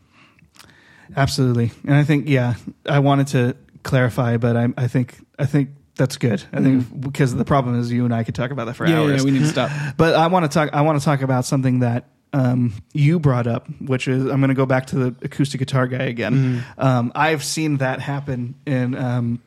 Absolutely, 1.16 1.72
and 1.86 1.96
I 1.96 2.04
think 2.04 2.28
yeah, 2.28 2.56
I 2.86 3.00
wanted 3.00 3.28
to 3.28 3.56
clarify, 3.84 4.38
but 4.38 4.58
I, 4.58 4.68
I 4.78 4.88
think 4.88 5.18
I 5.40 5.46
think 5.46 5.70
that's 5.96 6.18
good. 6.18 6.44
I 6.54 6.62
think 6.62 6.84
mm-hmm. 6.84 7.00
because 7.00 7.34
the 7.34 7.46
problem 7.46 7.80
is 7.80 7.92
you 7.92 8.06
and 8.06 8.14
I 8.14 8.24
could 8.24 8.36
talk 8.36 8.52
about 8.52 8.66
that 8.66 8.76
for 8.76 8.88
yeah, 8.88 9.00
hours. 9.00 9.22
yeah, 9.22 9.26
we 9.26 9.32
need 9.32 9.40
to 9.40 9.48
stop. 9.48 9.72
but 9.98 10.16
I 10.16 10.28
want 10.28 10.50
to 10.50 10.50
talk. 10.50 10.70
I 10.74 10.82
want 10.82 11.00
to 11.00 11.06
talk 11.06 11.22
about 11.22 11.46
something 11.46 11.80
that 11.80 12.06
um, 12.34 12.74
you 12.94 13.20
brought 13.20 13.48
up, 13.48 13.68
which 13.82 14.08
is 14.08 14.24
I'm 14.26 14.40
going 14.40 14.50
to 14.50 14.56
go 14.56 14.66
back 14.66 14.88
to 14.88 14.96
the 14.96 15.16
acoustic 15.26 15.60
guitar 15.60 15.88
guy 15.88 16.04
again. 16.04 16.64
Um, 16.78 17.12
I've 17.16 17.44
seen 17.44 17.78
that 17.78 18.00
happen, 18.02 18.56
and 18.66 18.96
um, 18.98 19.42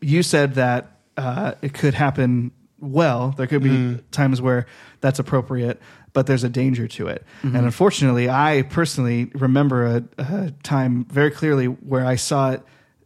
you 0.00 0.22
said 0.22 0.54
that 0.54 0.96
uh, 1.16 1.54
it 1.62 1.72
could 1.74 1.94
happen 1.94 2.52
well. 2.80 3.34
There 3.36 3.46
could 3.46 3.62
be 3.62 4.02
times 4.10 4.40
where 4.42 4.66
that's 5.00 5.18
appropriate, 5.18 5.80
but 6.12 6.26
there's 6.26 6.44
a 6.44 6.48
danger 6.48 6.86
to 6.88 7.06
it. 7.08 7.24
And 7.42 7.56
unfortunately, 7.64 8.28
I 8.28 8.62
personally 8.62 9.30
remember 9.34 9.84
a, 9.86 10.04
a 10.18 10.52
time 10.62 11.04
very 11.04 11.30
clearly 11.30 11.66
where 11.66 12.04
I 12.04 12.16
saw 12.16 12.52
it 12.52 12.62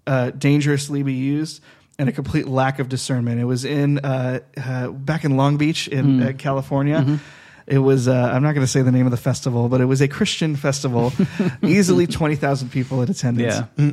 uh, 0.06 0.30
dangerously 0.30 1.02
be 1.02 1.14
used 1.14 1.62
and 1.98 2.08
a 2.08 2.12
complete 2.12 2.46
lack 2.46 2.78
of 2.78 2.88
discernment. 2.88 3.40
It 3.40 3.44
was 3.44 3.64
in 3.64 3.98
uh, 4.00 4.40
uh, 4.56 4.88
back 4.88 5.24
in 5.24 5.36
Long 5.36 5.56
Beach 5.56 5.88
in 5.88 6.22
uh, 6.22 6.32
California. 6.36 7.20
It 7.66 7.78
was, 7.78 8.06
uh, 8.06 8.12
I'm 8.12 8.42
not 8.42 8.54
going 8.54 8.64
to 8.64 8.70
say 8.70 8.82
the 8.82 8.92
name 8.92 9.06
of 9.06 9.10
the 9.10 9.16
festival, 9.16 9.68
but 9.68 9.80
it 9.80 9.86
was 9.86 10.00
a 10.00 10.08
Christian 10.08 10.54
festival. 10.54 11.12
Easily 11.62 12.06
20,000 12.06 12.70
people 12.70 13.02
in 13.02 13.10
attendance. 13.10 13.62
Yeah. 13.76 13.90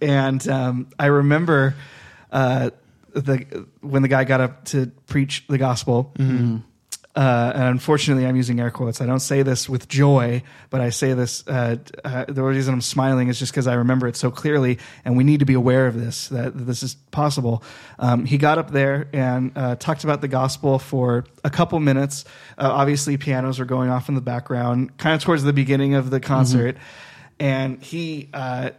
And 0.00 0.48
um, 0.48 0.88
I 0.98 1.06
remember 1.06 1.74
uh, 2.30 2.70
the 3.14 3.66
when 3.80 4.02
the 4.02 4.08
guy 4.08 4.24
got 4.24 4.40
up 4.40 4.64
to 4.66 4.92
preach 5.06 5.44
the 5.48 5.58
gospel. 5.58 6.12
Uh, 7.16 7.50
and 7.54 7.64
unfortunately, 7.64 8.26
I'm 8.26 8.36
using 8.36 8.60
air 8.60 8.70
quotes. 8.70 9.00
I 9.00 9.06
don't 9.06 9.20
say 9.20 9.42
this 9.42 9.70
with 9.70 9.88
joy, 9.88 10.42
but 10.68 10.82
I 10.82 10.90
say 10.90 11.14
this. 11.14 11.46
Uh, 11.48 11.76
uh, 12.04 12.26
the 12.28 12.42
reason 12.42 12.74
I'm 12.74 12.82
smiling 12.82 13.28
is 13.28 13.38
just 13.38 13.52
because 13.52 13.66
I 13.66 13.74
remember 13.74 14.06
it 14.06 14.16
so 14.16 14.30
clearly, 14.30 14.78
and 15.02 15.16
we 15.16 15.24
need 15.24 15.40
to 15.40 15.46
be 15.46 15.54
aware 15.54 15.86
of 15.86 15.98
this 15.98 16.28
that 16.28 16.66
this 16.66 16.82
is 16.82 16.94
possible. 17.12 17.62
Um, 17.98 18.26
he 18.26 18.36
got 18.36 18.58
up 18.58 18.70
there 18.70 19.08
and 19.14 19.52
uh, 19.56 19.76
talked 19.76 20.04
about 20.04 20.20
the 20.20 20.28
gospel 20.28 20.78
for 20.78 21.24
a 21.42 21.48
couple 21.48 21.80
minutes. 21.80 22.26
Uh, 22.58 22.70
obviously, 22.70 23.16
pianos 23.16 23.60
are 23.60 23.64
going 23.64 23.88
off 23.88 24.10
in 24.10 24.14
the 24.14 24.20
background, 24.20 24.98
kind 24.98 25.14
of 25.14 25.22
towards 25.22 25.42
the 25.42 25.54
beginning 25.54 25.94
of 25.94 26.10
the 26.10 26.20
concert, 26.20 26.76
and 27.40 27.82
he 27.82 28.28
uh, 28.34 28.70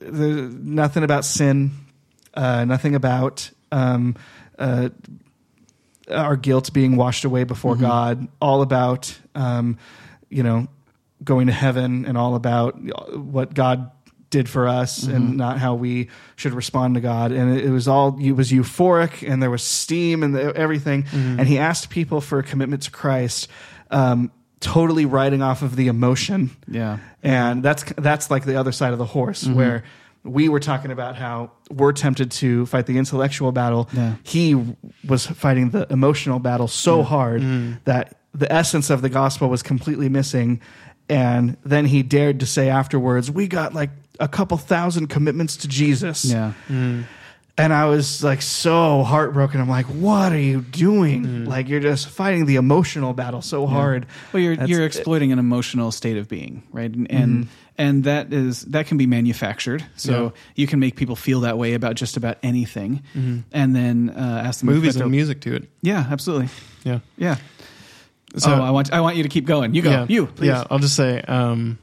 nothing 0.00 1.02
about 1.02 1.26
sin, 1.26 1.70
uh, 2.32 2.64
nothing 2.64 2.94
about 2.94 3.50
um, 3.70 4.16
uh, 4.58 4.88
our 6.10 6.36
guilt 6.36 6.72
being 6.72 6.96
washed 6.96 7.24
away 7.24 7.44
before 7.44 7.76
God, 7.76 8.28
all 8.40 8.62
about 8.62 9.16
um, 9.34 9.78
you 10.28 10.42
know 10.42 10.68
going 11.24 11.46
to 11.46 11.52
heaven, 11.52 12.04
and 12.04 12.18
all 12.18 12.34
about 12.34 12.76
what 13.16 13.54
God 13.54 13.90
did 14.30 14.48
for 14.48 14.66
us, 14.66 15.02
and 15.04 15.36
not 15.36 15.58
how 15.58 15.74
we 15.74 16.08
should 16.36 16.54
respond 16.54 16.94
to 16.94 17.00
God. 17.00 17.32
And 17.32 17.56
it, 17.58 17.66
it 17.66 17.70
was 17.70 17.86
all 17.86 18.18
it 18.20 18.32
was 18.32 18.50
euphoric, 18.50 19.28
and 19.28 19.42
there 19.42 19.50
was 19.50 19.62
steam 19.62 20.22
and 20.22 20.34
the, 20.34 20.56
everything. 20.56 21.04
And 21.12 21.46
he 21.46 21.58
asked 21.58 21.90
people 21.90 22.20
for 22.20 22.38
a 22.38 22.42
commitment 22.42 22.82
to 22.84 22.90
Christ. 22.90 23.48
Um, 23.90 24.32
totally 24.60 25.04
riding 25.06 25.42
off 25.42 25.62
of 25.62 25.74
the 25.74 25.88
emotion 25.88 26.50
Yeah. 26.68 26.98
and 27.20 27.64
that's 27.64 27.82
that's 27.98 28.30
like 28.30 28.44
the 28.44 28.54
other 28.60 28.70
side 28.70 28.92
of 28.92 28.98
the 29.00 29.04
horse 29.04 29.44
where 29.44 29.82
we 30.24 30.48
were 30.48 30.60
talking 30.60 30.90
about 30.90 31.16
how 31.16 31.50
we're 31.70 31.92
tempted 31.92 32.30
to 32.30 32.64
fight 32.66 32.86
the 32.86 32.96
intellectual 32.98 33.50
battle 33.52 33.88
Yeah. 33.92 34.14
he 34.22 34.54
was 35.06 35.26
fighting 35.26 35.70
the 35.70 35.86
emotional 35.90 36.38
battle 36.38 36.68
so 36.68 37.02
hard 37.02 37.42
mm. 37.42 37.78
that 37.84 38.16
the 38.34 38.50
essence 38.52 38.88
of 38.90 39.02
the 39.02 39.08
gospel 39.08 39.48
was 39.48 39.62
completely 39.62 40.08
missing 40.08 40.60
and 41.08 41.56
then 41.64 41.86
he 41.86 42.02
dared 42.02 42.40
to 42.40 42.46
say 42.46 42.68
afterwards 42.68 43.30
we 43.30 43.48
got 43.48 43.74
like 43.74 43.90
a 44.20 44.28
couple 44.28 44.56
thousand 44.56 45.08
commitments 45.08 45.56
to 45.58 45.68
jesus 45.68 46.24
Yeah. 46.24 46.52
Mm. 46.68 47.04
and 47.58 47.72
I 47.72 47.86
was 47.86 48.22
like 48.24 48.40
so 48.40 49.02
heartbroken. 49.02 49.60
I'm 49.60 49.68
like, 49.68 49.84
what 49.86 50.32
are 50.32 50.38
you 50.38 50.62
doing? 50.62 51.24
Mm. 51.24 51.46
Like 51.46 51.68
you're 51.68 51.80
just 51.80 52.08
fighting 52.08 52.46
the 52.46 52.56
emotional 52.56 53.12
battle 53.12 53.42
so 53.42 53.66
hard. 53.66 54.06
Well, 54.32 54.42
you're 54.42 54.56
That's- 54.56 54.70
you're 54.70 54.86
exploiting 54.86 55.32
an 55.32 55.38
emotional 55.38 55.92
state 55.92 56.16
of 56.16 56.28
being, 56.28 56.62
right? 56.72 56.90
And 56.90 57.08
mm-hmm. 57.08 57.16
and, 57.22 57.48
and 57.82 58.04
that 58.04 58.32
is 58.32 58.62
that 58.72 58.86
can 58.86 58.96
be 58.98 59.06
manufactured. 59.06 59.84
So 59.96 60.12
Yeah. 60.12 60.30
you 60.54 60.66
can 60.66 60.78
make 60.78 60.94
people 60.96 61.16
feel 61.16 61.40
that 61.40 61.56
way 61.58 61.74
about 61.74 61.96
just 61.96 62.16
about 62.16 62.36
anything, 62.42 63.02
and 63.14 63.74
then 63.76 64.10
uh, 64.10 64.42
ask 64.46 64.60
them 64.60 64.68
to 64.68 64.74
Movies 64.74 64.96
and 64.96 65.10
music 65.10 65.40
to 65.42 65.54
it. 65.56 65.68
Yeah, 65.82 66.06
absolutely. 66.10 66.48
Yeah. 66.84 67.00
Yeah. 67.18 67.36
So- 68.36 68.52
oh, 68.54 68.62
I 68.62 68.70
want 68.70 68.92
I 68.92 69.00
want 69.00 69.16
you 69.16 69.22
to 69.24 69.28
keep 69.28 69.46
going. 69.46 69.74
You 69.74 69.82
go. 69.82 69.90
Yeah. 69.90 70.06
You. 70.08 70.26
Please. 70.26 70.48
Yeah, 70.48 70.64
I'll 70.70 70.78
just 70.78 70.96
say, 70.96 71.20
um, 71.28 71.78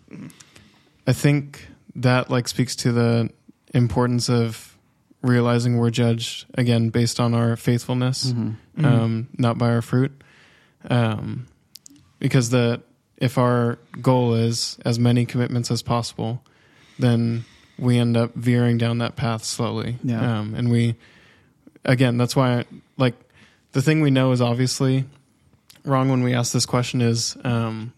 I 1.08 1.14
think 1.14 1.68
that 1.96 2.30
like 2.30 2.48
speaks 2.48 2.76
to 2.78 2.92
the 2.92 3.30
importance 3.74 4.30
of 4.30 4.78
realizing 5.22 5.78
we're 5.78 5.92
judged 5.92 6.46
again 6.56 6.90
based 6.92 7.20
on 7.20 7.34
our 7.34 7.56
faithfulness, 7.58 8.34
um, 8.84 9.28
not 9.38 9.58
by 9.58 9.70
our 9.70 9.82
fruit. 9.82 10.12
Um, 10.90 11.46
because 12.20 12.50
the 12.52 12.82
if 13.20 13.38
our 13.38 13.78
goal 14.02 14.34
is 14.34 14.78
as 14.86 14.98
many 14.98 15.26
commitments 15.26 15.70
as 15.70 15.82
possible, 15.82 16.42
then 16.98 17.46
we 17.78 17.98
end 17.98 18.18
up 18.18 18.34
veering 18.34 18.78
down 18.78 18.98
that 18.98 19.16
path 19.16 19.44
slowly. 19.44 19.98
Yeah. 20.04 20.40
Um, 20.40 20.56
and 20.56 20.72
we, 20.72 20.96
again, 21.86 22.18
that's 22.18 22.36
why, 22.36 22.66
like, 22.98 23.16
the 23.74 23.82
thing 23.82 24.02
we 24.02 24.10
know 24.10 24.32
is 24.32 24.42
obviously 24.42 25.06
wrong 25.86 26.10
when 26.10 26.24
we 26.24 26.34
ask 26.34 26.52
this 26.54 26.66
question 26.66 27.02
is 27.02 27.38
um, 27.44 27.94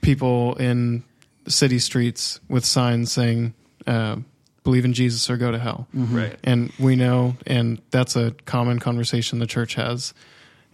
people 0.00 0.54
in 0.56 1.04
city 1.46 1.78
streets 1.78 2.40
with 2.48 2.64
signs 2.64 3.12
saying, 3.12 3.52
uh, 3.86 4.16
believe 4.62 4.84
in 4.84 4.94
Jesus 4.94 5.28
or 5.28 5.36
go 5.36 5.50
to 5.50 5.58
hell. 5.58 5.86
Right. 5.92 6.36
And 6.42 6.72
we 6.78 6.96
know, 6.96 7.36
and 7.46 7.82
that's 7.90 8.16
a 8.16 8.32
common 8.46 8.78
conversation 8.78 9.38
the 9.38 9.46
church 9.46 9.74
has, 9.74 10.14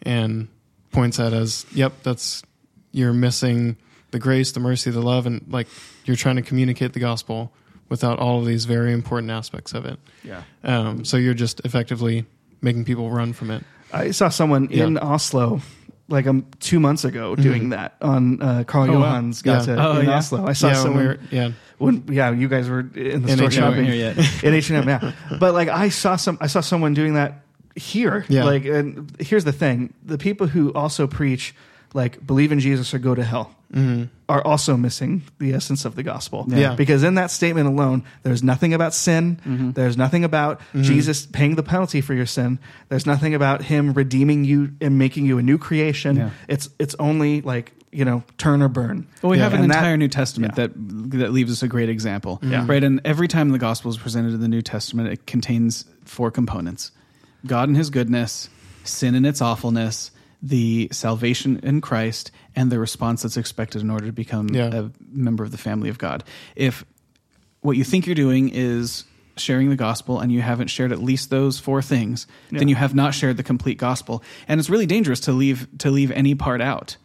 and 0.03 0.49
points 0.93 1.19
at 1.19 1.33
as, 1.33 1.67
yep, 1.75 1.93
that's 2.03 2.43
you're 2.93 3.13
missing 3.13 3.77
the 4.11 4.19
grace, 4.19 4.53
the 4.53 4.61
mercy, 4.61 4.91
the 4.91 5.01
love, 5.01 5.27
and 5.27 5.45
like 5.49 5.69
you're 6.05 6.17
trying 6.17 6.37
to 6.37 6.43
communicate 6.43 6.93
the 6.93 7.01
gospel 7.01 7.53
without 7.89 8.19
all 8.19 8.39
of 8.41 8.47
these 8.47 8.65
very 8.65 8.93
important 8.93 9.31
aspects 9.31 9.73
of 9.73 9.85
it. 9.85 9.99
Yeah. 10.25 10.43
Um, 10.65 11.05
so 11.05 11.17
you're 11.17 11.35
just 11.35 11.61
effectively 11.65 12.25
making 12.61 12.85
people 12.85 13.11
run 13.11 13.33
from 13.33 13.51
it. 13.51 13.65
I 13.93 14.11
saw 14.13 14.29
someone 14.29 14.69
Yeah. 14.71 14.87
in 14.87 14.99
Oslo 14.99 15.61
like 16.09 16.27
um, 16.27 16.45
two 16.59 16.81
months 16.81 17.05
ago 17.05 17.37
doing 17.37 17.69
that 17.71 17.95
on 18.01 18.43
uh, 18.43 18.65
Karl 18.67 18.91
Oh, 18.91 18.95
wow. 19.01 19.11
Johan's 19.11 19.43
got 19.43 19.67
Yeah. 19.69 19.75
to 19.77 19.87
Oh, 19.89 20.01
in 20.01 20.07
yeah. 20.07 20.17
Oslo. 20.17 20.45
I 20.47 20.53
saw 20.55 20.67
yeah, 20.69 20.73
when 20.75 20.83
someone 20.83 21.03
we 21.03 21.07
were- 21.09 21.19
yeah, 21.31 21.51
when 21.79 22.05
yeah 22.09 22.31
you 22.33 22.49
guys 22.49 22.69
were 22.69 22.81
in 22.81 23.23
the 23.23 23.29
In 23.33 23.37
store 23.37 23.47
H&M. 23.47 23.51
shopping 23.51 23.85
Here 23.87 24.15
yet. 24.17 24.43
in 24.45 24.53
H 24.55 24.71
and 24.71 24.79
M 24.79 24.89
yeah 24.89 25.13
but 25.39 25.55
like 25.55 25.69
I 25.69 25.89
saw 25.89 26.17
some 26.17 26.37
I 26.41 26.49
saw 26.49 26.61
someone 26.61 26.95
doing 26.95 27.15
that 27.15 27.43
here 27.77 28.25
Yeah. 28.29 28.45
like 28.45 28.65
and 28.65 29.11
here's 29.21 29.45
the 29.45 29.53
thing 29.53 29.95
the 30.05 30.19
people 30.19 30.49
who 30.49 30.73
also 30.75 31.07
preach 31.07 31.55
like 31.95 32.25
believe 32.27 32.53
in 32.53 32.61
Jesus 32.61 32.93
or 32.95 32.99
go 32.99 33.15
to 33.15 33.23
hell 33.25 33.55
are 34.29 34.43
also 34.45 34.77
missing 34.77 35.23
the 35.39 35.53
essence 35.53 35.85
of 35.85 35.95
the 35.95 36.03
gospel 36.03 36.43
Mm-hmm. 36.45 36.59
Yeah. 36.59 36.75
because 36.75 37.05
in 37.05 37.15
that 37.15 37.31
statement 37.31 37.69
alone 37.69 38.03
there's 38.25 38.43
nothing 38.43 38.75
about 38.75 38.95
sin 38.95 39.41
Mm-hmm. 39.47 39.71
there's 39.73 39.97
nothing 39.97 40.25
about 40.25 40.61
Jesus 40.75 41.27
paying 41.27 41.55
the 41.55 41.63
penalty 41.63 42.01
for 42.01 42.13
your 42.15 42.27
sin 42.27 42.59
there's 42.89 43.07
nothing 43.07 43.33
about 43.35 43.63
him 43.63 43.93
redeeming 43.95 44.45
you 44.45 44.73
and 44.81 44.99
making 44.99 45.25
you 45.27 45.39
a 45.39 45.43
new 45.43 45.57
creation 45.59 46.17
Yeah. 46.17 46.31
it's 46.49 46.69
it's 46.81 46.97
only 46.99 47.43
like 47.43 47.73
you 47.93 48.05
know 48.05 48.23
turn 48.39 48.61
or 48.63 48.69
burn 48.69 49.07
Well, 49.23 49.31
we 49.31 49.37
Yeah. 49.39 49.45
have 49.45 49.55
an 49.55 49.63
And 49.63 49.71
that- 49.71 49.79
entire 49.79 49.97
New 49.97 50.09
Testament 50.09 50.55
yeah. 50.57 50.67
that 50.67 50.73
that 51.21 51.33
leaves 51.33 51.53
us 51.53 51.63
a 51.63 51.69
great 51.69 51.89
example, 51.89 52.39
Yeah. 52.43 52.65
right? 52.69 52.83
And 52.85 53.01
every 53.05 53.27
time 53.29 53.51
the 53.51 53.59
gospel 53.59 53.91
is 53.91 53.99
presented 53.99 54.33
in 54.35 54.41
the 54.41 54.49
New 54.49 54.63
Testament, 54.63 55.09
it 55.13 55.27
contains 55.27 55.85
four 56.05 56.31
components: 56.31 56.91
God 57.47 57.69
and 57.69 57.77
His 57.77 57.91
goodness, 57.91 58.49
sin 58.85 59.15
and 59.17 59.27
its 59.27 59.41
awfulness, 59.43 60.11
the 60.43 60.89
salvation 60.93 61.61
in 61.63 61.81
Christ, 61.81 62.31
and 62.57 62.73
the 62.73 62.79
response 62.79 63.23
that's 63.23 63.37
expected 63.37 63.83
in 63.83 63.91
order 63.91 64.07
to 64.07 64.13
become 64.13 64.49
Yeah. 64.49 64.75
a 64.75 64.91
member 65.13 65.45
of 65.45 65.51
the 65.51 65.59
family 65.59 65.89
of 65.91 65.99
God. 65.99 66.25
If 66.57 66.85
what 67.61 67.77
you 67.77 67.85
think 67.85 68.07
you're 68.07 68.15
doing 68.15 68.49
is 68.49 69.05
sharing 69.37 69.71
the 69.71 69.77
gospel 69.77 70.19
and 70.21 70.33
you 70.33 70.41
haven't 70.43 70.69
shared 70.69 70.93
at 70.93 71.03
least 71.03 71.31
those 71.31 71.59
four 71.59 71.83
things, 71.83 72.27
then 72.51 72.69
you 72.69 72.75
have 72.75 72.95
not 72.95 73.15
shared 73.15 73.37
the 73.37 73.43
complete 73.43 73.79
gospel. 73.79 74.23
And 74.49 74.59
it's 74.59 74.69
really 74.71 74.87
dangerous 74.87 75.21
to 75.21 75.33
leave 75.33 75.67
to 75.79 75.91
leave 75.91 76.11
any 76.11 76.35
part 76.35 76.61
out. 76.61 76.97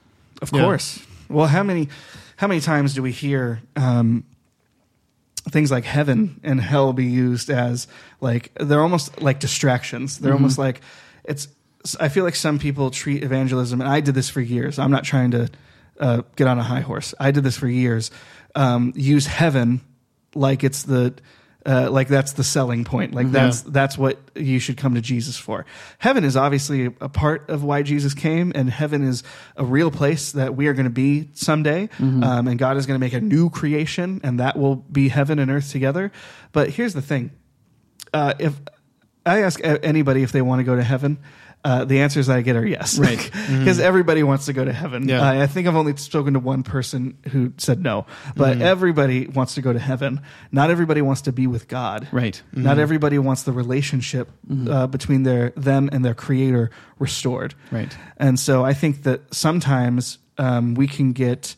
Of 0.41 0.51
Yeah. 0.53 0.61
course. 0.61 0.99
Well, 1.29 1.47
how 1.47 1.63
many 1.63 1.89
how 2.37 2.47
many 2.47 2.59
times 2.61 2.93
do 2.93 3.01
we 3.01 3.11
hear 3.11 3.61
um, 3.75 4.23
things 5.49 5.71
like 5.71 5.83
heaven 5.85 6.39
and 6.43 6.59
hell 6.59 6.91
be 6.93 7.05
used 7.05 7.49
as 7.49 7.87
like 8.21 8.51
they're 8.59 8.81
almost 8.81 9.21
like 9.21 9.39
distractions. 9.39 10.17
They're 10.19 10.33
almost 10.33 10.57
like 10.57 10.81
it's. 11.23 11.47
I 11.99 12.09
feel 12.09 12.23
like 12.23 12.35
some 12.35 12.59
people 12.59 12.91
treat 12.91 13.23
evangelism, 13.23 13.81
and 13.81 13.89
I 13.89 13.99
did 13.99 14.15
this 14.15 14.29
for 14.29 14.41
years. 14.41 14.79
I'm 14.79 14.91
not 14.91 15.03
trying 15.03 15.31
to 15.31 15.49
uh, 15.99 16.21
get 16.35 16.47
on 16.47 16.57
a 16.57 16.63
high 16.63 16.81
horse. 16.81 17.13
I 17.19 17.31
did 17.31 17.43
this 17.43 17.57
for 17.57 17.67
years. 17.67 18.11
Um, 18.55 18.93
use 18.95 19.25
heaven 19.25 19.81
like 20.33 20.63
it's 20.63 20.83
the 20.83 21.13
uh, 21.65 21.89
like 21.89 22.07
that's 22.07 22.33
the 22.33 22.43
selling 22.43 22.83
point. 22.83 23.13
Like 23.15 23.31
that's 23.31 23.61
that's 23.61 23.97
what 23.97 24.19
you 24.35 24.59
should 24.59 24.77
come 24.77 24.93
to 24.95 25.01
Jesus 25.01 25.35
for. 25.37 25.65
Heaven 25.97 26.23
is 26.23 26.37
obviously 26.37 26.85
a 27.01 27.09
part 27.09 27.49
of 27.49 27.63
why 27.63 27.81
Jesus 27.81 28.13
came, 28.13 28.51
and 28.53 28.69
heaven 28.69 29.03
is 29.03 29.23
a 29.57 29.65
real 29.65 29.89
place 29.89 30.31
that 30.33 30.55
we 30.55 30.67
are 30.67 30.73
going 30.73 30.85
to 30.85 30.89
be 30.91 31.29
someday. 31.33 31.89
Um, 32.23 32.47
and 32.47 32.59
God 32.59 32.77
is 32.77 32.85
going 32.85 32.99
to 32.99 33.03
make 33.03 33.13
a 33.13 33.21
new 33.21 33.49
creation, 33.49 34.21
and 34.23 34.39
that 34.39 34.57
will 34.57 34.75
be 34.75 35.09
heaven 35.09 35.39
and 35.39 35.49
earth 35.49 35.71
together. 35.71 36.11
But 36.51 36.69
here's 36.69 36.93
the 36.93 37.01
thing: 37.01 37.31
uh, 38.13 38.35
if 38.37 38.59
I 39.25 39.41
ask 39.41 39.59
anybody 39.63 40.21
if 40.21 40.31
they 40.31 40.41
want 40.41 40.59
to 40.59 40.63
go 40.63 40.75
to 40.75 40.83
heaven. 40.83 41.17
Uh, 41.65 41.83
the 41.83 42.01
answers 42.01 42.27
that 42.27 42.37
I 42.37 42.41
get 42.41 42.55
are 42.55 42.65
yes, 42.65 42.99
Right. 42.99 43.17
Because 43.49 43.79
everybody 43.79 44.21
wants 44.21 44.45
to 44.45 44.53
go 44.53 44.63
to 44.63 44.71
heaven. 44.71 45.09
Yeah. 45.09 45.21
Uh, 45.21 45.41
I 45.41 45.47
think 45.47 45.67
I've 45.67 45.75
only 45.75 45.95
spoken 45.97 46.33
to 46.33 46.39
one 46.39 46.61
person 46.61 47.17
who 47.31 47.53
said 47.57 47.81
no, 47.81 48.05
but 48.35 48.61
everybody 48.61 49.25
wants 49.25 49.55
to 49.55 49.61
go 49.61 49.73
to 49.73 49.79
heaven. 49.79 50.21
Not 50.51 50.69
everybody 50.69 51.01
wants 51.01 51.21
to 51.21 51.31
be 51.31 51.47
with 51.47 51.67
God. 51.67 52.07
Right. 52.11 52.39
Not 52.53 52.77
everybody 52.77 53.17
wants 53.17 53.43
the 53.43 53.51
relationship 53.51 54.29
uh, 54.69 54.85
between 54.87 55.23
their 55.23 55.49
them 55.57 55.89
and 55.91 56.05
their 56.05 56.13
Creator 56.13 56.69
restored. 56.99 57.55
Right. 57.71 57.97
And 58.17 58.39
so 58.39 58.63
I 58.63 58.73
think 58.73 59.03
that 59.03 59.33
sometimes 59.33 60.19
um, 60.37 60.75
we 60.75 60.87
can 60.87 61.13
get. 61.13 61.55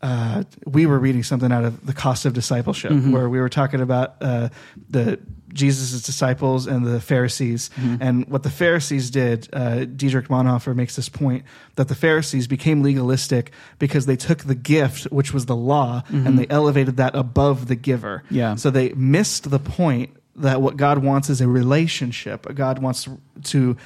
Uh, 0.00 0.44
we 0.64 0.86
were 0.86 0.98
reading 0.98 1.22
something 1.24 1.50
out 1.50 1.64
of 1.64 1.84
the 1.84 1.92
cost 1.92 2.24
of 2.24 2.32
discipleship, 2.32 2.92
where 2.92 3.28
we 3.28 3.40
were 3.40 3.48
talking 3.48 3.80
about 3.80 4.14
uh, 4.20 4.48
the 4.88 5.18
Jesus' 5.52 6.02
disciples 6.02 6.66
and 6.66 6.86
the 6.86 7.00
Pharisees. 7.00 7.70
And 8.00 8.28
what 8.28 8.42
the 8.42 8.50
Pharisees 8.50 9.10
did, 9.10 9.48
uh, 9.52 9.86
Dietrich 9.86 10.28
Bonhoeffer 10.28 10.74
makes 10.74 10.94
this 10.94 11.08
point 11.08 11.44
that 11.76 11.88
the 11.88 11.94
Pharisees 11.94 12.46
became 12.46 12.82
legalistic 12.82 13.50
because 13.78 14.06
they 14.06 14.16
took 14.16 14.44
the 14.44 14.54
gift, 14.54 15.04
which 15.10 15.32
was 15.32 15.46
the 15.46 15.56
law, 15.56 16.02
and 16.10 16.38
they 16.38 16.46
elevated 16.48 16.98
that 16.98 17.16
above 17.16 17.66
the 17.66 17.76
giver. 17.76 18.22
Yeah. 18.30 18.54
So 18.56 18.70
they 18.70 18.90
missed 18.90 19.50
the 19.50 19.58
point 19.58 20.14
that 20.36 20.62
what 20.62 20.76
God 20.76 20.98
wants 20.98 21.28
is 21.30 21.40
a 21.40 21.48
relationship. 21.48 22.46
God 22.54 22.78
wants 22.78 23.08
to 23.44 23.76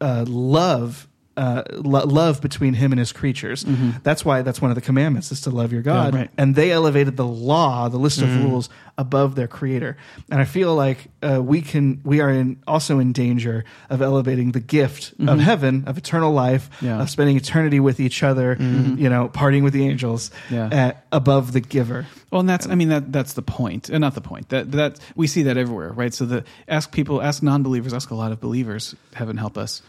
uh, 0.00 0.24
love. 0.28 1.08
Uh, 1.36 1.62
lo- 1.70 2.06
love 2.06 2.40
between 2.40 2.72
him 2.72 2.92
and 2.92 2.98
his 2.98 3.12
creatures. 3.12 3.62
That's 4.02 4.24
why 4.24 4.40
that's 4.40 4.62
one 4.62 4.70
of 4.70 4.74
the 4.74 4.80
commandments 4.80 5.30
is 5.32 5.42
to 5.42 5.50
love 5.50 5.70
your 5.70 5.82
God. 5.82 6.14
right. 6.14 6.30
And 6.38 6.54
they 6.54 6.72
elevated 6.72 7.16
the 7.18 7.26
law, 7.26 7.88
the 7.90 7.98
list 7.98 8.22
of 8.22 8.34
rules, 8.42 8.70
above 8.96 9.34
their 9.34 9.46
creator. 9.46 9.98
And 10.30 10.40
I 10.40 10.46
feel 10.46 10.74
like 10.74 11.08
uh, 11.22 11.42
we 11.42 11.60
can, 11.60 12.00
we 12.04 12.20
are 12.20 12.30
in, 12.30 12.62
also 12.66 12.98
in 12.98 13.12
danger 13.12 13.64
of 13.90 14.00
elevating 14.00 14.52
the 14.52 14.60
gift 14.60 15.12
of 15.18 15.38
heaven, 15.38 15.84
of 15.86 15.98
eternal 15.98 16.32
life, 16.32 16.70
Yeah. 16.80 17.02
of 17.02 17.10
spending 17.10 17.36
eternity 17.36 17.80
with 17.80 18.00
each 18.00 18.22
other, 18.22 18.56
you 18.58 19.10
know, 19.10 19.28
partying 19.28 19.62
with 19.62 19.74
the 19.74 19.86
angels, 19.86 20.30
Yeah. 20.50 20.68
uh, 20.72 20.92
above 21.12 21.52
the 21.52 21.60
giver. 21.60 22.06
Well, 22.30 22.40
and 22.40 22.48
that's 22.48 22.66
I 22.66 22.74
mean 22.74 22.88
that 22.88 23.12
that's 23.12 23.34
the 23.34 23.42
point, 23.42 23.88
and 23.90 24.00
not 24.00 24.14
the 24.14 24.20
point. 24.20 24.48
That 24.48 24.72
that 24.72 24.98
we 25.14 25.26
see 25.26 25.42
that 25.44 25.56
everywhere, 25.56 25.92
right? 25.92 26.12
So 26.14 26.24
the 26.26 26.44
ask 26.66 26.90
people, 26.92 27.22
ask 27.22 27.42
non-believers, 27.42 27.92
ask 27.94 28.10
a 28.10 28.14
lot 28.14 28.32
of 28.32 28.40
believers. 28.40 28.94
Heaven 29.14 29.36
help 29.36 29.56
us. 29.58 29.82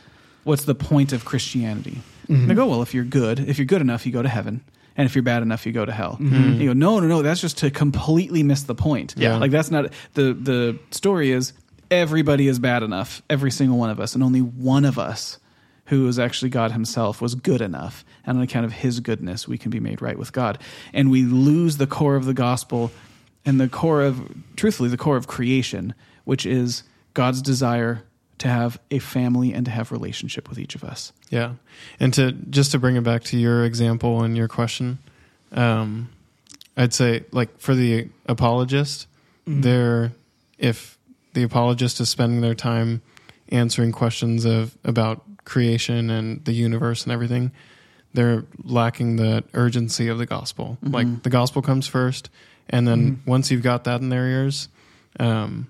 What's 0.47 0.65
the 0.65 0.75
point 0.75 1.13
of 1.13 1.25
Christianity? 1.25 2.01
And 2.29 2.49
they 2.49 2.55
go, 2.55 2.65
well, 2.65 2.81
if 2.81 2.93
you're 2.93 3.05
good, 3.05 3.39
if 3.39 3.57
you're 3.57 3.65
good 3.65 3.81
enough, 3.81 4.05
you 4.05 4.11
go 4.11 4.21
to 4.21 4.29
heaven. 4.29 4.63
And 4.97 5.05
if 5.05 5.15
you're 5.15 5.23
bad 5.23 5.43
enough, 5.43 5.65
you 5.65 5.71
go 5.71 5.85
to 5.85 5.91
hell. 5.91 6.13
Mm-hmm. 6.13 6.35
And 6.35 6.59
you 6.59 6.67
go, 6.69 6.73
no, 6.73 6.99
no, 6.99 7.07
no. 7.07 7.21
That's 7.21 7.39
just 7.39 7.59
to 7.59 7.69
completely 7.69 8.43
miss 8.43 8.63
the 8.63 8.75
point. 8.75 9.13
Yeah. 9.17 9.37
like 9.37 9.51
that's 9.51 9.71
not 9.71 9.93
the 10.15 10.33
the 10.33 10.79
story. 10.91 11.31
Is 11.31 11.53
everybody 11.91 12.47
is 12.47 12.59
bad 12.59 12.83
enough, 12.83 13.21
every 13.29 13.51
single 13.51 13.77
one 13.77 13.89
of 13.89 13.99
us, 13.99 14.15
and 14.15 14.23
only 14.23 14.41
one 14.41 14.85
of 14.85 14.97
us 14.97 15.37
who 15.87 16.07
is 16.07 16.19
actually 16.19 16.49
God 16.49 16.71
Himself, 16.71 17.21
was 17.21 17.35
good 17.35 17.61
enough. 17.61 18.03
And 18.25 18.37
on 18.37 18.43
account 18.43 18.65
of 18.65 18.73
His 18.73 18.99
goodness, 18.99 19.47
we 19.47 19.57
can 19.57 19.71
be 19.71 19.79
made 19.79 20.01
right 20.01 20.17
with 20.17 20.33
God. 20.33 20.59
And 20.93 21.09
we 21.09 21.23
lose 21.23 21.77
the 21.77 21.87
core 21.87 22.15
of 22.15 22.25
the 22.25 22.33
gospel 22.33 22.91
and 23.45 23.59
the 23.59 23.69
core 23.69 24.01
of, 24.01 24.29
truthfully, 24.57 24.89
the 24.89 24.97
core 24.97 25.15
of 25.15 25.27
creation, 25.27 25.93
which 26.25 26.45
is 26.45 26.83
God's 27.13 27.41
desire 27.41 28.03
to 28.39 28.47
have 28.47 28.79
a 28.91 28.99
family 28.99 29.53
and 29.53 29.65
to 29.65 29.71
have 29.71 29.91
relationship 29.91 30.49
with 30.49 30.59
each 30.59 30.75
of 30.75 30.83
us. 30.83 31.11
Yeah, 31.29 31.53
and 31.99 32.13
to 32.13 32.31
just 32.31 32.71
to 32.71 32.79
bring 32.79 32.95
it 32.95 33.03
back 33.03 33.23
to 33.25 33.37
your 33.37 33.65
example 33.65 34.23
and 34.23 34.37
your 34.37 34.47
question, 34.47 34.99
um, 35.51 36.09
I'd 36.75 36.93
say 36.93 37.25
like 37.31 37.59
for 37.59 37.73
the 37.75 38.09
apologist, 38.27 39.07
they're 39.45 40.11
if 40.57 40.97
the 41.33 41.43
apologist 41.43 41.99
is 41.99 42.09
spending 42.09 42.41
their 42.41 42.55
time 42.55 43.01
answering 43.49 43.91
questions 43.91 44.45
of 44.45 44.77
about 44.83 45.21
creation 45.45 46.09
and 46.09 46.43
the 46.45 46.51
universe 46.51 47.03
and 47.03 47.11
everything, 47.11 47.51
they're 48.13 48.43
lacking 48.63 49.15
the 49.15 49.43
urgency 49.53 50.07
of 50.09 50.17
the 50.17 50.25
gospel. 50.25 50.77
Like 50.81 51.23
the 51.23 51.29
gospel 51.29 51.61
comes 51.61 51.87
first, 51.87 52.29
and 52.69 52.87
then 52.87 53.21
once 53.25 53.49
you've 53.51 53.63
got 53.63 53.85
that 53.85 54.01
in 54.01 54.09
their 54.09 54.27
ears, 54.27 54.67
um, 55.19 55.67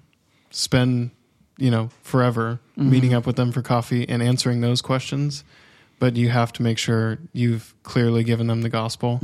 spend 0.49 1.11
you 1.58 1.72
know 1.72 1.89
forever 2.03 2.60
meeting 2.76 3.14
up 3.14 3.26
with 3.26 3.36
them 3.36 3.51
for 3.51 3.62
coffee 3.62 4.08
and 4.08 4.22
answering 4.22 4.62
those 4.62 4.82
questions. 4.82 5.43
But 5.99 6.16
you 6.16 6.30
have 6.30 6.53
to 6.53 6.62
make 6.64 6.78
sure 6.78 7.18
you've 7.34 7.74
clearly 7.82 8.24
given 8.24 8.45
them 8.47 8.62
the 8.62 8.70
gospel. 8.70 9.20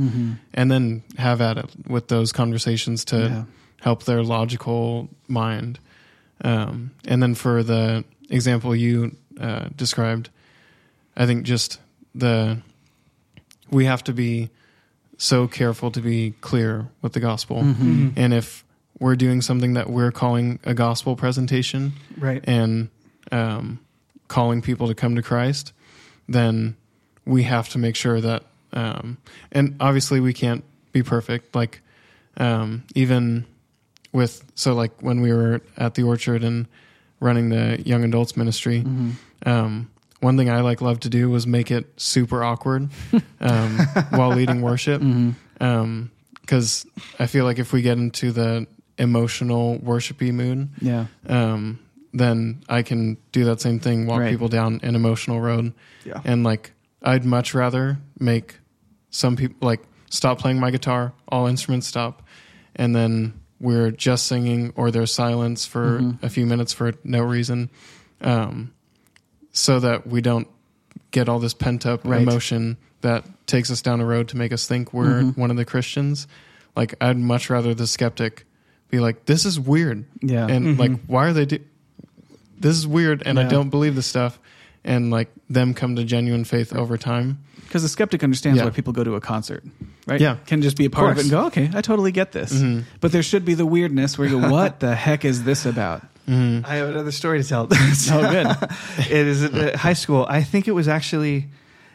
And 0.52 0.70
then 0.70 1.02
have 1.18 1.40
at 1.40 1.56
it 1.56 1.70
with 1.86 2.08
those 2.08 2.32
conversations 2.32 3.04
to 3.06 3.16
Yeah. 3.16 3.44
help 3.82 4.02
their 4.04 4.22
logical 4.24 5.08
mind. 5.28 5.78
Um, 6.42 6.90
and 7.06 7.22
then 7.22 7.34
for 7.36 7.62
the 7.62 8.04
example 8.28 8.74
you 8.74 9.14
uh, 9.40 9.68
described 9.76 10.30
i 11.16 11.26
think 11.26 11.44
just 11.46 11.78
the 12.14 12.58
we 13.70 13.84
have 13.84 14.02
to 14.04 14.12
be 14.12 14.50
so 15.18 15.46
careful 15.46 15.90
to 15.92 16.00
be 16.00 16.34
clear 16.40 16.88
with 17.02 17.12
the 17.12 17.20
gospel. 17.20 17.58
And 18.16 18.34
if 18.34 18.63
we're 19.00 19.16
doing 19.16 19.42
something 19.42 19.74
that 19.74 19.90
we're 19.90 20.12
calling 20.12 20.58
a 20.64 20.74
gospel 20.74 21.16
presentation 21.16 21.92
Right. 22.16 22.42
and 22.46 22.88
um, 23.32 23.80
calling 24.28 24.62
people 24.62 24.86
to 24.88 24.94
come 24.94 25.16
to 25.16 25.22
Christ, 25.22 25.72
then 26.28 26.76
we 27.26 27.42
have 27.44 27.68
to 27.70 27.78
make 27.78 27.96
sure 27.96 28.20
that, 28.20 28.44
um, 28.72 29.18
and 29.52 29.76
obviously 29.80 30.20
we 30.20 30.32
can't 30.32 30.62
be 30.92 31.02
perfect. 31.02 31.54
Like 31.54 31.80
um, 32.36 32.84
even 32.94 33.46
with 34.12 34.44
so 34.54 34.74
like 34.74 34.92
when 35.00 35.20
we 35.20 35.32
were 35.32 35.60
at 35.76 35.94
the 35.94 36.02
orchard 36.04 36.44
and 36.44 36.66
running 37.20 37.48
the 37.50 37.82
young 37.84 38.04
adults 38.04 38.36
ministry, 38.36 38.84
um, 39.46 39.90
one 40.20 40.36
thing 40.36 40.48
I 40.50 40.60
like 40.60 40.80
love 40.80 41.00
to 41.00 41.08
do 41.08 41.28
was 41.30 41.46
make 41.46 41.70
it 41.70 41.86
super 42.00 42.44
awkward 42.44 42.88
um, 43.40 43.78
while 44.10 44.30
leading 44.30 44.62
worship, 44.62 45.02
because 46.40 46.86
I 47.18 47.26
feel 47.26 47.44
like 47.44 47.58
if 47.58 47.72
we 47.72 47.82
get 47.82 47.98
into 47.98 48.32
the 48.32 48.66
emotional 48.98 49.78
worshipy 49.78 50.32
mood, 50.32 50.68
Yeah. 50.80 51.06
um, 51.28 51.78
then 52.12 52.62
I 52.68 52.82
can 52.82 53.16
do 53.32 53.44
that 53.46 53.60
same 53.60 53.80
thing, 53.80 54.06
walk 54.06 54.20
Right. 54.20 54.30
people 54.30 54.48
down 54.48 54.80
an 54.82 54.94
emotional 54.94 55.40
road. 55.40 55.72
Yeah. 56.04 56.20
And 56.24 56.44
like, 56.44 56.72
I'd 57.02 57.24
much 57.24 57.54
rather 57.54 57.98
make 58.18 58.58
some 59.10 59.36
people 59.36 59.56
like 59.60 59.82
stop 60.10 60.38
playing 60.38 60.60
my 60.60 60.70
guitar, 60.70 61.12
all 61.28 61.46
instruments 61.46 61.86
stop, 61.88 62.22
and 62.76 62.94
then 62.94 63.34
we're 63.60 63.90
just 63.90 64.26
singing 64.26 64.72
or 64.76 64.90
there's 64.90 65.12
silence 65.12 65.66
for 65.66 65.98
Mm-hmm. 66.00 66.24
a 66.26 66.28
few 66.28 66.46
minutes 66.46 66.72
for 66.72 66.92
no 67.02 67.22
reason, 67.22 67.70
um, 68.20 68.72
so 69.52 69.80
that 69.80 70.06
we 70.06 70.20
don't 70.20 70.48
get 71.10 71.28
all 71.28 71.38
this 71.38 71.54
pent 71.54 71.86
up 71.86 72.02
Right. 72.04 72.22
emotion 72.22 72.76
that 73.00 73.24
takes 73.46 73.70
us 73.70 73.82
down 73.82 74.00
a 74.00 74.04
road 74.06 74.28
to 74.28 74.36
make 74.36 74.52
us 74.52 74.66
think 74.66 74.92
we're 74.92 75.22
Mm-hmm. 75.22 75.40
one 75.40 75.50
of 75.50 75.56
the 75.56 75.64
Christians. 75.64 76.26
Like, 76.76 76.94
I'd 77.00 77.18
much 77.18 77.50
rather 77.50 77.74
the 77.74 77.86
skeptic 77.86 78.46
be 78.96 79.00
like, 79.00 79.26
"This 79.26 79.44
is 79.44 79.58
weird," 79.58 80.04
Yeah. 80.22 80.46
and 80.46 80.78
like, 80.78 80.92
why 81.06 81.26
are 81.26 81.32
they 81.32 81.46
do? 81.46 81.58
This 82.58 82.76
is 82.76 82.86
weird, 82.86 83.22
and 83.26 83.38
I 83.38 83.44
don't 83.44 83.70
believe 83.70 83.94
this 83.94 84.06
stuff. 84.06 84.38
And 84.86 85.10
like 85.10 85.28
them 85.48 85.72
come 85.72 85.96
to 85.96 86.04
genuine 86.04 86.44
faith 86.44 86.74
over 86.74 86.98
time. 86.98 87.38
Because 87.62 87.82
the 87.82 87.88
skeptic 87.88 88.22
understands 88.22 88.58
Yeah. 88.58 88.64
why 88.66 88.70
people 88.70 88.92
go 88.92 89.02
to 89.02 89.14
a 89.14 89.20
concert, 89.20 89.64
right? 90.06 90.20
Yeah. 90.20 90.36
Can 90.46 90.60
just 90.60 90.76
be 90.76 90.84
a 90.84 90.90
part 90.90 91.12
of, 91.12 91.16
course. 91.16 91.26
it 91.26 91.32
and 91.32 91.40
go, 91.42 91.46
okay, 91.46 91.70
I 91.74 91.80
totally 91.80 92.12
get 92.12 92.32
this. 92.32 92.52
Mm-hmm. 92.52 92.80
But 93.00 93.10
there 93.10 93.22
should 93.22 93.46
be 93.46 93.54
the 93.54 93.64
weirdness 93.64 94.18
where 94.18 94.28
you 94.28 94.38
go, 94.40 94.50
what 94.50 94.80
the 94.80 94.94
heck 94.94 95.24
is 95.24 95.44
this 95.44 95.64
about? 95.64 96.02
I 96.28 96.76
have 96.76 96.90
another 96.90 97.12
story 97.12 97.42
to 97.42 97.48
tell. 97.48 97.66
Oh, 97.72 98.30
good. 98.30 98.46
it 99.10 99.26
is 99.26 99.42
at 99.44 99.54
uh, 99.54 99.78
high 99.78 99.94
school. 99.94 100.26
I 100.28 100.42
think 100.42 100.68
it 100.68 100.72
was 100.72 100.86
actually, 100.86 101.48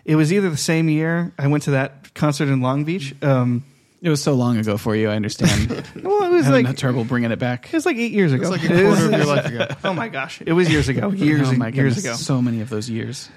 it 0.03 0.15
was 0.15 0.33
either 0.33 0.49
the 0.49 0.57
same 0.57 0.89
year 0.89 1.31
I 1.37 1.45
went 1.45 1.63
to 1.63 1.71
that 1.71 2.13
concert 2.15 2.49
in 2.49 2.61
Long 2.61 2.85
Beach. 2.85 3.13
Um, 3.23 3.63
It 4.01 4.09
was 4.09 4.23
so 4.23 4.33
long 4.33 4.57
ago 4.57 4.77
for 4.77 4.95
you, 4.95 5.09
I 5.09 5.15
understand. 5.15 5.69
well, 6.03 6.23
it 6.23 6.29
was 6.35 6.45
Having 6.45 6.65
like 6.67 6.77
trouble 6.77 7.03
bringing 7.03 7.31
it 7.31 7.39
back. 7.39 7.65
it 7.67 7.73
was 7.73 7.85
like 7.85 7.97
eight 7.97 8.13
years 8.13 8.31
ago. 8.31 8.43
It's 8.43 8.51
like 8.51 8.63
a 8.63 8.83
quarter 8.83 9.05
of 9.07 9.11
your 9.11 9.25
life 9.25 9.45
ago. 9.45 9.67
Oh 9.83 9.93
my 9.93 10.07
gosh, 10.07 10.41
it 10.45 10.53
was 10.53 10.69
years 10.69 10.87
ago. 10.87 11.09
Years 11.11 11.49
oh 11.49 11.53
my 11.53 11.67
years 11.67 11.95
goodness, 11.95 12.05
ago. 12.05 12.13
So 12.15 12.41
many 12.41 12.61
of 12.61 12.69
those 12.69 12.89
years. 12.89 13.29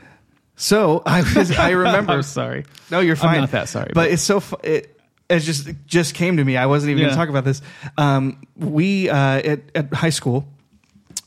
So 0.56 1.02
I 1.04 1.22
was. 1.22 1.50
I 1.50 1.70
remember. 1.70 2.12
I'm 2.12 2.22
sorry. 2.22 2.64
No, 2.90 3.00
you're 3.00 3.16
fine. 3.16 3.40
not 3.40 3.50
that 3.52 3.68
sorry, 3.68 3.86
But, 3.88 3.94
but- 3.94 4.10
it's 4.12 4.22
so. 4.22 4.38
fu- 4.40 4.56
It, 4.62 4.96
it 5.28 5.40
just 5.40 5.66
it 5.66 5.86
just 5.86 6.14
came 6.14 6.36
to 6.36 6.44
me. 6.44 6.56
I 6.58 6.66
wasn't 6.66 6.90
even 6.90 7.00
going 7.04 7.10
to 7.10 7.16
talk 7.16 7.30
about 7.30 7.44
this. 7.44 7.62
Um, 7.96 8.42
we 8.54 9.08
uh, 9.08 9.16
at 9.16 9.60
at 9.74 9.94
high 9.94 10.10
school, 10.10 10.46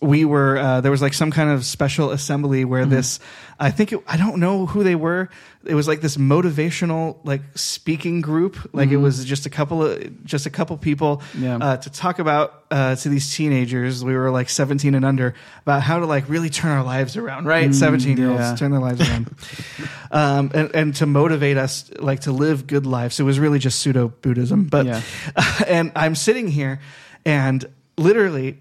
we 0.01 0.25
were 0.25 0.57
uh, 0.57 0.81
there 0.81 0.91
was 0.91 1.01
like 1.01 1.13
some 1.13 1.31
kind 1.31 1.49
of 1.49 1.65
special 1.65 2.11
assembly 2.11 2.61
Mm-hmm. 2.61 2.69
where 2.69 2.85
this. 2.85 3.19
I 3.57 3.71
think 3.71 3.93
it, 3.93 4.03
I 4.05 4.17
don't 4.17 4.39
know 4.41 4.65
who 4.65 4.83
they 4.83 4.95
were. 4.95 5.29
It 5.63 5.73
was 5.75 5.87
like 5.87 6.01
this 6.01 6.17
motivational 6.17 7.15
like 7.23 7.41
speaking 7.55 8.19
group. 8.19 8.57
Like 8.73 8.89
it 8.91 8.97
was 8.97 9.23
just 9.23 9.45
a 9.45 9.49
couple 9.49 9.81
of 9.83 10.25
just 10.25 10.45
a 10.45 10.49
couple 10.49 10.77
people 10.77 11.17
Mm-hmm. 11.31 11.43
Yeah. 11.43 11.57
uh, 11.57 11.77
to 11.77 11.89
talk 11.89 12.19
about 12.19 12.65
uh, 12.69 12.95
to 12.97 13.07
these 13.09 13.33
teenagers. 13.33 14.03
We 14.03 14.13
were 14.15 14.29
like 14.31 14.49
17 14.49 14.93
and 14.95 15.05
under 15.05 15.33
about 15.61 15.81
how 15.81 15.99
to 15.99 16.05
like 16.05 16.27
really 16.27 16.49
turn 16.49 16.71
our 16.71 16.83
lives 16.83 17.15
around. 17.15 17.45
Right, 17.45 17.73
17 17.73 18.17
year 18.17 18.29
olds 18.31 18.41
Mm, 18.41 18.49
yeah. 18.51 18.55
turn 18.57 18.71
their 18.71 18.81
lives 18.81 19.01
around 19.09 19.33
um, 20.11 20.51
and, 20.53 20.75
and 20.75 20.95
to 20.97 21.05
motivate 21.05 21.55
us 21.57 21.89
like 21.99 22.21
to 22.21 22.31
live 22.33 22.67
good 22.67 22.85
lives. 22.85 23.19
It 23.19 23.23
was 23.23 23.39
really 23.39 23.59
just 23.59 23.79
pseudo 23.79 24.09
Buddhism, 24.21 24.65
but 24.65 24.85
Yeah. 24.85 25.01
and 25.67 25.91
I'm 25.95 26.15
sitting 26.15 26.47
here, 26.49 26.81
and 27.25 27.63
literally, 27.97 28.57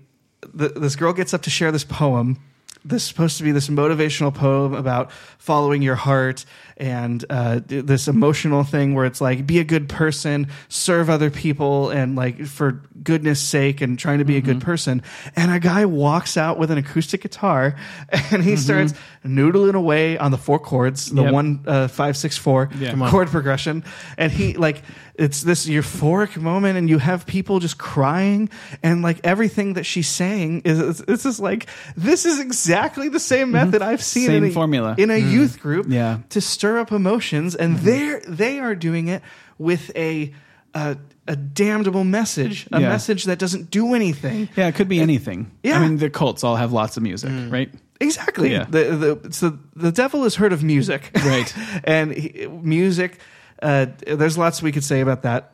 this 0.52 0.96
girl 0.96 1.12
gets 1.12 1.32
up 1.32 1.42
to 1.42 1.50
share 1.50 1.72
this 1.72 1.84
poem. 1.84 2.38
This 2.84 3.02
is 3.02 3.08
supposed 3.08 3.38
to 3.38 3.44
be 3.44 3.52
this 3.52 3.68
motivational 3.68 4.34
poem 4.34 4.74
about 4.74 5.10
following 5.38 5.80
your 5.80 5.94
heart 5.94 6.44
and 6.76 7.24
uh, 7.30 7.60
this 7.66 8.08
emotional 8.08 8.64
thing 8.64 8.94
where 8.94 9.04
it's 9.04 9.20
like 9.20 9.46
be 9.46 9.58
a 9.60 9.64
good 9.64 9.88
person, 9.88 10.48
serve 10.68 11.08
other 11.08 11.30
people, 11.30 11.90
and 11.90 12.16
like 12.16 12.44
for 12.46 12.82
goodness 13.02 13.40
sake, 13.40 13.80
and 13.80 13.98
trying 13.98 14.18
to 14.18 14.24
be 14.24 14.36
a 14.36 14.40
good 14.40 14.60
person. 14.60 15.02
And 15.36 15.52
a 15.52 15.60
guy 15.60 15.84
walks 15.86 16.36
out 16.36 16.58
with 16.58 16.70
an 16.70 16.78
acoustic 16.78 17.22
guitar, 17.22 17.76
and 18.32 18.42
he 18.42 18.56
starts 18.56 18.94
noodling 19.24 19.74
away 19.74 20.18
on 20.18 20.30
the 20.30 20.38
four 20.38 20.58
chords, 20.58 21.10
the 21.10 21.22
Yep. 21.22 21.32
one 21.32 21.60
uh, 21.66 21.88
five 21.88 22.16
six 22.16 22.36
four 22.36 22.68
Yeah. 22.78 22.94
Chord 23.10 23.28
progression, 23.28 23.84
and 24.18 24.32
he 24.32 24.54
like 24.54 24.82
it's 25.16 25.42
this 25.42 25.68
euphoric 25.68 26.36
moment 26.36 26.76
and 26.76 26.90
you 26.90 26.98
have 26.98 27.24
people 27.24 27.60
just 27.60 27.78
crying 27.78 28.48
and 28.82 29.00
like 29.00 29.20
everything 29.22 29.74
that 29.74 29.86
she's 29.86 30.08
saying 30.08 30.62
is 30.64 30.80
it's, 30.80 31.00
it's 31.06 31.22
just 31.22 31.38
like 31.38 31.68
this 31.96 32.24
is 32.26 32.40
exactly 32.40 33.08
the 33.08 33.20
same 33.20 33.52
method 33.52 33.80
I've 33.80 34.02
seen 34.02 34.26
Same 34.26 34.42
in 34.42 34.50
a, 34.50 34.52
formula. 34.52 34.96
in 34.98 35.10
a 35.12 35.16
youth 35.16 35.60
group 35.60 35.86
Yeah. 35.88 36.18
to 36.30 36.40
stir 36.64 36.78
up 36.78 36.92
emotions 36.92 37.54
and 37.54 37.76
they're 37.80 38.20
they 38.26 38.58
are 38.58 38.74
doing 38.74 39.08
it 39.08 39.20
with 39.58 39.94
a 39.94 40.32
a, 40.74 40.96
a 41.28 41.36
damnable 41.36 42.04
message 42.04 42.66
a 42.72 42.80
Yeah. 42.80 42.88
message 42.88 43.24
that 43.24 43.38
doesn't 43.38 43.70
do 43.70 43.92
anything 43.94 44.48
Yeah, 44.56 44.68
it 44.68 44.74
could 44.74 44.88
be 44.88 44.98
anything. 45.00 45.50
Yeah. 45.62 45.78
I 45.78 45.80
mean, 45.80 45.98
the 45.98 46.08
cults 46.08 46.42
all 46.42 46.56
have 46.56 46.72
lots 46.72 46.96
of 46.96 47.02
music, 47.02 47.30
right? 47.50 47.70
Exactly. 48.00 48.50
Yeah. 48.50 48.64
The, 48.64 49.18
the, 49.22 49.32
so 49.32 49.58
the 49.76 49.92
devil 49.92 50.22
has 50.24 50.34
heard 50.36 50.52
of 50.54 50.64
music. 50.64 51.10
Right. 51.14 51.54
and 51.84 52.12
he, 52.12 52.46
music, 52.48 53.18
uh, 53.62 53.86
there's 54.06 54.36
lots 54.36 54.62
we 54.62 54.72
could 54.72 54.84
say 54.84 55.00
about 55.00 55.22
that. 55.22 55.52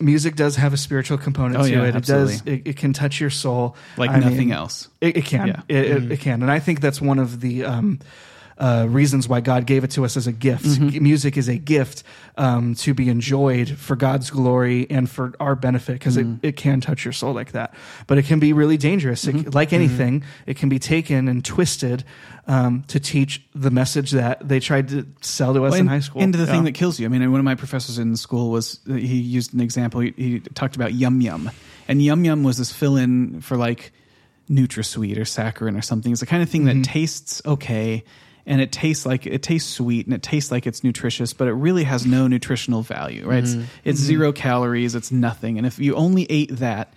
Music 0.00 0.34
does 0.34 0.56
have 0.56 0.72
a 0.72 0.76
spiritual 0.76 1.18
component 1.18 1.60
Oh, 1.60 1.64
to 1.64 1.70
yeah, 1.70 1.84
it. 1.84 1.94
It 1.96 2.04
does. 2.06 2.42
It, 2.46 2.62
it 2.66 2.76
can 2.76 2.92
touch 2.92 3.20
your 3.20 3.30
soul 3.30 3.76
Like 3.96 4.10
I 4.10 4.18
nothing 4.18 4.48
mean, 4.48 4.52
else. 4.52 4.88
It, 5.00 5.18
it 5.18 5.24
can. 5.24 5.46
Yeah. 5.46 5.60
It, 5.68 5.84
it, 5.84 6.12
it 6.12 6.20
can. 6.20 6.42
And 6.42 6.50
I 6.50 6.58
think 6.58 6.80
that's 6.80 7.00
one 7.00 7.20
of 7.20 7.40
the 7.40 7.64
um, 7.64 8.00
uh, 8.58 8.86
reasons 8.88 9.28
why 9.28 9.40
God 9.40 9.66
gave 9.66 9.84
it 9.84 9.90
to 9.92 10.04
us 10.04 10.16
as 10.16 10.26
a 10.26 10.32
gift. 10.32 10.64
Mm-hmm. 10.64 11.02
Music 11.02 11.36
is 11.36 11.48
a 11.48 11.56
gift 11.56 12.02
um, 12.36 12.74
to 12.76 12.94
be 12.94 13.08
enjoyed 13.08 13.68
for 13.70 13.96
God's 13.96 14.30
glory 14.30 14.86
and 14.90 15.08
for 15.10 15.32
our 15.40 15.54
benefit 15.54 15.94
because 15.94 16.16
Mm-hmm. 16.16 16.44
it, 16.44 16.48
it 16.50 16.56
can 16.56 16.80
touch 16.80 17.04
your 17.04 17.12
soul 17.12 17.32
like 17.32 17.52
that. 17.52 17.74
But 18.06 18.18
it 18.18 18.24
can 18.26 18.38
be 18.38 18.52
really 18.52 18.76
dangerous. 18.76 19.24
Mm-hmm. 19.24 19.50
Like 19.50 19.72
anything, 19.72 20.22
it 20.46 20.56
can 20.56 20.68
be 20.68 20.78
taken 20.78 21.28
and 21.28 21.44
twisted 21.44 22.04
um, 22.46 22.84
to 22.88 22.98
teach 23.00 23.42
the 23.54 23.70
message 23.70 24.10
that 24.12 24.46
they 24.46 24.60
tried 24.60 24.88
to 24.88 25.06
sell 25.20 25.54
to 25.54 25.64
us 25.64 25.70
Well, 25.72 25.74
in 25.74 25.80
and- 25.82 25.88
high 25.90 26.00
school. 26.00 26.22
Into 26.22 26.38
the 26.38 26.44
Yeah. 26.44 26.52
thing 26.52 26.64
that 26.64 26.72
kills 26.72 26.98
you. 27.00 27.06
I 27.06 27.08
mean, 27.08 27.30
one 27.30 27.38
of 27.40 27.44
my 27.44 27.54
professors 27.54 27.98
in 27.98 28.16
school 28.16 28.50
was 28.50 28.80
he 28.86 29.16
used 29.20 29.54
an 29.54 29.60
example. 29.60 30.00
He, 30.00 30.12
he 30.16 30.40
talked 30.40 30.76
about 30.76 30.92
yum 30.94 31.20
yum, 31.20 31.50
and 31.88 32.02
yum 32.02 32.24
yum 32.24 32.42
was 32.42 32.58
this 32.58 32.72
fill 32.72 32.96
in 32.96 33.40
for 33.40 33.56
like 33.56 33.92
NutraSweet 34.50 35.16
or 35.16 35.22
saccharin 35.22 35.78
or 35.78 35.82
something. 35.82 36.12
It's 36.12 36.20
the 36.20 36.26
kind 36.26 36.42
of 36.42 36.50
thing 36.50 36.64
Mm-hmm. 36.64 36.82
that 36.82 36.88
tastes 36.88 37.42
okay. 37.46 38.04
And 38.44 38.60
it 38.60 38.72
tastes 38.72 39.06
like 39.06 39.26
it 39.26 39.42
tastes 39.42 39.72
sweet 39.72 40.06
and 40.06 40.14
it 40.14 40.22
tastes 40.22 40.50
like 40.50 40.66
it's 40.66 40.82
nutritious, 40.82 41.32
but 41.32 41.46
it 41.46 41.52
really 41.52 41.84
has 41.84 42.04
no 42.04 42.26
nutritional 42.26 42.82
value, 42.82 43.26
right? 43.26 43.44
Mm-hmm. 43.44 43.60
It's, 43.60 43.70
it's 43.84 44.00
zero 44.00 44.32
calories, 44.32 44.94
it's 44.94 45.12
nothing. 45.12 45.58
And 45.58 45.66
if 45.66 45.78
you 45.78 45.94
only 45.94 46.26
ate 46.28 46.56
that, 46.56 46.92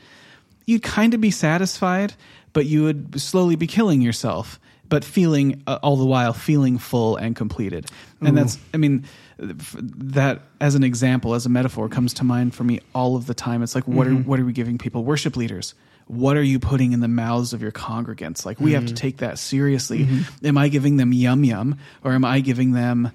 you'd 0.65 0.81
kind 0.81 1.13
of 1.13 1.21
be 1.21 1.29
satisfied, 1.31 2.15
but 2.53 2.65
you 2.65 2.83
would 2.83 3.21
slowly 3.21 3.55
be 3.55 3.67
killing 3.67 4.01
yourself, 4.01 4.59
but 4.89 5.03
feeling 5.03 5.61
uh, 5.67 5.77
all 5.83 5.97
the 5.97 6.05
while 6.05 6.33
feeling 6.33 6.79
full 6.79 7.15
and 7.15 7.35
completed. 7.35 7.85
And 8.21 8.35
that's, 8.35 8.57
I 8.73 8.77
mean, 8.77 9.05
that 9.37 10.41
as 10.59 10.73
an 10.73 10.83
example, 10.83 11.35
as 11.35 11.45
a 11.45 11.49
metaphor, 11.49 11.89
comes 11.89 12.13
to 12.15 12.23
mind 12.23 12.55
for 12.55 12.63
me 12.63 12.79
all 12.95 13.15
of 13.15 13.27
the 13.27 13.33
time. 13.35 13.61
It's 13.61 13.75
like, 13.75 13.87
what 13.87 14.07
are 14.07 14.15
what 14.15 14.39
are 14.39 14.45
we 14.45 14.53
giving 14.53 14.77
people? 14.77 15.03
Worship 15.03 15.35
leaders. 15.35 15.75
What 16.07 16.37
are 16.37 16.43
you 16.43 16.59
putting 16.59 16.91
in 16.93 16.99
the 16.99 17.07
mouths 17.07 17.53
of 17.53 17.61
your 17.61 17.71
congregants? 17.71 18.45
Like, 18.45 18.59
we 18.59 18.73
have 18.73 18.85
to 18.87 18.93
take 18.93 19.17
that 19.17 19.39
seriously. 19.39 20.07
Am 20.43 20.57
I 20.57 20.67
giving 20.69 20.97
them 20.97 21.11
yum 21.11 21.43
yum, 21.43 21.77
or 22.03 22.11
am 22.13 22.23
I 22.23 22.41
giving 22.41 22.73
them 22.73 23.11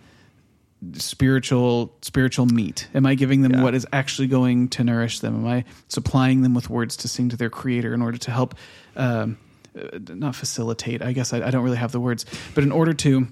spiritual 0.95 1.95
spiritual 2.01 2.47
meat 2.47 2.89
am 2.95 3.05
i 3.05 3.15
giving 3.15 3.43
them 3.43 3.53
Yeah. 3.53 3.63
what 3.63 3.75
is 3.75 3.87
actually 3.93 4.29
going 4.29 4.69
to 4.71 4.85
nourish 4.85 5.21
them 5.21 5.35
am 5.35 5.47
i 5.47 5.65
supplying 5.89 6.41
them 6.41 6.55
with 6.55 6.71
words 6.71 6.97
to 6.99 7.09
sing 7.09 7.29
to 7.29 7.37
their 7.37 7.51
creator 7.51 7.93
in 7.93 8.01
order 8.01 8.17
to 8.17 8.31
help 8.31 8.55
um, 8.97 9.37
uh, 9.79 9.99
not 10.09 10.35
facilitate 10.35 11.03
i 11.03 11.13
guess 11.13 11.35
I, 11.35 11.43
I 11.47 11.51
don't 11.51 11.65
really 11.65 11.77
have 11.77 11.93
the 11.93 12.01
words 12.01 12.25
but 12.55 12.65
in 12.65 12.73
order 12.73 12.95
to 12.95 13.27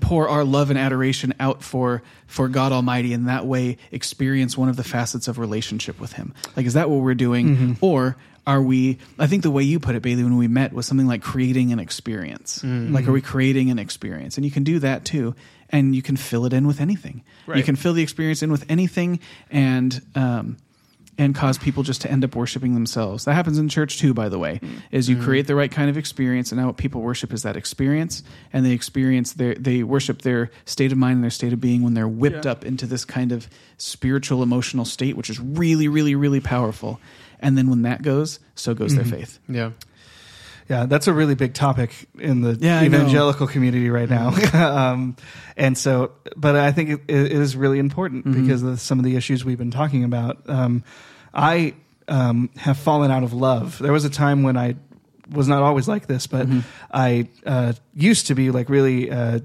pour 0.00 0.28
our 0.28 0.44
love 0.44 0.70
and 0.70 0.78
adoration 0.78 1.34
out 1.40 1.62
for 1.62 2.02
for 2.26 2.48
god 2.48 2.72
almighty 2.72 3.12
and 3.12 3.28
that 3.28 3.46
way 3.46 3.76
experience 3.90 4.56
one 4.56 4.68
of 4.68 4.76
the 4.76 4.84
facets 4.84 5.28
of 5.28 5.38
relationship 5.38 6.00
with 6.00 6.12
him. 6.14 6.34
Like 6.56 6.66
is 6.66 6.74
that 6.74 6.88
what 6.90 7.00
we're 7.00 7.14
doing? 7.14 7.76
Or 7.80 8.16
are 8.44 8.60
we 8.60 8.98
i 9.20 9.28
think 9.28 9.44
the 9.44 9.52
way 9.52 9.62
you 9.62 9.78
put 9.78 9.94
it 9.94 10.02
bailey 10.02 10.24
when 10.24 10.36
we 10.36 10.48
met 10.48 10.72
was 10.72 10.84
something 10.84 11.06
like 11.06 11.22
creating 11.22 11.72
an 11.72 11.78
experience. 11.78 12.62
Like 12.64 13.06
are 13.06 13.12
we 13.12 13.20
creating 13.20 13.70
an 13.70 13.78
experience? 13.78 14.36
And 14.36 14.44
you 14.44 14.50
can 14.50 14.64
do 14.64 14.78
that 14.80 15.04
too. 15.04 15.34
And 15.70 15.94
you 15.94 16.02
can 16.02 16.16
fill 16.16 16.44
it 16.44 16.52
in 16.52 16.66
with 16.66 16.80
anything. 16.80 17.22
You 17.58 17.62
can 17.64 17.76
fill 17.76 17.92
the 17.94 18.02
experience 18.02 18.42
in 18.42 18.50
with 18.50 18.64
anything. 18.68 19.20
And 19.50 20.00
um 20.14 20.56
and 21.18 21.34
cause 21.34 21.58
people 21.58 21.82
just 21.82 22.00
to 22.02 22.10
end 22.10 22.24
up 22.24 22.34
worshiping 22.34 22.74
themselves. 22.74 23.26
That 23.26 23.34
happens 23.34 23.58
in 23.58 23.68
church 23.68 23.98
too, 23.98 24.14
by 24.14 24.28
the 24.28 24.38
way. 24.38 24.60
Mm. 24.62 24.82
Is 24.90 25.08
you 25.08 25.16
mm. 25.16 25.22
create 25.22 25.46
the 25.46 25.54
right 25.54 25.70
kind 25.70 25.90
of 25.90 25.96
experience, 25.96 26.52
and 26.52 26.60
now 26.60 26.68
what 26.68 26.76
people 26.76 27.02
worship 27.02 27.32
is 27.32 27.42
that 27.42 27.56
experience, 27.56 28.22
and 28.52 28.64
they 28.64 28.72
experience 28.72 29.34
their 29.34 29.54
they 29.54 29.82
worship 29.82 30.22
their 30.22 30.50
state 30.64 30.92
of 30.92 30.98
mind 30.98 31.16
and 31.16 31.24
their 31.24 31.30
state 31.30 31.52
of 31.52 31.60
being 31.60 31.82
when 31.82 31.94
they're 31.94 32.08
whipped 32.08 32.46
up 32.46 32.64
into 32.64 32.86
this 32.86 33.04
kind 33.04 33.32
of 33.32 33.48
spiritual 33.76 34.42
emotional 34.42 34.84
state, 34.84 35.16
which 35.16 35.28
is 35.28 35.38
really, 35.38 35.88
really, 35.88 36.14
really 36.14 36.40
powerful. 36.40 36.98
And 37.40 37.58
then 37.58 37.68
when 37.68 37.82
that 37.82 38.02
goes, 38.02 38.38
so 38.54 38.72
goes 38.72 38.94
their 38.94 39.04
mm-hmm. 39.04 39.16
faith. 39.16 39.38
Yeah. 39.48 39.72
Yeah, 40.68 40.86
that's 40.86 41.06
a 41.08 41.12
really 41.12 41.34
big 41.34 41.54
topic 41.54 41.90
in 42.18 42.40
the 42.42 42.56
Yeah, 42.60 42.82
evangelical 42.82 43.46
community 43.46 43.90
right 43.90 44.08
now. 44.08 44.28
um, 44.92 45.16
and 45.56 45.76
so, 45.76 46.12
but 46.36 46.56
I 46.56 46.72
think 46.72 46.90
it, 46.90 47.00
it 47.08 47.32
is 47.32 47.56
really 47.56 47.78
important 47.78 48.24
Mm-hmm. 48.26 48.42
because 48.42 48.62
of 48.62 48.80
some 48.80 48.98
of 48.98 49.04
the 49.04 49.16
issues 49.16 49.44
we've 49.44 49.58
been 49.58 49.70
talking 49.70 50.04
about. 50.04 50.48
Um, 50.48 50.84
I 51.34 51.74
um, 52.08 52.50
have 52.56 52.78
fallen 52.78 53.10
out 53.10 53.22
of 53.24 53.32
love. 53.32 53.78
There 53.78 53.92
was 53.92 54.04
a 54.04 54.10
time 54.10 54.42
when 54.42 54.56
I 54.56 54.76
was 55.30 55.48
not 55.48 55.62
always 55.62 55.88
like 55.88 56.06
this, 56.06 56.26
but 56.26 56.46
Mm-hmm. 56.46 56.60
I 56.92 57.28
uh, 57.46 57.72
used 57.94 58.26
to 58.28 58.34
be 58.34 58.50
like 58.50 58.68
really. 58.68 59.10
Uh, 59.10 59.40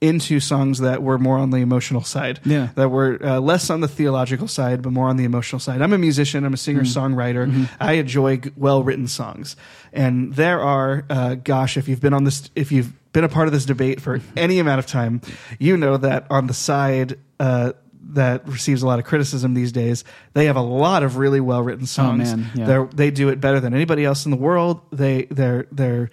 into 0.00 0.38
songs 0.38 0.78
that 0.78 1.02
were 1.02 1.18
more 1.18 1.38
on 1.38 1.50
the 1.50 1.56
emotional 1.58 2.02
side, 2.02 2.38
Yeah. 2.44 2.68
that 2.76 2.88
were 2.90 3.18
uh, 3.24 3.40
less 3.40 3.68
on 3.68 3.80
the 3.80 3.88
theological 3.88 4.46
side, 4.46 4.80
but 4.82 4.92
more 4.92 5.08
on 5.08 5.16
the 5.16 5.24
emotional 5.24 5.58
side. 5.58 5.82
I'm 5.82 5.92
a 5.92 5.98
musician. 5.98 6.44
I'm 6.44 6.54
a 6.54 6.58
singer 6.58 6.82
songwriter. 6.82 7.68
I 7.80 7.94
enjoy 7.94 8.40
well 8.56 8.82
written 8.84 9.08
songs, 9.08 9.56
and 9.92 10.34
there 10.34 10.60
are, 10.60 11.04
uh, 11.10 11.34
gosh, 11.34 11.76
if 11.76 11.88
you've 11.88 12.00
been 12.00 12.14
on 12.14 12.24
this, 12.24 12.48
if 12.54 12.70
you've 12.70 12.92
been 13.12 13.24
a 13.24 13.28
part 13.28 13.48
of 13.48 13.52
this 13.52 13.64
debate 13.64 14.00
for 14.00 14.20
any 14.36 14.60
amount 14.60 14.78
of 14.78 14.86
time, 14.86 15.20
you 15.58 15.76
know 15.76 15.96
that 15.96 16.26
on 16.30 16.46
the 16.46 16.54
side. 16.54 17.18
Uh, 17.40 17.72
that 18.12 18.48
receives 18.48 18.82
a 18.82 18.86
lot 18.86 18.98
of 18.98 19.04
criticism 19.04 19.52
these 19.52 19.70
days. 19.70 20.02
They 20.32 20.46
have 20.46 20.56
a 20.56 20.62
lot 20.62 21.02
of 21.02 21.18
really 21.18 21.40
well 21.40 21.62
written 21.62 21.84
songs. 21.84 22.34
man, 22.34 22.46
yeah. 22.54 22.86
They're, 22.88 23.10
do 23.10 23.28
it 23.28 23.38
better 23.38 23.60
than 23.60 23.74
anybody 23.74 24.02
else 24.02 24.24
in 24.24 24.30
the 24.30 24.36
world. 24.38 24.80
They 24.90 25.24
their 25.24 25.66
their 25.70 26.08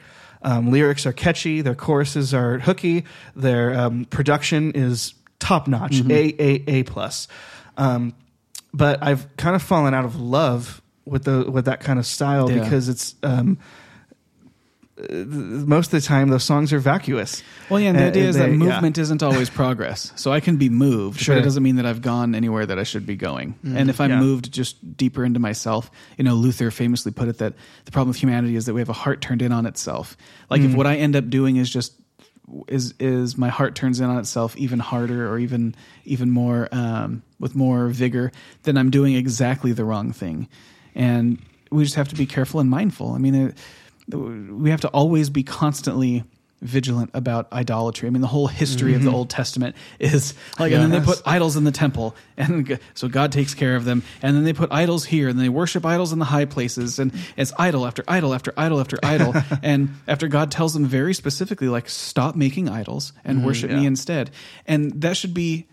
um, 0.46 0.72
lyrics 0.72 1.06
are 1.06 1.12
catchy. 1.14 1.62
Their 1.62 1.76
choruses 1.76 2.34
are 2.34 2.60
hooky. 2.60 3.04
Their 3.36 3.78
um, 3.78 4.06
production 4.06 4.72
is 4.74 5.14
top 5.40 5.68
notch, 5.68 5.94
Mm-hmm. 5.98 6.12
a 6.12 6.36
a 6.40 6.80
a 6.80 6.84
plus. 6.84 7.28
Um, 7.78 8.14
but 8.74 9.04
I've 9.04 9.36
kind 9.38 9.56
of 9.56 9.62
fallen 9.62 9.94
out 9.94 10.06
of 10.06 10.16
love 10.20 10.82
with 11.06 11.24
the 11.26 11.50
with 11.52 11.66
that 11.66 11.82
kind 11.82 12.00
of 12.00 12.06
style 12.06 12.50
Yeah. 12.50 12.64
because 12.64 12.88
it's 12.90 13.16
um, 13.24 13.58
most 14.98 15.88
of 15.94 16.02
the 16.02 16.08
time 16.08 16.30
those 16.30 16.44
songs 16.46 16.72
are 16.72 16.80
vacuous. 16.80 17.44
Well, 17.70 17.80
yeah, 17.82 17.90
and 17.90 17.98
the 18.00 18.04
Uh, 18.06 18.08
idea 18.08 18.30
is 18.30 18.36
they- 18.36 18.44
that 18.44 18.52
yeah. 18.52 18.56
movement 18.58 18.98
isn't 18.98 19.22
always 19.22 19.50
progress. 19.50 20.14
So 20.16 20.32
I 20.32 20.40
can 20.40 20.56
be 20.56 20.70
moved, 20.70 21.20
Sure. 21.20 21.36
but 21.36 21.42
it 21.42 21.44
doesn't 21.44 21.64
mean 21.64 21.76
that 21.76 21.86
I've 21.86 22.02
gone 22.02 22.34
anywhere 22.34 22.66
that 22.66 22.80
I 22.80 22.84
should 22.84 23.06
be 23.06 23.16
going. 23.18 23.56
and 23.64 23.90
if 23.90 24.00
I'm 24.00 24.10
yeah. 24.12 24.20
moved 24.22 24.54
just 24.54 24.96
deeper 24.96 25.26
into 25.26 25.40
myself, 25.40 25.92
you 26.18 26.24
know, 26.24 26.36
Luther 26.36 26.72
famously 26.72 27.12
put 27.12 27.28
it 27.28 27.40
that 27.40 27.54
the 27.84 27.92
problem 27.92 28.10
with 28.10 28.18
humanity 28.22 28.56
is 28.56 28.66
that 28.68 28.74
we 28.74 28.80
have 28.82 28.90
a 28.90 28.94
heart 28.94 29.20
turned 29.20 29.42
in 29.42 29.52
on 29.52 29.66
itself. 29.66 30.16
Like 30.50 30.62
if 30.62 30.74
what 30.74 30.88
I 30.88 30.96
end 30.96 31.16
up 31.18 31.30
doing 31.30 31.58
is 31.58 31.70
just 31.70 31.94
is 32.68 32.94
is 33.00 33.38
my 33.40 33.50
heart 33.50 33.74
turns 33.74 34.00
in 34.00 34.06
on 34.08 34.20
itself 34.20 34.56
even 34.56 34.78
harder 34.80 35.28
or 35.30 35.40
even 35.40 35.74
even 36.06 36.30
more 36.30 36.70
um, 36.72 37.22
with 37.40 37.54
more 37.56 37.88
vigor, 37.90 38.32
then 38.64 38.78
I'm 38.78 38.92
doing 38.92 39.16
exactly 39.16 39.74
the 39.74 39.84
wrong 39.84 40.14
thing. 40.14 40.48
And 40.94 41.40
we 41.72 41.84
just 41.84 41.96
have 41.96 42.08
to 42.10 42.16
be 42.16 42.26
careful 42.28 42.60
and 42.62 42.70
mindful. 42.70 43.14
I 43.14 43.18
mean, 43.18 43.36
it, 43.36 43.58
we 44.08 44.70
have 44.70 44.82
to 44.82 44.88
always 44.90 45.30
be 45.30 45.44
constantly 45.44 46.24
vigilant 46.62 47.12
about 47.14 47.52
idolatry. 47.52 48.08
I 48.08 48.10
mean, 48.10 48.22
the 48.22 48.28
whole 48.28 48.48
history 48.48 48.96
of 48.96 49.04
the 49.04 49.12
Old 49.12 49.30
Testament 49.30 49.76
is 50.00 50.34
like, 50.60 50.72
and 50.72 50.82
then 50.82 50.90
they 50.90 51.00
put 51.00 51.22
idols 51.26 51.56
in 51.58 51.64
the 51.64 51.72
temple, 51.72 52.16
and 52.38 52.80
so 52.94 53.08
God 53.08 53.32
takes 53.32 53.54
care 53.54 53.76
of 53.76 53.86
them. 53.86 54.04
And 54.22 54.36
then 54.36 54.44
they 54.44 54.54
put 54.54 54.72
idols 54.72 55.06
here, 55.06 55.30
and 55.30 55.40
they 55.40 55.50
worship 55.50 55.86
idols 55.86 56.12
in 56.12 56.20
the 56.20 56.26
high 56.26 56.46
places, 56.46 57.00
and 57.00 57.14
it's 57.38 57.54
idol 57.60 57.86
after 57.86 58.04
idol 58.08 58.34
after 58.34 58.54
idol 58.58 58.80
after 58.80 58.98
idol. 59.04 59.34
and 59.64 59.90
after 60.08 60.28
God 60.28 60.52
tells 60.52 60.74
them 60.74 60.86
very 60.86 61.14
specifically, 61.14 61.68
like, 61.68 61.90
stop 61.90 62.36
making 62.36 62.70
idols 62.70 63.14
and 63.24 63.46
worship 63.46 63.70
me 63.70 63.86
instead. 63.86 64.32
And 64.66 65.02
that 65.02 65.18
should 65.18 65.34
be 65.34 65.68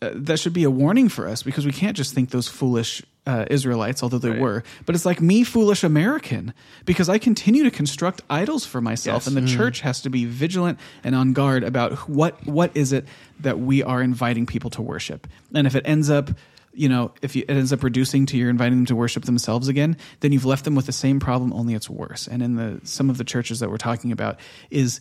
uh, 0.00 0.10
that 0.14 0.38
should 0.38 0.52
be 0.52 0.64
a 0.64 0.70
warning 0.70 1.08
for 1.08 1.26
us 1.26 1.42
because 1.42 1.66
we 1.66 1.72
can't 1.72 1.96
just 1.96 2.14
think 2.14 2.30
those 2.30 2.46
foolish 2.46 3.02
uh, 3.28 3.44
Israelites, 3.50 4.02
although 4.02 4.18
they 4.18 4.36
were. 4.40 4.62
But 4.86 4.94
it's 4.94 5.04
like 5.04 5.20
me, 5.20 5.44
foolish 5.44 5.84
American, 5.84 6.54
because 6.86 7.08
I 7.14 7.18
continue 7.18 7.62
to 7.64 7.70
construct 7.70 8.22
idols 8.30 8.64
for 8.64 8.80
myself, 8.80 9.22
Yes. 9.22 9.26
and 9.26 9.36
the 9.36 9.46
church 9.56 9.80
has 9.82 10.00
to 10.02 10.10
be 10.10 10.24
vigilant 10.24 10.78
and 11.04 11.14
on 11.14 11.34
guard 11.34 11.62
about 11.62 11.92
what 12.08 12.34
what 12.46 12.70
is 12.74 12.92
it 12.92 13.04
that 13.40 13.56
we 13.58 13.82
are 13.82 14.02
inviting 14.02 14.46
people 14.46 14.70
to 14.70 14.82
worship. 14.82 15.26
And 15.54 15.66
if 15.66 15.74
it 15.76 15.84
ends 15.86 16.08
up 16.10 16.30
you 16.74 16.88
know, 16.88 17.10
if 17.22 17.34
you, 17.34 17.42
it 17.48 17.56
ends 17.56 17.72
up 17.72 17.82
reducing 17.82 18.24
to 18.26 18.36
you're 18.36 18.50
inviting 18.50 18.78
them 18.78 18.86
to 18.86 18.94
worship 18.94 19.24
themselves 19.24 19.66
again, 19.68 19.96
then 20.20 20.30
you've 20.32 20.44
left 20.44 20.64
them 20.64 20.76
with 20.76 20.86
the 20.86 20.92
same 20.92 21.18
problem, 21.18 21.52
only 21.52 21.74
it's 21.74 21.90
worse. 21.90 22.28
And 22.28 22.40
in 22.42 22.54
the 22.54 22.80
some 22.84 23.10
of 23.10 23.18
the 23.18 23.24
churches 23.24 23.58
that 23.60 23.68
we're 23.70 23.78
talking 23.90 24.12
about, 24.12 24.38
is 24.70 25.00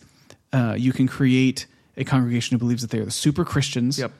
uh, 0.54 0.76
you 0.78 0.92
can 0.92 1.08
create 1.08 1.68
a 1.96 2.04
congregation 2.04 2.56
who 2.56 2.60
believes 2.60 2.82
that 2.82 2.90
they 2.92 3.00
are 3.00 3.06
the 3.06 3.12
super 3.12 3.46
Christians, 3.46 4.00
Yep. 4.00 4.12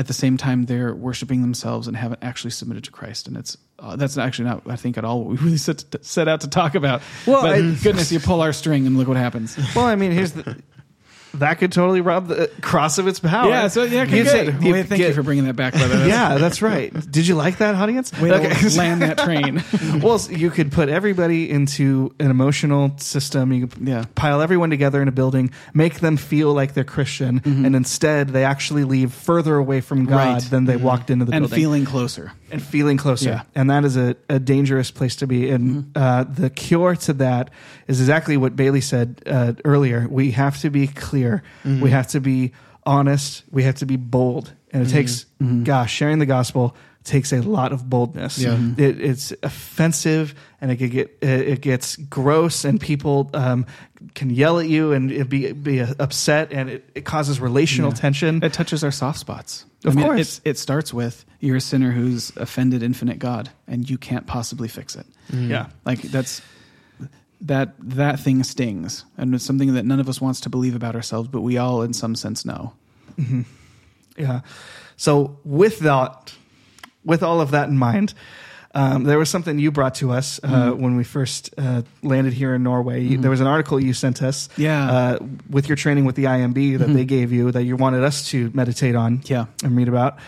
At 0.00 0.06
the 0.06 0.14
same 0.14 0.38
time 0.38 0.64
they're 0.64 0.94
worshiping 0.94 1.42
themselves 1.42 1.86
and 1.86 1.94
haven't 1.94 2.20
actually 2.22 2.52
submitted 2.52 2.84
to 2.84 2.90
Christ. 2.90 3.28
And 3.28 3.36
it's 3.36 3.58
uh, 3.78 3.96
that's 3.96 4.16
actually 4.16 4.46
not, 4.46 4.62
I 4.66 4.76
think, 4.76 4.96
at 4.96 5.04
all 5.04 5.20
what 5.20 5.28
we 5.28 5.36
really 5.44 5.56
set, 5.58 5.78
to, 5.78 6.02
set 6.02 6.26
out 6.26 6.40
to 6.40 6.48
talk 6.48 6.74
about. 6.74 7.02
Well, 7.26 7.42
but 7.42 7.52
I- 7.54 7.60
goodness, 7.82 8.10
you 8.10 8.18
pull 8.18 8.40
our 8.40 8.54
string 8.54 8.86
and 8.86 8.96
look 8.96 9.08
what 9.08 9.18
happens. 9.18 9.58
Well, 9.76 9.84
I 9.84 9.96
mean, 9.96 10.10
here's 10.12 10.32
the. 10.32 10.56
That 11.34 11.54
could 11.58 11.72
totally 11.72 12.00
rob 12.00 12.28
the 12.28 12.50
cross 12.60 12.98
of 12.98 13.06
its 13.06 13.20
power. 13.20 13.48
Yeah, 13.48 13.68
so 13.68 13.84
yeah, 13.84 14.02
okay, 14.02 14.18
You'd 14.18 14.26
say- 14.28 14.44
good. 14.46 14.62
you 14.62 14.72
Wait, 14.72 14.86
thank 14.86 15.00
you 15.02 15.12
for 15.12 15.22
bringing 15.22 15.44
that 15.44 15.54
back, 15.56 15.74
brother. 15.74 16.06
Yeah, 16.06 16.38
that's 16.38 16.60
right. 16.62 16.92
Did 17.10 17.26
you 17.26 17.34
like 17.34 17.58
that, 17.58 17.74
audience? 17.74 18.12
Way 18.20 18.30
to 18.30 18.68
land 18.78 19.02
that 19.02 19.18
train. 19.18 19.62
well, 20.02 20.14
s- 20.14 20.30
you 20.30 20.50
could 20.50 20.72
put 20.72 20.88
everybody 20.88 21.48
into 21.50 22.14
an 22.18 22.30
emotional 22.30 22.96
system. 22.98 23.52
You 23.52 23.66
could 23.66 23.86
Yeah. 23.86 24.04
pile 24.14 24.40
everyone 24.40 24.70
together 24.70 25.00
in 25.02 25.08
a 25.08 25.12
building, 25.12 25.50
make 25.74 26.00
them 26.00 26.16
feel 26.16 26.52
like 26.52 26.74
they're 26.74 26.84
Christian, 26.84 27.40
and 27.44 27.76
instead 27.76 28.28
they 28.30 28.44
actually 28.44 28.84
leave 28.84 29.12
further 29.12 29.56
away 29.56 29.80
from 29.80 30.06
God 30.06 30.20
Mm-hmm. 30.20 30.32
Right. 30.34 30.42
than 30.50 30.64
they 30.64 30.76
walked 30.76 31.10
into 31.10 31.24
the 31.24 31.32
and 31.32 31.42
building. 31.42 31.54
And 31.54 31.62
feeling 31.62 31.84
closer. 31.84 32.32
and 32.50 32.62
feeling 32.62 32.96
closer. 32.96 33.30
Yeah. 33.30 33.42
And 33.54 33.70
that 33.70 33.84
is 33.84 33.96
a, 33.96 34.16
a 34.28 34.38
dangerous 34.38 34.90
place 34.90 35.16
to 35.16 35.26
be. 35.26 35.48
And 35.50 35.92
uh, 35.96 36.24
the 36.24 36.50
cure 36.50 36.96
to 36.96 37.12
that 37.14 37.50
is 37.86 38.00
exactly 38.00 38.36
what 38.36 38.56
Bailey 38.56 38.80
said 38.80 39.22
uh, 39.26 39.52
earlier. 39.64 40.06
We 40.10 40.32
have 40.32 40.58
to 40.60 40.70
be 40.70 40.86
clear. 40.88 41.19
We 41.64 41.70
mm-hmm. 41.70 41.86
have 41.86 42.08
to 42.08 42.20
be 42.20 42.52
honest. 42.84 43.44
We 43.50 43.64
have 43.64 43.76
to 43.76 43.86
be 43.86 43.96
bold. 43.96 44.52
And 44.72 44.82
it 44.82 44.86
mm-hmm. 44.86 44.96
takes, 44.96 45.26
mm-hmm. 45.40 45.64
gosh, 45.64 45.92
sharing 45.92 46.18
the 46.18 46.26
gospel 46.26 46.76
takes 47.02 47.32
a 47.32 47.40
lot 47.40 47.72
of 47.72 47.88
boldness. 47.88 48.38
Yeah. 48.38 48.58
It, 48.76 49.00
it's 49.00 49.32
offensive 49.42 50.34
and 50.60 50.70
it 50.70 50.76
could 50.76 50.90
get 50.90 51.18
it 51.22 51.48
it 51.48 51.60
gets 51.60 51.96
gross 51.96 52.64
and 52.64 52.80
people 52.80 53.30
um, 53.32 53.66
can 54.14 54.30
yell 54.30 54.58
at 54.58 54.68
you 54.68 54.92
and 54.92 55.10
it 55.10 55.28
be 55.28 55.52
be 55.52 55.80
upset 55.80 56.52
and 56.52 56.68
it, 56.68 56.90
it 56.94 57.04
causes 57.04 57.40
relational 57.40 57.90
Yeah. 57.90 57.96
tension. 57.96 58.44
It 58.44 58.52
touches 58.52 58.84
our 58.84 58.90
soft 58.90 59.18
spots. 59.18 59.64
Of 59.84 59.96
course. 59.96 60.20
It's, 60.20 60.40
it 60.44 60.58
starts 60.58 60.92
with 60.92 61.24
you're 61.40 61.56
a 61.56 61.60
sinner 61.60 61.90
who's 61.90 62.36
offended 62.36 62.82
infinite 62.82 63.18
God, 63.18 63.48
and 63.66 63.88
you 63.88 63.96
can't 63.96 64.26
possibly 64.26 64.68
fix 64.68 64.94
it. 64.94 65.06
yeah. 65.32 65.68
Like 65.86 66.02
that's 66.02 66.42
that 67.42 67.74
that 67.80 68.20
thing 68.20 68.42
stings, 68.44 69.04
and 69.16 69.34
it's 69.34 69.44
something 69.44 69.74
that 69.74 69.84
none 69.84 70.00
of 70.00 70.08
us 70.08 70.20
wants 70.20 70.40
to 70.40 70.48
believe 70.50 70.74
about 70.74 70.94
ourselves, 70.94 71.28
but 71.28 71.40
we 71.40 71.56
all, 71.58 71.82
in 71.82 71.92
some 71.92 72.14
sense, 72.14 72.44
know. 72.44 72.74
Yeah. 74.16 74.40
So 74.96 75.38
with 75.44 75.78
that, 75.80 76.34
with 77.04 77.22
all 77.22 77.40
of 77.40 77.52
that 77.52 77.68
in 77.68 77.78
mind, 77.78 78.12
um, 78.74 79.04
there 79.04 79.18
was 79.18 79.28
something 79.30 79.58
you 79.58 79.70
brought 79.72 79.94
to 79.96 80.10
us 80.12 80.38
uh, 80.44 80.48
Mm-hmm. 80.48 80.82
when 80.82 80.96
we 80.96 81.04
first 81.04 81.50
uh, 81.58 81.82
landed 82.02 82.32
here 82.34 82.54
in 82.54 82.62
Norway. 82.62 83.02
You- 83.02 83.18
There 83.18 83.30
was 83.30 83.40
an 83.40 83.46
article 83.46 83.80
you 83.82 83.94
sent 83.94 84.22
us, 84.22 84.48
Yeah. 84.56 84.88
Mm-hmm. 85.18 85.24
uh, 85.24 85.28
with 85.48 85.68
your 85.68 85.76
training 85.76 86.04
with 86.04 86.16
the 86.16 86.24
IMB 86.24 86.78
that 86.78 86.88
they 86.92 87.04
gave 87.04 87.32
you 87.32 87.50
that 87.52 87.64
you 87.64 87.76
wanted 87.76 88.04
us 88.04 88.28
to 88.30 88.50
meditate 88.54 88.94
on, 88.94 89.22
Yeah. 89.24 89.46
and 89.64 89.76
read 89.76 89.88
about. 89.88 90.18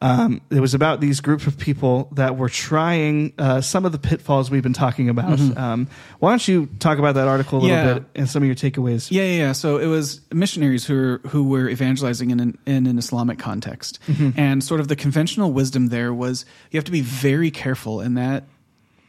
Um, 0.00 0.40
it 0.50 0.60
was 0.60 0.74
about 0.74 1.00
these 1.00 1.20
group 1.20 1.46
of 1.48 1.58
people 1.58 2.08
that 2.12 2.36
were 2.36 2.48
trying 2.48 3.32
uh, 3.36 3.60
some 3.60 3.84
of 3.84 3.90
the 3.90 3.98
pitfalls 3.98 4.48
we've 4.50 4.62
been 4.62 4.72
talking 4.72 5.08
about. 5.08 5.40
Um, 5.56 5.88
why 6.20 6.30
don't 6.30 6.46
you 6.46 6.66
talk 6.78 6.98
about 6.98 7.16
that 7.16 7.26
article 7.26 7.58
a 7.58 7.60
little 7.62 7.76
Mm-hmm. 7.76 7.86
Yeah. 7.88 7.94
bit 7.94 8.04
and 8.14 8.28
some 8.28 8.42
of 8.42 8.46
your 8.46 8.54
takeaways? 8.54 9.10
Yeah, 9.10 9.22
yeah, 9.24 9.38
yeah. 9.46 9.52
So 9.52 9.78
it 9.78 9.86
was 9.86 10.20
missionaries 10.32 10.84
who 10.86 10.94
were, 10.94 11.20
who 11.30 11.44
were 11.48 11.68
evangelizing 11.68 12.30
in 12.30 12.38
an, 12.38 12.58
in 12.64 12.86
an 12.86 12.96
Islamic 12.98 13.38
context, 13.40 13.98
and 14.36 14.62
sort 14.62 14.80
of 14.80 14.86
the 14.86 14.96
conventional 14.96 15.52
wisdom 15.52 15.88
there 15.88 16.14
was 16.14 16.44
you 16.70 16.78
have 16.78 16.84
to 16.84 16.92
be 16.92 17.00
very 17.00 17.50
careful 17.50 18.00
in 18.00 18.14
that 18.14 18.44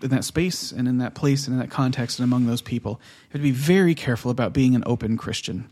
in 0.02 0.10
that 0.10 0.24
space 0.24 0.72
and 0.72 0.88
in 0.88 0.98
that 1.00 1.14
place 1.14 1.46
and 1.46 1.54
in 1.54 1.60
that 1.60 1.70
context 1.70 2.20
and 2.20 2.24
among 2.24 2.46
those 2.48 2.62
people. 2.62 3.00
You 3.30 3.34
have 3.34 3.42
to 3.42 3.44
be 3.44 3.52
very 3.52 3.94
careful 3.94 4.32
about 4.32 4.54
being 4.54 4.74
an 4.74 4.84
open 4.86 5.18
Christian. 5.18 5.70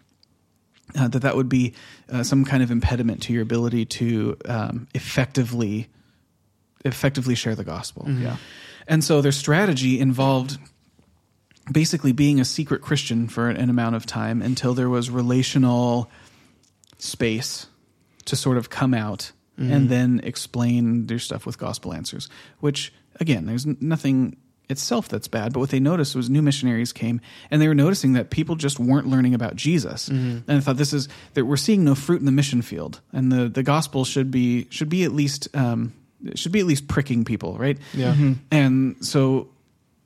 Uh, 0.96 1.08
that 1.10 1.20
that 1.20 1.36
would 1.36 1.50
be 1.50 1.74
uh, 2.10 2.24
some 2.24 2.46
kind 2.46 2.64
of 2.64 2.72
impediment 2.72 3.22
to 3.22 3.34
your 3.34 3.42
ability 3.42 3.86
to 3.86 4.38
um, 4.46 4.88
effectively 4.96 5.90
effectively 6.86 7.36
share 7.36 7.56
the 7.56 7.64
gospel. 7.66 8.06
Yeah. 8.10 8.38
And 8.88 9.04
so 9.04 9.22
their 9.22 9.34
strategy 9.34 10.00
involved 10.00 10.58
basically 11.70 12.14
being 12.14 12.40
a 12.40 12.46
secret 12.46 12.82
Christian 12.82 13.28
for 13.28 13.50
an 13.50 13.70
amount 13.70 13.96
of 13.96 14.06
time 14.06 14.42
until 14.42 14.74
there 14.74 14.90
was 14.90 15.10
relational 15.10 16.10
space 16.98 17.68
to 18.26 18.36
sort 18.38 18.58
of 18.58 18.70
come 18.70 18.94
out 18.94 19.32
and 19.58 19.90
then 19.90 20.22
explain 20.24 21.08
their 21.08 21.20
stuff 21.20 21.46
with 21.46 21.58
gospel 21.58 21.94
answers, 21.94 22.30
which 22.60 22.94
again, 23.20 23.46
there's 23.46 23.66
nothing 23.66 24.38
itself 24.70 25.08
that's 25.08 25.28
bad, 25.28 25.54
but 25.54 25.60
what 25.62 25.70
they 25.70 25.80
noticed 25.80 26.16
was 26.16 26.30
new 26.30 26.42
missionaries 26.42 26.92
came 26.92 27.22
and 27.50 27.62
they 27.62 27.68
were 27.68 27.76
noticing 27.76 28.14
that 28.14 28.30
people 28.30 28.56
just 28.56 28.80
weren't 28.80 29.08
learning 29.08 29.34
about 29.34 29.56
Jesus. 29.56 30.10
And 30.10 30.44
I 30.50 30.60
thought 30.60 30.78
this 30.78 30.94
is 30.94 31.08
that 31.36 31.46
we're 31.46 31.58
seeing 31.58 31.84
no 31.84 31.96
fruit 31.96 32.20
in 32.20 32.26
the 32.26 32.32
mission 32.32 32.62
field 32.62 33.00
and 33.14 33.32
the, 33.32 33.48
the 33.48 33.64
gospel 33.64 34.04
should 34.04 34.30
be, 34.30 34.68
should 34.70 34.90
be 34.90 35.04
at 35.04 35.14
least, 35.14 35.48
um, 35.56 35.94
should 36.36 36.52
be 36.52 36.60
at 36.60 36.66
least 36.66 36.88
pricking 36.88 37.24
people, 37.24 37.58
right? 37.58 37.78
Yeah. 37.94 38.16
And 38.52 39.06
so 39.06 39.50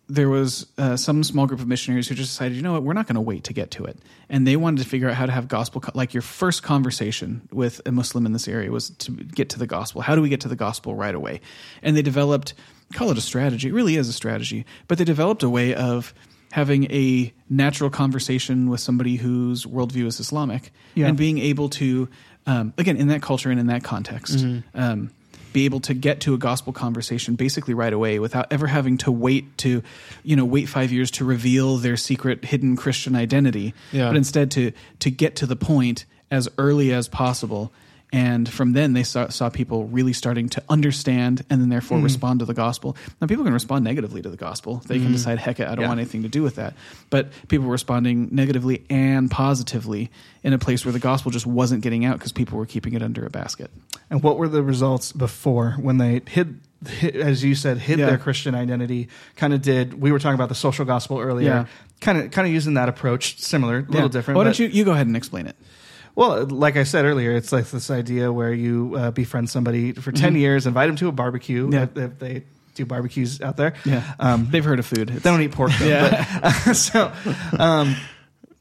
there 0.08 0.28
was 0.28 0.68
uh, 0.78 0.98
some 0.98 1.24
small 1.24 1.48
group 1.48 1.62
of 1.62 1.68
missionaries 1.68 2.10
who 2.10 2.16
just 2.16 2.32
decided, 2.32 2.56
you 2.56 2.62
know 2.62 2.74
what, 2.74 2.84
we're 2.84 2.94
not 2.94 3.08
going 3.08 3.16
to 3.16 3.22
wait 3.22 3.46
to 3.46 3.54
get 3.54 3.72
to 3.72 3.86
it. 3.86 3.98
And 4.30 4.46
they 4.46 4.58
wanted 4.58 4.84
to 4.84 4.90
figure 4.90 5.10
out 5.10 5.16
how 5.16 5.26
to 5.26 5.32
have 5.32 5.48
gospel, 5.48 5.80
co- 5.80 5.94
like 5.96 6.14
your 6.14 6.22
first 6.22 6.64
conversation 6.64 7.48
with 7.52 7.80
a 7.86 7.92
Muslim 7.92 8.26
in 8.26 8.34
this 8.34 8.48
area 8.48 8.70
was 8.70 8.90
to 8.90 9.12
get 9.12 9.50
to 9.52 9.60
the 9.60 9.68
gospel. 9.68 10.02
How 10.02 10.16
do 10.16 10.22
we 10.22 10.28
get 10.28 10.42
to 10.42 10.50
the 10.50 10.56
gospel 10.58 10.96
right 10.96 11.16
away? 11.16 11.40
And 11.82 11.96
they 11.96 12.02
developed, 12.02 12.54
call 12.94 13.12
it 13.12 13.18
a 13.18 13.22
strategy, 13.22 13.68
it 13.70 13.74
really 13.74 13.96
is 13.96 14.08
a 14.10 14.14
strategy, 14.14 14.66
but 14.88 14.98
they 14.98 15.04
developed 15.04 15.44
a 15.44 15.50
way 15.50 15.74
of 15.76 16.14
having 16.52 16.92
a 16.92 17.32
natural 17.50 17.90
conversation 17.90 18.70
with 18.70 18.80
somebody 18.82 19.16
whose 19.16 19.66
worldview 19.66 20.06
is 20.06 20.20
Islamic 20.20 20.72
Yeah. 20.96 21.08
and 21.08 21.18
being 21.18 21.38
able 21.38 21.70
to, 21.70 22.10
um, 22.46 22.74
again, 22.78 22.98
in 22.98 23.08
that 23.08 23.22
culture 23.22 23.50
and 23.50 23.60
in 23.60 23.68
that 23.68 23.84
context, 23.84 24.46
um, 24.76 25.12
be 25.54 25.66
able 25.66 25.80
to 25.82 25.94
get 25.94 26.22
to 26.22 26.34
a 26.34 26.38
gospel 26.38 26.72
conversation 26.74 27.36
basically 27.36 27.74
right 27.74 27.92
away 27.94 28.20
without 28.20 28.52
ever 28.52 28.68
having 28.68 28.98
to 28.98 29.12
wait 29.12 29.58
to, 29.60 29.82
you 30.24 30.36
know, 30.36 30.46
wait 30.46 30.68
five 30.70 30.92
years 30.92 31.12
to 31.12 31.26
reveal 31.26 31.78
their 31.78 31.98
secret 31.98 32.44
hidden 32.46 32.76
Christian 32.78 33.16
identity, 33.16 33.74
Yeah. 33.92 34.08
but 34.08 34.16
instead 34.18 34.52
to 34.52 34.72
to 35.00 35.10
get 35.12 35.36
to 35.38 35.46
the 35.46 35.56
point 35.58 36.06
as 36.30 36.48
early 36.58 36.94
as 36.94 37.08
possible. 37.10 37.72
And 38.14 38.50
from 38.50 38.74
then, 38.74 38.92
they 38.92 39.04
saw, 39.04 39.30
saw 39.30 39.50
people 39.50 39.86
really 39.86 40.12
starting 40.12 40.50
to 40.50 40.64
understand 40.68 41.46
and 41.50 41.62
then 41.62 41.70
therefore 41.70 41.98
Mm. 42.00 42.04
respond 42.04 42.40
to 42.40 42.46
the 42.46 42.54
gospel. 42.54 42.98
Now, 43.22 43.28
people 43.28 43.46
can 43.46 43.54
respond 43.54 43.86
negatively 43.86 44.22
to 44.22 44.30
the 44.30 44.36
gospel. 44.36 44.82
They 44.88 45.00
can 45.00 45.14
decide, 45.14 45.40
heck, 45.40 45.62
it, 45.62 45.64
I 45.64 45.70
don't 45.70 45.78
Mm. 45.78 45.82
Yeah. 45.84 45.88
want 45.88 46.00
anything 46.02 46.24
to 46.24 46.28
do 46.28 46.44
with 46.44 46.56
that. 46.56 46.74
But 47.10 47.30
people 47.48 47.68
were 47.68 47.72
responding 47.72 48.28
negatively 48.32 48.84
and 48.90 49.32
positively 49.32 50.10
in 50.44 50.52
a 50.52 50.58
place 50.58 50.84
where 50.84 50.92
the 50.92 51.00
gospel 51.00 51.32
just 51.32 51.48
wasn't 51.48 51.84
getting 51.84 52.04
out 52.04 52.18
because 52.18 52.34
people 52.34 52.58
were 52.58 52.66
keeping 52.66 52.94
it 52.94 53.02
under 53.02 53.26
a 53.26 53.30
basket. 53.30 53.72
And 54.10 54.22
what 54.22 54.38
were 54.38 54.50
the 54.50 54.62
results 54.62 55.14
before 55.14 55.78
when 55.80 55.98
they 55.98 56.22
hid, 56.28 56.60
as 57.14 57.46
you 57.46 57.56
said, 57.56 57.78
hid 57.78 58.00
Yeah. 58.00 58.08
their 58.08 58.18
Christian 58.18 58.56
identity? 58.56 59.08
Kind 59.38 59.54
of 59.54 59.62
did. 59.62 60.02
We 60.02 60.12
were 60.12 60.20
talking 60.20 60.36
about 60.36 60.50
the 60.50 60.56
social 60.56 60.84
gospel 60.84 61.18
earlier. 61.20 61.48
Yeah. 61.50 61.66
Kind 62.02 62.18
of, 62.18 62.32
kind 62.32 62.46
of 62.48 62.54
using 62.54 62.74
that 62.74 62.90
approach, 62.90 63.40
similar, 63.40 63.86
a 63.88 63.92
little 63.92 64.10
different. 64.10 64.36
Why 64.38 64.44
don't 64.44 64.60
you, 64.60 64.68
you 64.68 64.84
go 64.84 64.92
ahead 64.92 65.08
and 65.08 65.16
explain 65.16 65.48
it? 65.48 65.56
Well, 66.16 66.46
like 66.46 66.76
I 66.78 66.84
said 66.84 67.06
earlier, 67.06 67.32
it's 67.32 67.52
like 67.52 67.70
this 67.70 67.90
idea 67.90 68.32
where 68.32 68.54
you 68.54 68.96
uh, 68.98 69.12
befriend 69.12 69.50
somebody 69.50 69.94
for 69.94 70.12
10 70.12 70.36
years, 70.36 70.68
invite 70.68 70.88
them 70.88 70.96
to 70.98 71.08
a 71.08 71.12
barbecue. 71.12 71.64
Mm-hmm. 71.70 71.74
Yeah. 71.74 71.84
If, 71.84 71.98
if 72.14 72.20
they 72.20 72.44
do 72.76 72.86
barbecues 72.86 73.42
out 73.42 73.58
there. 73.58 73.74
Yeah. 73.86 74.04
Um, 74.20 74.48
They've 74.50 74.64
heard 74.64 74.80
of 74.80 74.86
food. 74.86 75.10
It's- 75.10 75.22
they 75.24 75.30
don't 75.30 75.42
eat 75.42 75.52
pork 75.52 75.72
though. 75.80 75.86
Yeah. 75.88 76.40
But, 76.42 76.68
uh, 76.68 76.74
so, 76.74 77.12
um, 77.60 77.96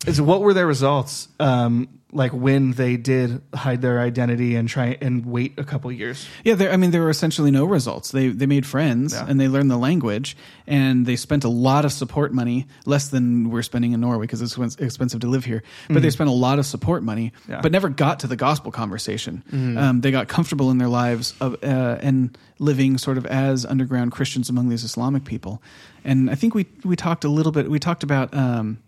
is 0.06 0.20
what 0.20 0.40
were 0.40 0.54
their 0.54 0.66
results? 0.66 1.28
Um, 1.38 1.88
like 2.12 2.32
when 2.32 2.72
they 2.72 2.96
did 2.96 3.40
hide 3.54 3.82
their 3.82 4.00
identity 4.00 4.56
and 4.56 4.68
try 4.68 4.98
and 5.00 5.24
wait 5.24 5.56
a 5.58 5.62
couple 5.64 5.92
years. 5.92 6.26
Yeah, 6.42 6.54
there. 6.54 6.72
I 6.72 6.76
mean, 6.76 6.90
there 6.90 7.02
were 7.02 7.10
essentially 7.10 7.52
no 7.52 7.64
results. 7.64 8.10
They 8.10 8.28
they 8.28 8.46
made 8.46 8.66
friends 8.66 9.12
Yeah. 9.12 9.26
and 9.28 9.38
they 9.38 9.46
learned 9.46 9.70
the 9.70 9.76
language 9.76 10.36
and 10.66 11.06
they 11.06 11.14
spent 11.14 11.44
a 11.44 11.48
lot 11.48 11.84
of 11.84 11.92
support 11.92 12.32
money, 12.34 12.66
less 12.84 13.08
than 13.10 13.50
we're 13.50 13.62
spending 13.62 13.92
in 13.92 14.00
Norway 14.00 14.22
because 14.24 14.42
it's 14.42 14.56
expensive 14.80 15.20
to 15.20 15.28
live 15.28 15.44
here. 15.44 15.62
But 15.88 16.02
they 16.02 16.10
spent 16.10 16.28
a 16.30 16.32
lot 16.32 16.58
of 16.58 16.66
support 16.66 17.04
money, 17.04 17.32
Yeah. 17.48 17.60
but 17.60 17.70
never 17.70 17.88
got 17.88 18.18
to 18.20 18.26
the 18.26 18.36
gospel 18.36 18.72
conversation. 18.72 19.44
Um, 19.78 20.00
they 20.00 20.10
got 20.10 20.26
comfortable 20.26 20.72
in 20.72 20.78
their 20.78 20.88
lives 20.88 21.34
of, 21.40 21.54
uh, 21.62 21.98
and 22.00 22.36
living 22.58 22.98
sort 22.98 23.18
of 23.18 23.26
as 23.26 23.64
underground 23.64 24.10
Christians 24.10 24.50
among 24.50 24.68
these 24.68 24.82
Islamic 24.82 25.24
people. 25.24 25.62
And 26.04 26.28
I 26.28 26.34
think 26.34 26.56
we 26.56 26.66
we 26.84 26.96
talked 26.96 27.22
a 27.24 27.28
little 27.28 27.52
bit. 27.52 27.70
We 27.70 27.78
talked 27.78 28.02
about. 28.02 28.34
Um, 28.34 28.78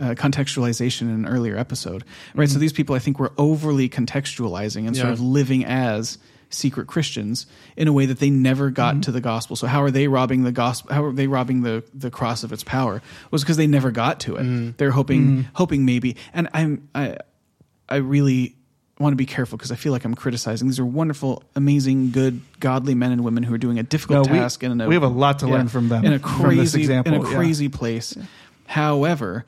uh, 0.00 0.14
contextualization 0.14 1.02
in 1.02 1.10
an 1.10 1.26
earlier 1.26 1.56
episode, 1.56 2.04
right? 2.34 2.48
So 2.48 2.54
mm-hmm. 2.54 2.60
these 2.60 2.72
people, 2.72 2.94
I 2.94 2.98
think, 2.98 3.18
were 3.18 3.32
overly 3.38 3.88
contextualizing 3.88 4.86
and 4.86 4.96
sort 4.96 5.12
of 5.12 5.20
living 5.20 5.64
as 5.64 6.18
secret 6.50 6.86
Christians 6.86 7.46
in 7.76 7.88
a 7.88 7.92
way 7.92 8.06
that 8.06 8.18
they 8.18 8.30
never 8.30 8.70
got 8.70 8.94
mm-hmm. 8.94 9.00
to 9.02 9.12
the 9.12 9.20
gospel. 9.20 9.56
So 9.56 9.66
how 9.66 9.82
are 9.82 9.90
they 9.90 10.08
robbing 10.08 10.44
the 10.44 10.52
gospel? 10.52 10.92
How 10.94 11.04
are 11.04 11.12
they 11.12 11.26
robbing 11.26 11.62
the 11.62 11.84
the 11.94 12.10
cross 12.10 12.44
of 12.44 12.52
its 12.52 12.64
power? 12.64 13.02
Was 13.30 13.42
because 13.42 13.56
they 13.56 13.66
never 13.66 13.90
got 13.90 14.20
to 14.20 14.36
it. 14.36 14.42
Mm-hmm. 14.42 14.70
They're 14.76 14.90
hoping 14.90 15.48
hoping 15.54 15.84
maybe. 15.84 16.16
And 16.32 16.48
I'm 16.52 16.88
I 16.94 17.16
I 17.88 17.96
really 17.96 18.56
want 18.98 19.12
to 19.12 19.16
be 19.16 19.26
careful 19.26 19.58
because 19.58 19.72
I 19.72 19.76
feel 19.76 19.92
like 19.92 20.04
I'm 20.04 20.14
criticizing. 20.14 20.68
These 20.68 20.78
are 20.78 20.86
wonderful, 20.86 21.42
amazing, 21.56 22.12
good, 22.12 22.40
godly 22.60 22.94
men 22.94 23.12
and 23.12 23.24
women 23.24 23.42
who 23.42 23.52
are 23.52 23.58
doing 23.58 23.78
a 23.78 23.82
difficult 23.82 24.26
No, 24.26 24.32
we- 24.32 24.38
task 24.38 24.62
and 24.62 24.72
in 24.72 24.80
a, 24.80 24.88
we 24.88 24.94
have 24.94 25.02
a 25.02 25.08
lot 25.08 25.40
to 25.40 25.46
learn 25.48 25.68
from 25.68 25.88
them, 25.88 26.04
in 26.04 26.12
a 26.14 26.18
from 26.18 26.56
this 26.56 26.72
crazy 26.72 26.80
example, 26.80 27.14
in 27.14 27.20
a 27.20 27.28
yeah. 27.28 27.34
crazy 27.34 27.68
place. 27.68 28.16
However, 28.66 29.44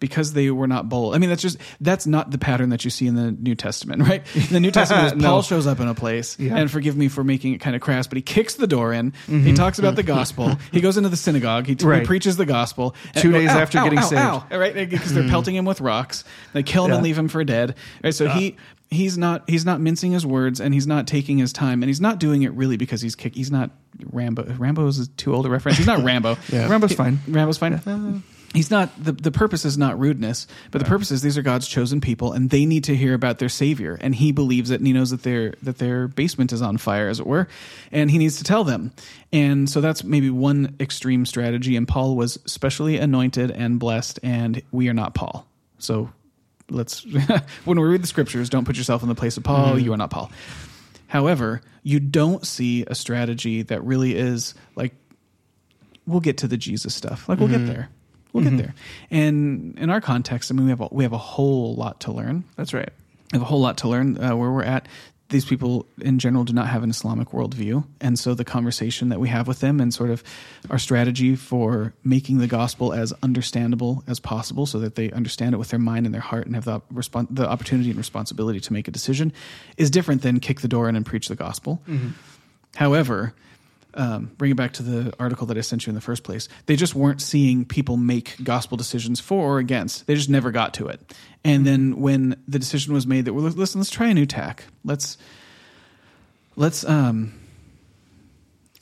because 0.00 0.32
they 0.32 0.50
were 0.50 0.66
not 0.66 0.88
bold. 0.88 1.14
I 1.14 1.18
mean, 1.18 1.30
that's 1.30 1.42
just 1.42 1.58
that's 1.80 2.06
not 2.06 2.30
the 2.30 2.38
pattern 2.38 2.70
that 2.70 2.84
you 2.84 2.90
see 2.90 3.06
in 3.06 3.14
the 3.14 3.30
New 3.30 3.54
Testament, 3.54 4.02
right? 4.08 4.22
In 4.34 4.48
the 4.48 4.60
New 4.60 4.70
Testament, 4.70 5.16
No. 5.20 5.28
Paul 5.28 5.42
shows 5.42 5.66
up 5.66 5.78
in 5.78 5.88
a 5.88 5.94
place, 5.94 6.38
Yeah. 6.38 6.56
and 6.56 6.70
forgive 6.70 6.96
me 6.96 7.08
for 7.08 7.22
making 7.22 7.52
it 7.52 7.58
kind 7.58 7.76
of 7.76 7.82
crass, 7.82 8.06
but 8.06 8.16
he 8.16 8.22
kicks 8.22 8.54
the 8.54 8.66
door 8.66 8.92
in. 8.92 9.12
He 9.26 9.32
mm-hmm. 9.32 9.54
talks 9.54 9.78
about 9.78 9.94
the 9.96 10.02
mm-hmm. 10.02 10.16
gospel. 10.16 10.58
He 10.72 10.80
goes 10.80 10.96
into 10.96 11.08
the 11.08 11.16
synagogue. 11.16 11.66
He, 11.66 11.72
he 11.72 11.76
Mm-hmm. 11.76 11.88
Right. 11.88 12.06
preaches 12.06 12.36
the 12.36 12.46
gospel. 12.46 12.94
Two 13.16 13.32
days 13.32 13.48
after 13.50 13.78
ow, 13.78 13.84
getting 13.84 13.98
ow, 13.98 14.02
saved. 14.02 14.20
ow, 14.20 14.46
right? 14.50 14.74
Because 14.74 15.12
they're 15.14 15.22
mm-hmm. 15.22 15.30
pelting 15.30 15.54
him 15.54 15.64
with 15.64 15.80
rocks. 15.80 16.24
They 16.52 16.62
kill 16.62 16.86
him 16.86 16.92
and 16.92 17.02
leave 17.02 17.16
him 17.18 17.28
for 17.28 17.42
dead. 17.44 17.74
Right? 18.02 18.14
So 18.14 18.28
he 18.28 18.56
he's 18.90 19.16
not 19.16 19.48
he's 19.48 19.64
not 19.64 19.80
mincing 19.80 20.12
his 20.12 20.26
words 20.26 20.60
and 20.60 20.74
he's 20.74 20.86
not 20.86 21.06
taking 21.06 21.38
his 21.38 21.52
time 21.52 21.82
and 21.82 21.88
he's 21.88 22.00
not 22.00 22.18
doing 22.18 22.42
it 22.42 22.52
really 22.52 22.76
because 22.76 23.00
he's 23.00 23.14
kick, 23.14 23.34
he's 23.34 23.50
not 23.50 23.70
Rambo. 24.12 24.54
Rambo 24.58 24.86
is 24.86 25.08
too 25.16 25.34
old 25.34 25.46
a 25.46 25.50
reference. 25.50 25.78
He's 25.78 25.86
not 25.86 26.02
Rambo. 26.04 26.36
Yeah. 26.50 26.68
Rambo's 26.68 26.94
fine. 26.94 27.20
Rambo's 27.28 27.58
fine. 27.58 27.74
Uh, 27.74 28.18
He's 28.52 28.70
not 28.70 28.90
the 29.02 29.12
the 29.12 29.30
purpose 29.30 29.64
is 29.64 29.78
not 29.78 30.00
rudeness, 30.00 30.48
but 30.72 30.80
the 30.80 30.84
purpose 30.84 31.12
is 31.12 31.22
these 31.22 31.38
are 31.38 31.42
God's 31.42 31.68
chosen 31.68 32.00
people 32.00 32.32
and 32.32 32.50
they 32.50 32.66
need 32.66 32.82
to 32.84 32.96
hear 32.96 33.14
about 33.14 33.38
their 33.38 33.48
savior 33.48 33.96
and 34.00 34.12
he 34.12 34.32
believes 34.32 34.72
it 34.72 34.80
and 34.80 34.86
he 34.88 34.92
knows 34.92 35.10
that 35.10 35.22
their 35.22 35.54
that 35.62 35.78
their 35.78 36.08
basement 36.08 36.52
is 36.52 36.60
on 36.60 36.76
fire 36.76 37.08
as 37.08 37.20
it 37.20 37.26
were 37.26 37.46
and 37.92 38.10
he 38.10 38.18
needs 38.18 38.38
to 38.38 38.44
tell 38.44 38.64
them. 38.64 38.92
And 39.32 39.70
so 39.70 39.80
that's 39.80 40.02
maybe 40.02 40.30
one 40.30 40.74
extreme 40.80 41.26
strategy 41.26 41.76
and 41.76 41.86
Paul 41.86 42.16
was 42.16 42.40
specially 42.44 42.98
anointed 42.98 43.52
and 43.52 43.78
blessed 43.78 44.18
and 44.24 44.60
we 44.72 44.88
are 44.88 44.94
not 44.94 45.14
Paul. 45.14 45.46
So 45.78 46.10
let's 46.68 47.04
when 47.64 47.78
we 47.78 47.86
read 47.86 48.02
the 48.02 48.08
scriptures 48.08 48.50
don't 48.50 48.64
put 48.64 48.76
yourself 48.76 49.04
in 49.04 49.08
the 49.08 49.14
place 49.14 49.36
of 49.36 49.44
Paul, 49.44 49.74
mm-hmm. 49.74 49.84
you 49.84 49.92
are 49.92 49.96
not 49.96 50.10
Paul. 50.10 50.28
However, 51.06 51.60
you 51.84 52.00
don't 52.00 52.44
see 52.44 52.84
a 52.88 52.96
strategy 52.96 53.62
that 53.62 53.84
really 53.84 54.16
is 54.16 54.54
like 54.74 54.92
we'll 56.04 56.18
get 56.18 56.38
to 56.38 56.48
the 56.48 56.56
Jesus 56.56 56.96
stuff. 56.96 57.28
Like 57.28 57.38
we'll 57.38 57.46
get 57.46 57.58
mm-hmm. 57.58 57.72
there. 57.72 57.90
We'll 58.32 58.44
get 58.44 58.56
there. 58.56 58.74
And 59.10 59.78
in 59.78 59.90
our 59.90 60.00
context, 60.00 60.50
I 60.50 60.54
mean, 60.54 60.66
we 60.66 60.70
have 60.70 60.80
a, 60.80 60.88
we 60.90 61.04
have 61.04 61.12
a 61.12 61.18
whole 61.18 61.74
lot 61.74 62.00
to 62.00 62.12
learn. 62.12 62.44
That's 62.56 62.72
right. 62.72 62.90
We 63.32 63.36
have 63.36 63.42
a 63.42 63.46
whole 63.46 63.60
lot 63.60 63.78
to 63.78 63.88
learn 63.88 64.22
uh, 64.22 64.36
where 64.36 64.50
we're 64.50 64.62
at. 64.62 64.86
These 65.30 65.44
people 65.44 65.86
in 66.00 66.18
general 66.18 66.42
do 66.42 66.52
not 66.52 66.66
have 66.66 66.82
an 66.82 66.90
Islamic 66.90 67.28
worldview, 67.28 67.84
and 68.00 68.18
so 68.18 68.34
the 68.34 68.44
conversation 68.44 69.10
that 69.10 69.20
we 69.20 69.28
have 69.28 69.46
with 69.46 69.60
them 69.60 69.78
and 69.80 69.94
sort 69.94 70.10
of 70.10 70.24
our 70.70 70.78
strategy 70.78 71.36
for 71.36 71.94
making 72.02 72.38
the 72.38 72.48
gospel 72.48 72.92
as 72.92 73.12
understandable 73.22 74.02
as 74.08 74.18
possible, 74.18 74.66
so 74.66 74.80
that 74.80 74.96
they 74.96 75.08
understand 75.12 75.54
it 75.54 75.58
with 75.58 75.68
their 75.68 75.78
mind 75.78 76.04
and 76.04 76.12
their 76.12 76.20
heart 76.20 76.46
and 76.46 76.56
have 76.56 76.64
the 76.64 76.80
respon- 76.92 77.28
the 77.30 77.48
opportunity 77.48 77.90
and 77.90 77.96
responsibility 77.96 78.58
to 78.58 78.72
make 78.72 78.88
a 78.88 78.90
decision, 78.90 79.32
is 79.76 79.88
different 79.88 80.22
than 80.22 80.40
kick 80.40 80.62
the 80.62 80.68
door 80.68 80.88
in 80.88 80.96
and 80.96 81.06
preach 81.06 81.28
the 81.28 81.36
gospel. 81.36 81.80
However, 82.74 83.32
um, 83.94 84.30
bring 84.36 84.50
it 84.50 84.56
back 84.56 84.72
to 84.74 84.82
the 84.82 85.12
article 85.18 85.46
that 85.48 85.58
I 85.58 85.60
sent 85.60 85.86
you 85.86 85.90
in 85.90 85.94
the 85.94 86.00
first 86.00 86.22
place. 86.22 86.48
They 86.66 86.76
just 86.76 86.94
weren't 86.94 87.20
seeing 87.20 87.64
people 87.64 87.96
make 87.96 88.36
gospel 88.42 88.76
decisions 88.76 89.20
for 89.20 89.56
or 89.56 89.58
against. 89.58 90.06
They 90.06 90.14
just 90.14 90.28
never 90.28 90.50
got 90.50 90.74
to 90.74 90.88
it. 90.88 91.14
And 91.44 91.66
then 91.66 92.00
when 92.00 92.42
the 92.46 92.58
decision 92.58 92.94
was 92.94 93.06
made 93.06 93.24
that 93.24 93.34
well, 93.34 93.44
listen, 93.44 93.80
let's 93.80 93.90
try 93.90 94.08
a 94.08 94.14
new 94.14 94.26
tack. 94.26 94.64
Let's 94.84 95.16
let's 96.56 96.84
um 96.84 97.34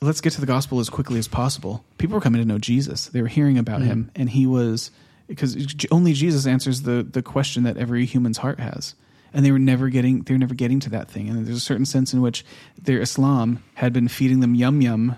let's 0.01 0.21
get 0.21 0.33
to 0.33 0.41
the 0.41 0.47
gospel 0.47 0.79
as 0.79 0.89
quickly 0.89 1.19
as 1.19 1.27
possible. 1.27 1.83
People 1.97 2.15
were 2.15 2.21
coming 2.21 2.41
to 2.41 2.47
know 2.47 2.57
Jesus. 2.57 3.07
They 3.07 3.21
were 3.21 3.27
hearing 3.27 3.57
about 3.57 3.81
him, 3.81 4.11
and 4.15 4.29
he 4.29 4.45
was 4.45 4.91
because 5.27 5.55
only 5.91 6.13
Jesus 6.13 6.45
answers 6.45 6.81
the 6.81 7.03
the 7.03 7.21
question 7.21 7.63
that 7.63 7.77
every 7.77 8.05
human's 8.05 8.39
heart 8.39 8.59
has. 8.59 8.95
And 9.33 9.45
they 9.45 9.51
were 9.51 9.59
never 9.59 9.89
getting 9.89 10.21
they 10.21 10.33
were 10.33 10.39
never 10.39 10.55
getting 10.55 10.79
to 10.81 10.89
that 10.91 11.09
thing. 11.09 11.29
And 11.29 11.45
there's 11.45 11.57
a 11.57 11.59
certain 11.59 11.85
sense 11.85 12.13
in 12.13 12.21
which 12.21 12.45
their 12.81 12.99
Islam 13.01 13.63
had 13.75 13.93
been 13.93 14.07
feeding 14.07 14.39
them 14.39 14.55
yum 14.55 14.81
yum 14.81 15.15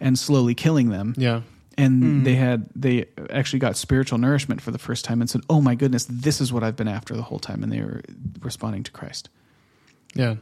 and 0.00 0.18
slowly 0.18 0.54
killing 0.54 0.90
them. 0.90 1.14
Yeah. 1.16 1.42
And 1.76 2.24
they 2.24 2.34
had 2.36 2.66
they 2.76 3.06
actually 3.30 3.58
got 3.58 3.76
spiritual 3.76 4.18
nourishment 4.18 4.60
for 4.60 4.70
the 4.70 4.78
first 4.78 5.04
time 5.04 5.20
and 5.20 5.28
said, 5.28 5.40
"Oh 5.50 5.60
my 5.60 5.74
goodness, 5.74 6.06
this 6.08 6.40
is 6.40 6.52
what 6.52 6.62
I've 6.62 6.76
been 6.76 6.86
after 6.88 7.16
the 7.16 7.22
whole 7.22 7.40
time." 7.40 7.64
And 7.64 7.72
they 7.72 7.80
were 7.80 8.00
responding 8.42 8.84
to 8.84 8.92
Christ. 8.92 9.28
Yeah. 10.14 10.36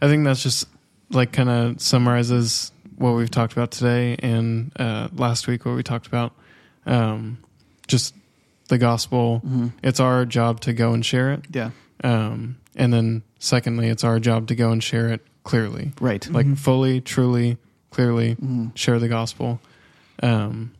I 0.00 0.08
think 0.08 0.24
that's 0.24 0.42
just 0.42 0.66
like 1.10 1.30
kind 1.32 1.48
of 1.50 1.80
summarizes 1.80 2.72
what 2.96 3.12
we've 3.12 3.30
talked 3.30 3.52
about 3.52 3.70
today 3.70 4.16
and 4.18 4.72
uh, 4.76 5.08
last 5.12 5.46
week, 5.46 5.64
what 5.66 5.74
we 5.76 5.82
talked 5.82 6.06
about. 6.06 6.32
Um, 6.86 7.38
just 7.86 8.14
the 8.68 8.78
gospel. 8.78 9.42
It's 9.82 10.00
our 10.00 10.24
job 10.24 10.60
to 10.60 10.72
go 10.72 10.92
and 10.94 11.04
share 11.04 11.32
it. 11.32 11.44
Yeah, 11.52 11.70
Um, 12.02 12.56
and 12.78 12.92
then 12.92 13.22
secondly, 13.38 13.88
it's 13.88 14.04
our 14.04 14.18
job 14.20 14.48
to 14.48 14.54
go 14.54 14.70
and 14.70 14.82
share 14.82 15.08
it 15.08 15.20
clearly. 15.44 15.92
right. 16.00 16.26
Like 16.30 16.56
fully, 16.56 17.00
truly, 17.00 17.58
clearly 17.90 18.36
share 18.74 18.98
the 18.98 19.08
gospel. 19.08 19.60
Um, 20.22 20.72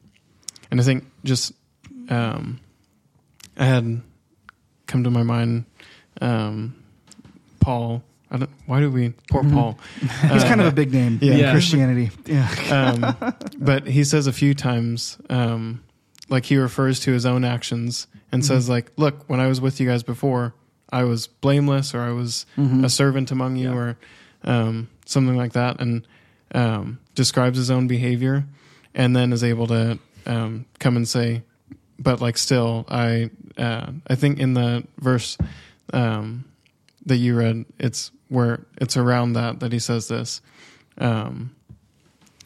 and 0.71 0.81
I 0.81 0.85
think 0.85 1.05
just 1.25 1.53
um, 2.09 2.61
I 3.57 3.65
had 3.65 4.01
come 4.87 5.05
to 5.05 5.11
my 5.11 5.23
mind 5.23 5.65
um, 6.21 6.75
Paul. 7.61 8.03
I 8.31 8.37
don't, 8.37 8.51
why 8.67 8.81
do 8.81 8.91
we 8.91 9.15
poor 9.31 9.43
Paul? 9.43 9.79
He's 10.01 10.45
kind 10.45 10.61
of 10.61 10.67
a 10.67 10.73
big 10.73 10.93
name 10.93 11.19
yeah. 11.23 11.33
in 11.33 11.39
Yeah. 11.39 11.53
Christianity. 11.53 12.11
Yeah. 12.27 13.17
um, 13.31 13.33
but 13.59 13.87
he 13.87 14.05
says 14.05 14.27
a 14.27 14.33
few 14.33 14.53
times, 14.55 15.17
um, 15.31 15.83
like 16.29 16.45
he 16.45 16.59
refers 16.59 17.01
to 17.01 17.13
his 17.13 17.25
own 17.25 17.43
actions 17.45 18.07
and 18.31 18.45
says, 18.45 18.69
like, 18.69 18.93
look, 18.99 19.25
when 19.31 19.41
I 19.41 19.47
was 19.47 19.63
with 19.63 19.81
you 19.81 19.89
guys 19.89 20.03
before, 20.03 20.53
I 20.91 21.05
was 21.05 21.27
blameless, 21.27 21.95
or 21.95 22.01
I 22.01 22.11
was 22.13 22.47
a 22.59 22.89
servant 22.89 23.31
among 23.31 23.57
you, 23.57 23.69
Yeah. 23.71 23.77
or 23.77 23.97
um, 24.45 24.89
something 25.07 25.37
like 25.37 25.53
that, 25.53 25.81
and 25.81 26.07
um, 26.55 26.99
describes 27.15 27.59
his 27.59 27.71
own 27.71 27.87
behavior, 27.89 28.45
and 28.95 29.15
then 29.15 29.33
is 29.33 29.45
able 29.45 29.67
to 29.69 29.99
um, 30.27 30.65
come 30.79 30.97
and 30.97 31.07
say, 31.09 31.43
but 31.99 32.21
like, 32.21 32.39
still, 32.39 32.87
I, 32.89 33.31
uh, 33.57 33.91
I 34.07 34.15
think 34.15 34.39
in 34.39 34.55
the 34.55 34.85
verse 34.99 35.37
um, 35.93 36.45
that 37.07 37.17
you 37.17 37.35
read, 37.37 37.65
it's 37.79 38.11
where 38.29 38.65
it's 38.81 38.97
around 38.97 39.33
that 39.35 39.61
that 39.61 39.73
he 39.73 39.79
says 39.79 40.09
this. 40.09 40.41
Um, 40.99 41.55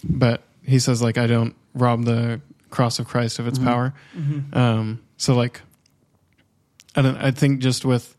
but 0.04 0.42
he 0.64 0.78
says 0.78 1.02
like 1.02 1.18
I 1.18 1.26
don't 1.26 1.54
rob 1.74 2.04
the 2.04 2.40
cross 2.70 2.98
of 2.98 3.06
Christ 3.06 3.38
of 3.38 3.46
its 3.46 3.58
power. 3.58 3.92
Um, 4.52 5.02
so 5.16 5.34
like 5.34 5.60
I 6.96 7.02
don't. 7.02 7.16
I 7.16 7.30
think 7.30 7.60
just 7.60 7.84
with 7.84 8.16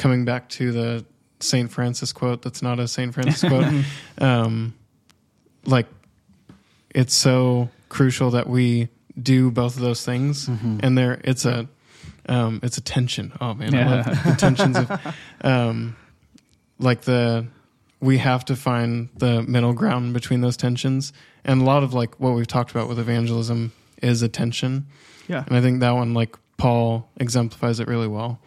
coming 0.00 0.24
back 0.24 0.48
to 0.48 0.72
the 0.72 1.04
Saint 1.40 1.70
Francis 1.70 2.12
quote, 2.12 2.42
that's 2.42 2.62
not 2.62 2.80
a 2.80 2.88
Saint 2.88 3.12
Francis 3.14 3.40
quote. 3.48 3.84
um, 4.18 4.74
like 5.64 5.86
it's 6.94 7.14
so 7.14 7.68
crucial 7.88 8.30
that 8.32 8.48
we 8.48 8.88
do 9.20 9.50
both 9.50 9.76
of 9.76 9.82
those 9.82 10.04
things, 10.04 10.48
and 10.48 10.96
there 10.98 11.20
it's 11.24 11.44
a 11.44 11.68
um, 12.28 12.60
it's 12.62 12.78
a 12.78 12.80
tension. 12.80 13.32
Oh 13.40 13.54
man, 13.54 13.74
I 13.74 13.84
love 13.96 14.24
the 14.24 14.34
tensions 14.38 14.76
of 14.76 15.16
um, 15.42 15.96
like 16.78 17.02
the 17.02 17.46
we 18.00 18.18
have 18.18 18.44
to 18.46 18.56
find 18.56 19.08
the 19.16 19.42
middle 19.42 19.74
ground 19.74 20.14
between 20.14 20.40
those 20.40 20.56
tensions 20.56 21.12
and 21.44 21.60
a 21.60 21.64
lot 21.64 21.82
of 21.82 21.92
like 21.92 22.18
what 22.18 22.32
we've 22.34 22.46
talked 22.46 22.70
about 22.70 22.88
with 22.88 22.98
evangelism 22.98 23.72
is 24.02 24.22
a 24.22 24.28
tension 24.28 24.86
Yeah. 25.28 25.44
and 25.46 25.54
i 25.54 25.60
think 25.60 25.80
that 25.80 25.90
one 25.90 26.14
like 26.14 26.34
paul 26.56 27.10
exemplifies 27.18 27.78
it 27.78 27.88
really 27.88 28.08
well 28.08 28.40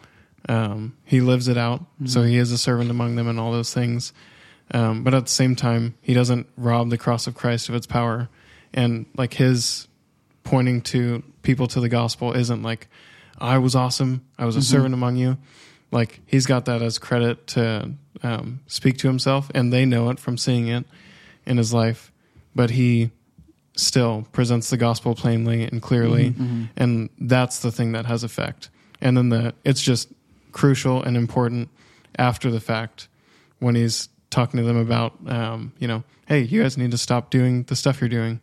um, 0.48 0.96
he 1.04 1.20
lives 1.20 1.48
it 1.48 1.56
out 1.56 1.84
so 2.04 2.22
he 2.22 2.36
is 2.36 2.52
a 2.52 2.58
servant 2.58 2.90
among 2.90 3.16
them 3.16 3.28
and 3.28 3.40
all 3.40 3.52
those 3.52 3.72
things. 3.72 4.12
Um, 4.72 5.04
but 5.04 5.14
at 5.14 5.24
the 5.26 5.30
same 5.30 5.56
time 5.56 5.94
he 6.00 6.14
doesn't 6.14 6.46
rob 6.56 6.90
the 6.90 6.98
cross 6.98 7.26
of 7.26 7.34
christ 7.34 7.68
of 7.68 7.74
its 7.74 7.86
power. 7.86 8.28
And 8.72 9.06
like 9.16 9.34
his 9.34 9.88
pointing 10.42 10.82
to 10.82 11.22
people 11.42 11.66
to 11.68 11.80
the 11.80 11.88
gospel 11.88 12.32
isn't 12.32 12.62
like 12.62 12.88
i 13.38 13.58
was 13.58 13.74
awesome. 13.74 14.24
I 14.38 14.44
was 14.44 14.56
a 14.56 14.62
servant 14.62 14.94
among 14.94 15.16
you. 15.16 15.38
Like 15.90 16.20
he's 16.26 16.46
got 16.46 16.64
that 16.66 16.82
as 16.82 16.98
credit 16.98 17.46
to 17.48 17.92
um, 18.22 18.60
speak 18.66 18.98
to 18.98 19.08
himself 19.08 19.50
and 19.54 19.72
they 19.72 19.84
know 19.84 20.10
it 20.10 20.18
from 20.18 20.36
seeing 20.36 20.68
it 20.68 20.84
in 21.46 21.56
his 21.56 21.72
life. 21.72 22.10
But 22.54 22.70
he 22.70 23.10
still 23.76 24.26
presents 24.32 24.70
the 24.70 24.76
gospel 24.76 25.14
plainly 25.14 25.64
and 25.64 25.82
clearly. 25.82 26.34
And 26.76 27.10
that's 27.18 27.58
the 27.60 27.72
thing 27.72 27.92
that 27.92 28.06
has 28.06 28.22
effect. 28.24 28.70
And 29.00 29.16
then 29.16 29.28
the 29.30 29.54
it's 29.64 29.82
just 29.82 30.08
crucial 30.54 31.02
and 31.02 31.16
important 31.18 31.68
after 32.18 32.50
the 32.50 32.60
fact 32.60 33.08
when 33.58 33.74
he's 33.74 34.08
talking 34.30 34.58
to 34.58 34.64
them 34.64 34.76
about 34.78 35.12
um, 35.26 35.72
you 35.78 35.86
know 35.86 36.02
hey 36.26 36.40
you 36.40 36.62
guys 36.62 36.78
need 36.78 36.90
to 36.92 36.98
stop 36.98 37.28
doing 37.30 37.64
the 37.64 37.76
stuff 37.76 38.00
you're 38.00 38.08
doing 38.08 38.40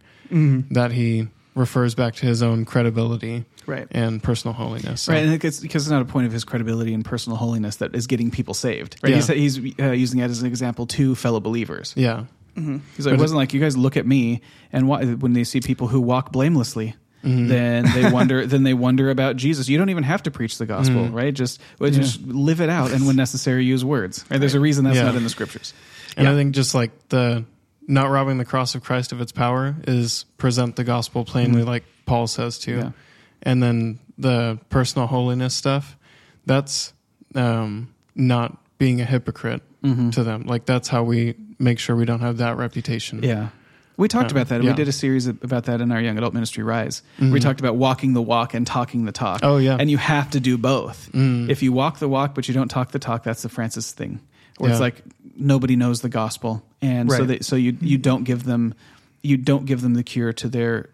that 0.71 0.91
he 0.91 1.27
refers 1.55 1.93
back 1.95 2.13
to 2.15 2.25
his 2.25 2.41
own 2.43 2.63
credibility 2.65 3.43
Right. 3.67 3.87
and 3.91 4.23
personal 4.23 4.53
holiness 4.53 5.01
So- 5.01 5.13
Right, 5.13 5.23
and 5.23 5.43
it's 5.43 5.59
because 5.59 5.83
it's 5.83 5.91
not 5.91 6.01
a 6.01 6.05
point 6.05 6.25
of 6.27 6.31
his 6.33 6.43
credibility 6.43 6.93
and 6.93 7.03
personal 7.05 7.37
holiness 7.37 7.75
that 7.77 7.93
is 7.95 8.07
getting 8.07 8.31
people 8.31 8.53
saved. 8.53 8.95
Right, 9.03 9.09
Yeah. 9.11 9.15
he's, 9.33 9.55
he's 9.57 9.79
uh, 9.79 9.91
using 9.91 10.19
that 10.21 10.29
as 10.29 10.41
an 10.41 10.47
example 10.47 10.87
to 10.87 11.13
fellow 11.15 11.39
believers. 11.39 11.93
yeah 11.97 12.25
He's 12.55 12.65
like, 12.65 12.81
But 13.05 13.13
it 13.13 13.19
wasn't 13.19 13.37
like 13.37 13.53
you 13.53 13.59
guys 13.61 13.77
look 13.77 13.95
at 13.97 14.05
me 14.05 14.41
and 14.73 14.87
why, 14.87 15.05
when 15.05 15.33
they 15.33 15.43
see 15.45 15.59
people 15.61 15.87
who 15.87 16.01
walk 16.01 16.31
blamelessly, 16.33 16.95
Mm-hmm. 17.23 17.47
then 17.47 17.85
they 17.93 18.11
wonder. 18.17 18.45
then 18.47 18.63
they 18.63 18.73
wonder 18.73 19.09
about 19.09 19.35
Jesus. 19.35 19.69
You 19.69 19.77
don't 19.77 19.89
even 19.89 20.03
have 20.03 20.23
to 20.23 20.31
preach 20.31 20.57
the 20.57 20.65
gospel, 20.65 21.03
Mm-hmm. 21.03 21.15
right? 21.15 21.33
Just 21.33 21.59
just 21.79 22.21
live 22.21 22.61
it 22.61 22.69
out, 22.69 22.91
and 22.91 23.05
when 23.05 23.15
necessary, 23.15 23.63
use 23.65 23.85
words. 23.85 24.25
Right? 24.29 24.39
There's 24.39 24.55
a 24.55 24.59
reason 24.59 24.85
that's 24.85 24.97
Yeah. 24.97 25.03
not 25.03 25.15
in 25.15 25.23
the 25.23 25.29
scriptures. 25.29 25.73
And 26.17 26.25
Yeah. 26.25 26.33
I 26.33 26.35
think 26.35 26.53
just 26.55 26.73
like 26.75 26.91
the 27.09 27.45
not 27.87 28.09
robbing 28.09 28.37
the 28.37 28.45
cross 28.45 28.75
of 28.75 28.83
Christ 28.83 29.11
of 29.11 29.21
its 29.21 29.31
power 29.31 29.75
is 29.87 30.25
present 30.37 30.75
the 30.75 30.83
gospel 30.83 31.25
plainly, 31.25 31.63
like 31.63 31.83
Paul 32.05 32.27
says 32.27 32.57
too. 32.59 32.93
And 33.43 33.61
then 33.61 33.99
the 34.17 34.59
personal 34.69 35.07
holiness 35.07 35.53
stuff. 35.53 35.97
That's 36.45 36.93
um, 37.35 37.93
not 38.15 38.57
being 38.77 38.99
a 39.01 39.05
hypocrite 39.05 39.61
to 39.83 40.23
them. 40.23 40.43
Like 40.43 40.65
that's 40.65 40.87
how 40.89 41.03
we 41.03 41.35
make 41.59 41.79
sure 41.79 41.95
we 41.95 42.05
don't 42.05 42.19
have 42.21 42.37
that 42.37 42.57
reputation. 42.57 43.23
Yeah. 43.23 43.49
We 43.97 44.07
talked 44.07 44.31
about 44.31 44.47
that. 44.49 44.61
and 44.61 44.69
We 44.69 44.73
did 44.73 44.87
a 44.87 44.91
series 44.91 45.27
about 45.27 45.65
that 45.65 45.81
in 45.81 45.91
our 45.91 46.01
young 46.01 46.17
adult 46.17 46.33
ministry 46.33 46.63
Rise. 46.63 47.03
We 47.19 47.25
mm-hmm. 47.25 47.37
talked 47.37 47.59
about 47.59 47.75
walking 47.75 48.13
the 48.13 48.21
walk 48.21 48.53
and 48.53 48.65
talking 48.65 49.05
the 49.05 49.11
talk. 49.11 49.41
Oh, 49.43 49.57
yeah. 49.57 49.77
And 49.79 49.91
you 49.91 49.97
have 49.97 50.31
to 50.31 50.39
do 50.39 50.57
both. 50.57 51.11
Mm. 51.11 51.49
If 51.49 51.61
you 51.61 51.71
walk 51.71 51.99
the 51.99 52.07
walk 52.07 52.33
but 52.33 52.47
you 52.47 52.53
don't 52.53 52.69
talk 52.69 52.91
the 52.91 52.99
talk, 52.99 53.23
that's 53.23 53.43
the 53.43 53.49
Francis 53.49 53.91
thing. 53.91 54.19
Where 54.57 54.71
it's 54.71 54.79
like 54.79 55.01
nobody 55.35 55.75
knows 55.75 56.01
the 56.01 56.09
gospel. 56.09 56.63
And 56.81 57.11
so 57.11 57.25
they, 57.25 57.39
so 57.39 57.55
you 57.55 57.75
you 57.81 57.97
don't 57.97 58.23
give 58.23 58.43
them 58.43 58.75
you 59.23 59.37
don't 59.37 59.65
give 59.65 59.81
them 59.81 59.95
the 59.95 60.03
cure 60.03 60.33
to 60.33 60.47
their 60.47 60.89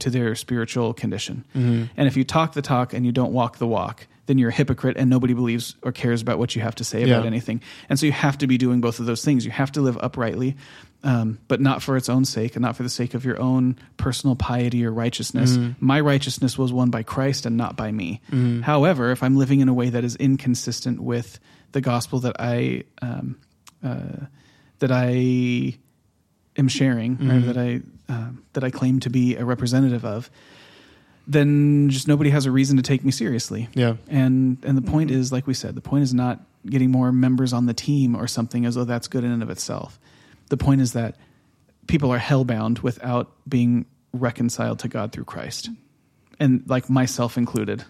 to 0.00 0.10
their 0.10 0.34
spiritual 0.34 0.92
condition. 0.92 1.44
Mm-hmm. 1.54 1.84
And 1.96 2.08
if 2.08 2.16
you 2.16 2.24
talk 2.24 2.52
the 2.52 2.62
talk 2.62 2.92
and 2.92 3.06
you 3.06 3.12
don't 3.12 3.32
walk 3.32 3.58
the 3.58 3.66
walk, 3.66 4.06
then 4.26 4.38
you're 4.38 4.50
a 4.50 4.52
hypocrite 4.52 4.96
and 4.96 5.08
nobody 5.08 5.34
believes 5.34 5.76
or 5.82 5.92
cares 5.92 6.20
about 6.20 6.38
what 6.38 6.54
you 6.54 6.62
have 6.62 6.74
to 6.76 6.84
say 6.84 7.04
about 7.04 7.24
anything. 7.24 7.62
And 7.88 7.98
so 7.98 8.06
you 8.06 8.12
have 8.12 8.38
to 8.38 8.46
be 8.46 8.58
doing 8.58 8.80
both 8.80 9.00
of 9.00 9.06
those 9.06 9.24
things. 9.24 9.44
You 9.44 9.52
have 9.52 9.72
to 9.72 9.80
live 9.80 9.96
uprightly, 9.98 10.56
um, 11.06 11.38
but 11.46 11.60
not 11.60 11.82
for 11.84 11.96
its 11.96 12.08
own 12.08 12.24
sake 12.24 12.56
and 12.56 12.62
not 12.62 12.74
for 12.74 12.82
the 12.82 12.88
sake 12.88 13.14
of 13.14 13.24
your 13.24 13.40
own 13.40 13.78
personal 13.96 14.34
piety 14.34 14.84
or 14.84 14.90
righteousness. 14.92 15.56
My 15.78 16.00
righteousness 16.00 16.58
was 16.58 16.72
won 16.72 16.90
by 16.90 17.04
Christ 17.04 17.46
and 17.46 17.56
not 17.56 17.76
by 17.76 17.92
me. 17.92 18.20
However, 18.62 19.12
if 19.12 19.22
I'm 19.22 19.36
living 19.36 19.60
in 19.60 19.68
a 19.68 19.74
way 19.74 19.88
that 19.90 20.02
is 20.02 20.16
inconsistent 20.16 20.98
with 21.00 21.38
the 21.72 21.80
gospel 21.80 22.18
that 22.20 22.34
I 22.40 22.82
um, 23.00 23.38
uh, 23.84 24.26
that 24.80 24.90
I 24.90 25.78
am 26.56 26.68
sharing 26.68 27.18
or 27.30 27.40
that 27.40 27.56
I 27.56 27.80
um, 28.08 28.42
that 28.54 28.64
I 28.64 28.70
claim 28.70 28.98
to 29.00 29.10
be 29.10 29.36
a 29.36 29.44
representative 29.44 30.04
of, 30.04 30.28
then 31.28 31.88
just 31.88 32.08
nobody 32.08 32.30
has 32.30 32.46
a 32.46 32.50
reason 32.50 32.76
to 32.78 32.82
take 32.82 33.04
me 33.04 33.12
seriously. 33.12 33.68
Yeah. 33.74 33.96
And 34.08 34.58
and 34.64 34.76
the 34.76 34.82
point 34.82 35.10
is, 35.10 35.30
like 35.30 35.46
we 35.46 35.54
said, 35.54 35.76
the 35.76 35.80
point 35.80 36.02
is 36.02 36.12
not 36.12 36.40
getting 36.68 36.90
more 36.90 37.12
members 37.12 37.52
on 37.52 37.66
the 37.66 37.74
team 37.74 38.16
or 38.16 38.26
something 38.26 38.66
as 38.66 38.74
though 38.74 38.84
that's 38.84 39.06
good 39.06 39.22
in 39.22 39.30
and 39.30 39.42
of 39.42 39.50
itself. 39.50 40.00
The 40.48 40.56
point 40.56 40.80
is 40.80 40.92
that 40.92 41.16
people 41.86 42.12
are 42.12 42.18
hellbound 42.18 42.82
without 42.82 43.32
being 43.48 43.86
reconciled 44.12 44.78
to 44.80 44.88
God 44.88 45.12
through 45.12 45.24
Christ. 45.24 45.70
And 46.38 46.62
like 46.66 46.90
myself 46.90 47.38
included. 47.38 47.84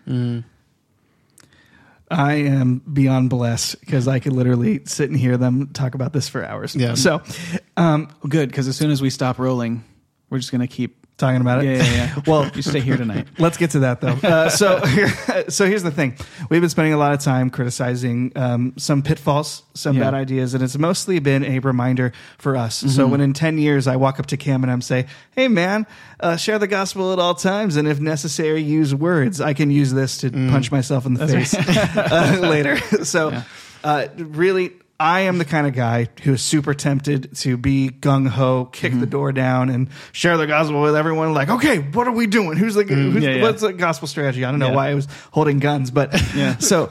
I 2.11 2.34
am 2.34 2.78
beyond 2.90 3.30
blessed 3.30 3.80
because 3.80 4.07
I 4.07 4.20
could 4.20 4.32
literally 4.32 4.84
sit 4.84 5.11
and 5.11 5.18
hear 5.18 5.36
them 5.36 5.68
talk 5.72 5.94
about 5.94 6.12
this 6.12 6.28
for 6.28 6.44
hours. 6.44 6.76
Yeah. 6.76 6.94
So, 6.94 7.22
um, 7.76 8.09
good, 8.28 8.48
because 8.48 8.68
as 8.68 8.76
soon 8.76 8.90
as 8.90 9.02
we 9.02 9.11
stop 9.11 9.38
rolling, 9.38 9.84
we're 10.30 10.38
just 10.38 10.52
gonna 10.52 10.68
keep 10.68 11.05
talking 11.19 11.41
about 11.41 11.64
it. 11.64 11.67
Yeah, 11.67 11.85
yeah, 11.85 11.93
yeah. 12.17 12.23
Well, 12.27 12.51
you 12.55 12.62
stay 12.62 12.81
here 12.81 12.97
tonight. 12.97 13.27
Let's 13.39 13.57
get 13.57 13.71
to 13.71 13.81
that 13.81 14.01
though. 14.01 14.19
Uh, 14.23 14.49
so, 14.49 14.81
so 15.49 15.67
here's 15.67 15.83
the 15.83 15.91
thing: 15.91 16.17
we've 16.51 16.61
been 16.61 16.71
spending 16.71 16.93
a 16.93 16.99
lot 16.99 17.12
of 17.12 17.21
time 17.21 17.51
criticizing 17.51 18.33
um, 18.37 18.75
some 18.77 19.03
pitfalls, 19.03 19.62
some 19.75 19.97
Yeah. 19.97 20.05
bad 20.05 20.14
ideas, 20.14 20.55
and 20.55 20.62
it's 20.62 20.77
mostly 20.79 21.19
been 21.19 21.45
a 21.45 21.59
reminder 21.61 22.12
for 22.39 22.57
us. 22.57 22.79
Mm-hmm. 22.81 22.89
So, 22.91 23.07
when 23.07 23.21
in 23.21 23.33
ten 23.33 23.59
years 23.59 23.87
I 23.87 23.97
walk 23.97 24.21
up 24.21 24.27
to 24.27 24.37
Cam 24.37 24.62
and 24.62 24.71
I'm 24.71 24.83
say, 24.83 25.07
"Hey, 25.33 25.49
man, 25.49 25.87
uh, 26.21 26.37
share 26.37 26.59
the 26.59 26.67
gospel 26.69 27.12
at 27.12 27.19
all 27.19 27.35
times, 27.35 27.77
and 27.77 27.89
if 27.89 27.99
necessary, 28.01 28.62
use 28.62 28.95
words," 28.95 29.41
I 29.41 29.55
can 29.55 29.71
use 29.71 29.93
this 29.93 30.19
to 30.19 30.31
punch 30.31 30.71
myself 30.71 31.07
in 31.07 31.14
the 31.14 31.27
face 31.27 31.55
uh, 31.97 32.39
later. 32.43 32.77
So, 33.05 33.43
uh, 33.85 34.09
really. 34.17 34.73
I 34.99 35.20
am 35.20 35.38
the 35.38 35.44
kind 35.44 35.66
of 35.66 35.74
guy 35.74 36.09
who 36.22 36.32
is 36.34 36.42
super 36.42 36.72
tempted 36.72 37.36
to 37.38 37.57
be 37.57 37.90
gung 37.90 38.26
ho, 38.28 38.64
kick 38.66 38.92
Mm-hmm. 38.92 39.01
the 39.01 39.07
door 39.07 39.30
down, 39.32 39.68
and 39.68 39.88
share 40.12 40.36
the 40.38 40.47
gospel 40.47 40.80
with 40.80 40.97
everyone. 40.97 41.34
Like, 41.34 41.51
okay, 41.51 41.78
what 41.80 42.09
are 42.09 42.12
we 42.12 42.26
doing? 42.26 42.57
Who's 42.57 42.74
the 42.74 42.84
who's, 42.84 43.14
Mm-hmm. 43.14 43.18
Yeah, 43.22 43.30
yeah. 43.36 43.42
what's 43.42 43.61
the 43.62 43.72
gospel 43.74 44.09
strategy? 44.09 44.44
I 44.44 44.51
don't 44.51 44.59
know 44.61 44.68
Yeah. 44.70 44.74
why 44.76 44.90
I 44.90 44.94
was 44.94 45.07
holding 45.32 45.59
guns, 45.59 45.90
but 45.90 46.12
Yeah. 46.34 46.57
so 46.59 46.84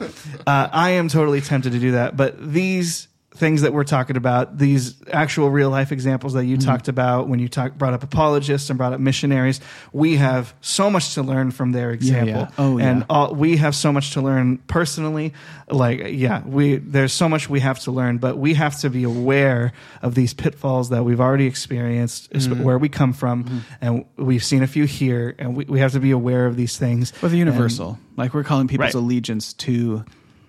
uh, 0.46 0.68
I 0.72 0.90
am 0.90 1.08
totally 1.08 1.40
tempted 1.40 1.72
to 1.72 1.78
do 1.80 1.92
that. 1.92 2.16
But 2.16 2.36
these 2.52 3.08
things 3.36 3.62
that 3.62 3.72
we're 3.72 3.84
talking 3.84 4.16
about, 4.16 4.58
these 4.58 4.94
actual 5.12 5.50
real 5.50 5.70
life 5.70 5.92
examples 5.92 6.32
that 6.32 6.40
Mm-hmm. 6.40 6.50
you 6.50 6.56
talked 6.58 6.88
about 6.88 7.28
when 7.28 7.38
you 7.38 7.48
talk, 7.48 7.74
brought 7.76 7.92
up 7.94 8.02
apologists 8.02 8.70
and 8.70 8.76
brought 8.78 8.92
up 8.92 9.00
missionaries, 9.00 9.60
we 9.92 10.16
have 10.16 10.54
so 10.60 10.90
much 10.90 11.14
to 11.14 11.22
learn 11.22 11.50
from 11.50 11.72
their 11.72 11.90
example. 11.90 12.28
yeah. 12.28 12.50
Oh, 12.58 12.78
and 12.78 13.00
yeah. 13.00 13.06
all, 13.10 13.34
we 13.34 13.56
have 13.58 13.74
so 13.74 13.92
much 13.92 14.12
to 14.12 14.20
learn 14.20 14.58
personally. 14.66 15.32
Like, 15.68 16.00
yeah, 16.10 16.42
we 16.46 16.76
there's 16.76 17.12
so 17.12 17.28
much 17.28 17.48
we 17.50 17.60
have 17.60 17.78
to 17.80 17.90
learn, 17.90 18.18
but 18.18 18.38
we 18.38 18.54
have 18.54 18.78
to 18.80 18.90
be 18.90 19.02
aware 19.04 19.72
of 20.02 20.14
these 20.14 20.32
pitfalls 20.34 20.90
that 20.90 21.04
we've 21.04 21.20
already 21.20 21.46
experienced, 21.46 22.30
Mm-hmm. 22.32 22.62
where 22.62 22.78
we 22.78 22.88
come 22.88 23.12
from, 23.12 23.62
and 23.80 24.04
we've 24.16 24.44
seen 24.44 24.62
a 24.62 24.66
few 24.66 24.84
here, 24.84 25.34
and 25.38 25.56
we, 25.56 25.64
we 25.64 25.80
have 25.80 25.92
to 25.92 26.00
be 26.00 26.10
aware 26.12 26.46
of 26.46 26.56
these 26.56 26.76
things. 26.78 27.12
Well, 27.20 27.30
the 27.30 27.38
universal. 27.38 27.98
like 28.16 28.32
we're 28.34 28.44
calling 28.44 28.68
people's 28.68 28.94
Right. 28.94 29.02
allegiance 29.02 29.52
to 29.54 30.04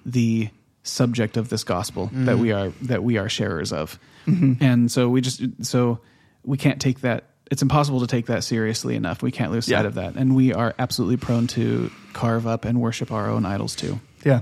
the 0.05 0.49
subject 0.87 1.37
of 1.37 1.49
this 1.49 1.63
gospel 1.63 2.09
that 2.13 2.37
we 2.37 2.51
are 2.51 2.69
that 2.83 3.03
we 3.03 3.17
are 3.17 3.29
sharers 3.29 3.71
of. 3.73 3.99
And 4.25 4.91
so 4.91 5.07
we 5.09 5.21
just 5.21 5.41
so 5.61 5.99
we 6.43 6.57
can't 6.57 6.81
take 6.81 7.01
that 7.01 7.25
it's 7.49 7.61
impossible 7.61 8.01
to 8.01 8.07
take 8.07 8.25
that 8.25 8.43
seriously 8.43 8.95
enough. 8.97 9.21
We 9.21 9.31
can't 9.31 9.53
lose 9.53 9.65
sight 9.67 9.71
Yeah. 9.71 9.87
of 9.87 9.93
that. 9.95 10.15
And 10.15 10.35
we 10.35 10.53
are 10.53 10.75
absolutely 10.77 11.15
prone 11.15 11.47
to 11.47 11.89
carve 12.11 12.45
up 12.45 12.65
and 12.65 12.81
worship 12.81 13.09
our 13.09 13.29
own 13.29 13.45
idols 13.45 13.73
too. 13.73 14.01
Yeah. 14.25 14.41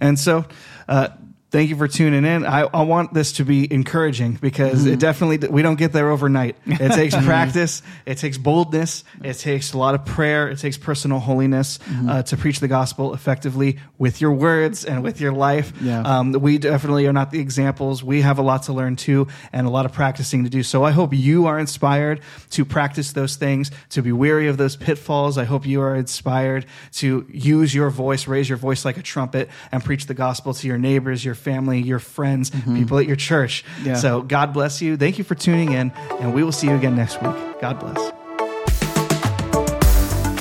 And 0.00 0.16
so, 0.16 0.44
uh, 0.86 1.08
thank 1.50 1.70
you 1.70 1.76
for 1.76 1.88
tuning 1.88 2.24
in. 2.24 2.44
I, 2.44 2.62
I 2.62 2.82
want 2.82 3.14
this 3.14 3.32
to 3.34 3.44
be 3.44 3.72
encouraging 3.72 4.32
because 4.34 4.84
Mm-hmm. 4.84 4.94
it 4.94 4.98
definitely, 5.00 5.48
we 5.48 5.62
don't 5.62 5.76
get 5.76 5.92
there 5.92 6.10
overnight. 6.10 6.56
It 6.66 6.92
takes 6.92 7.14
practice. 7.24 7.82
It 8.04 8.18
takes 8.18 8.36
boldness. 8.36 9.04
It 9.22 9.34
takes 9.34 9.72
a 9.72 9.78
lot 9.78 9.94
of 9.94 10.04
prayer. 10.04 10.48
It 10.48 10.58
takes 10.58 10.76
personal 10.76 11.18
holiness, 11.20 11.78
Mm-hmm. 11.78 12.08
uh, 12.08 12.22
to 12.24 12.36
preach 12.36 12.60
the 12.60 12.68
gospel 12.68 13.14
effectively 13.14 13.78
with 13.98 14.20
your 14.20 14.32
words 14.32 14.84
and 14.84 15.02
with 15.02 15.20
your 15.20 15.32
life. 15.32 15.72
Yeah. 15.80 16.00
Um, 16.02 16.32
we 16.32 16.58
definitely 16.58 17.06
are 17.06 17.12
not 17.12 17.30
the 17.30 17.38
examples. 17.40 18.02
We 18.02 18.22
have 18.22 18.38
a 18.38 18.42
lot 18.42 18.64
to 18.64 18.72
learn 18.72 18.96
too 18.96 19.28
and 19.52 19.66
a 19.66 19.70
lot 19.70 19.86
of 19.86 19.92
practicing 19.92 20.44
to 20.44 20.50
do. 20.50 20.62
So 20.64 20.82
I 20.84 20.90
hope 20.90 21.14
you 21.14 21.46
are 21.46 21.58
inspired 21.58 22.20
to 22.50 22.64
practice 22.64 23.12
those 23.12 23.36
things, 23.36 23.70
to 23.90 24.02
be 24.02 24.10
weary 24.12 24.48
of 24.48 24.56
those 24.56 24.74
pitfalls. 24.76 25.38
I 25.38 25.44
hope 25.44 25.64
you 25.64 25.80
are 25.80 25.94
inspired 25.94 26.66
to 26.94 27.24
use 27.30 27.72
your 27.74 27.88
voice, 27.90 28.26
raise 28.26 28.48
your 28.48 28.58
voice 28.58 28.84
like 28.84 28.96
a 28.96 29.02
trumpet 29.02 29.48
and 29.70 29.84
preach 29.84 30.06
the 30.06 30.14
gospel 30.14 30.52
to 30.54 30.66
your 30.66 30.78
neighbors, 30.78 31.24
your 31.24 31.35
family, 31.36 31.80
your 31.80 31.98
friends, 31.98 32.50
people 32.50 32.98
at 32.98 33.06
your 33.06 33.16
church. 33.16 33.64
Mm-hmm. 33.76 33.86
Yeah. 33.86 33.94
So 33.94 34.22
God 34.22 34.52
bless 34.52 34.82
you. 34.82 34.96
Thank 34.96 35.18
you 35.18 35.24
for 35.24 35.34
tuning 35.34 35.72
in 35.72 35.92
and 36.20 36.34
we 36.34 36.42
will 36.42 36.52
see 36.52 36.68
you 36.68 36.74
again 36.74 36.96
next 36.96 37.22
week. 37.22 37.36
God 37.60 37.78
bless. 37.78 38.12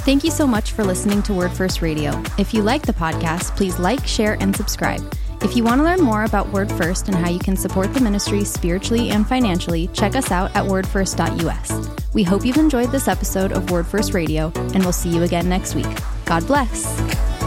Thank 0.06 0.24
you 0.24 0.30
so 0.30 0.46
much 0.46 0.72
for 0.74 0.84
listening 0.84 1.24
to 1.24 1.34
Word 1.34 1.52
First 1.52 1.82
Radio. 1.82 2.22
If 2.38 2.54
you 2.54 2.62
like 2.62 2.84
the 2.84 2.94
podcast, 2.94 3.56
please 3.58 3.80
like, 3.80 4.06
share, 4.06 4.38
and 4.40 4.56
subscribe. 4.56 5.02
If 5.42 5.56
you 5.56 5.64
want 5.64 5.80
to 5.80 5.84
learn 5.84 6.00
more 6.00 6.24
about 6.24 6.50
Word 6.50 6.72
First 6.72 7.08
and 7.08 7.16
how 7.16 7.30
you 7.30 7.40
can 7.40 7.58
support 7.58 7.94
the 7.94 8.00
ministry 8.00 8.44
spiritually 8.44 9.10
and 9.10 9.28
financially, 9.28 9.88
check 9.94 10.16
us 10.16 10.32
out 10.32 10.56
at 10.56 10.66
wordfirst.us. 10.66 12.14
We 12.14 12.24
hope 12.24 12.46
you've 12.46 12.58
enjoyed 12.58 12.92
this 12.92 13.08
episode 13.08 13.52
of 13.52 13.72
Word 13.72 13.86
First 13.88 14.14
Radio, 14.14 14.52
and 14.56 14.84
we'll 14.84 14.94
see 14.94 15.10
you 15.10 15.24
again 15.24 15.50
next 15.50 15.76
week. 15.76 15.88
God 16.26 16.46
bless. 16.48 17.45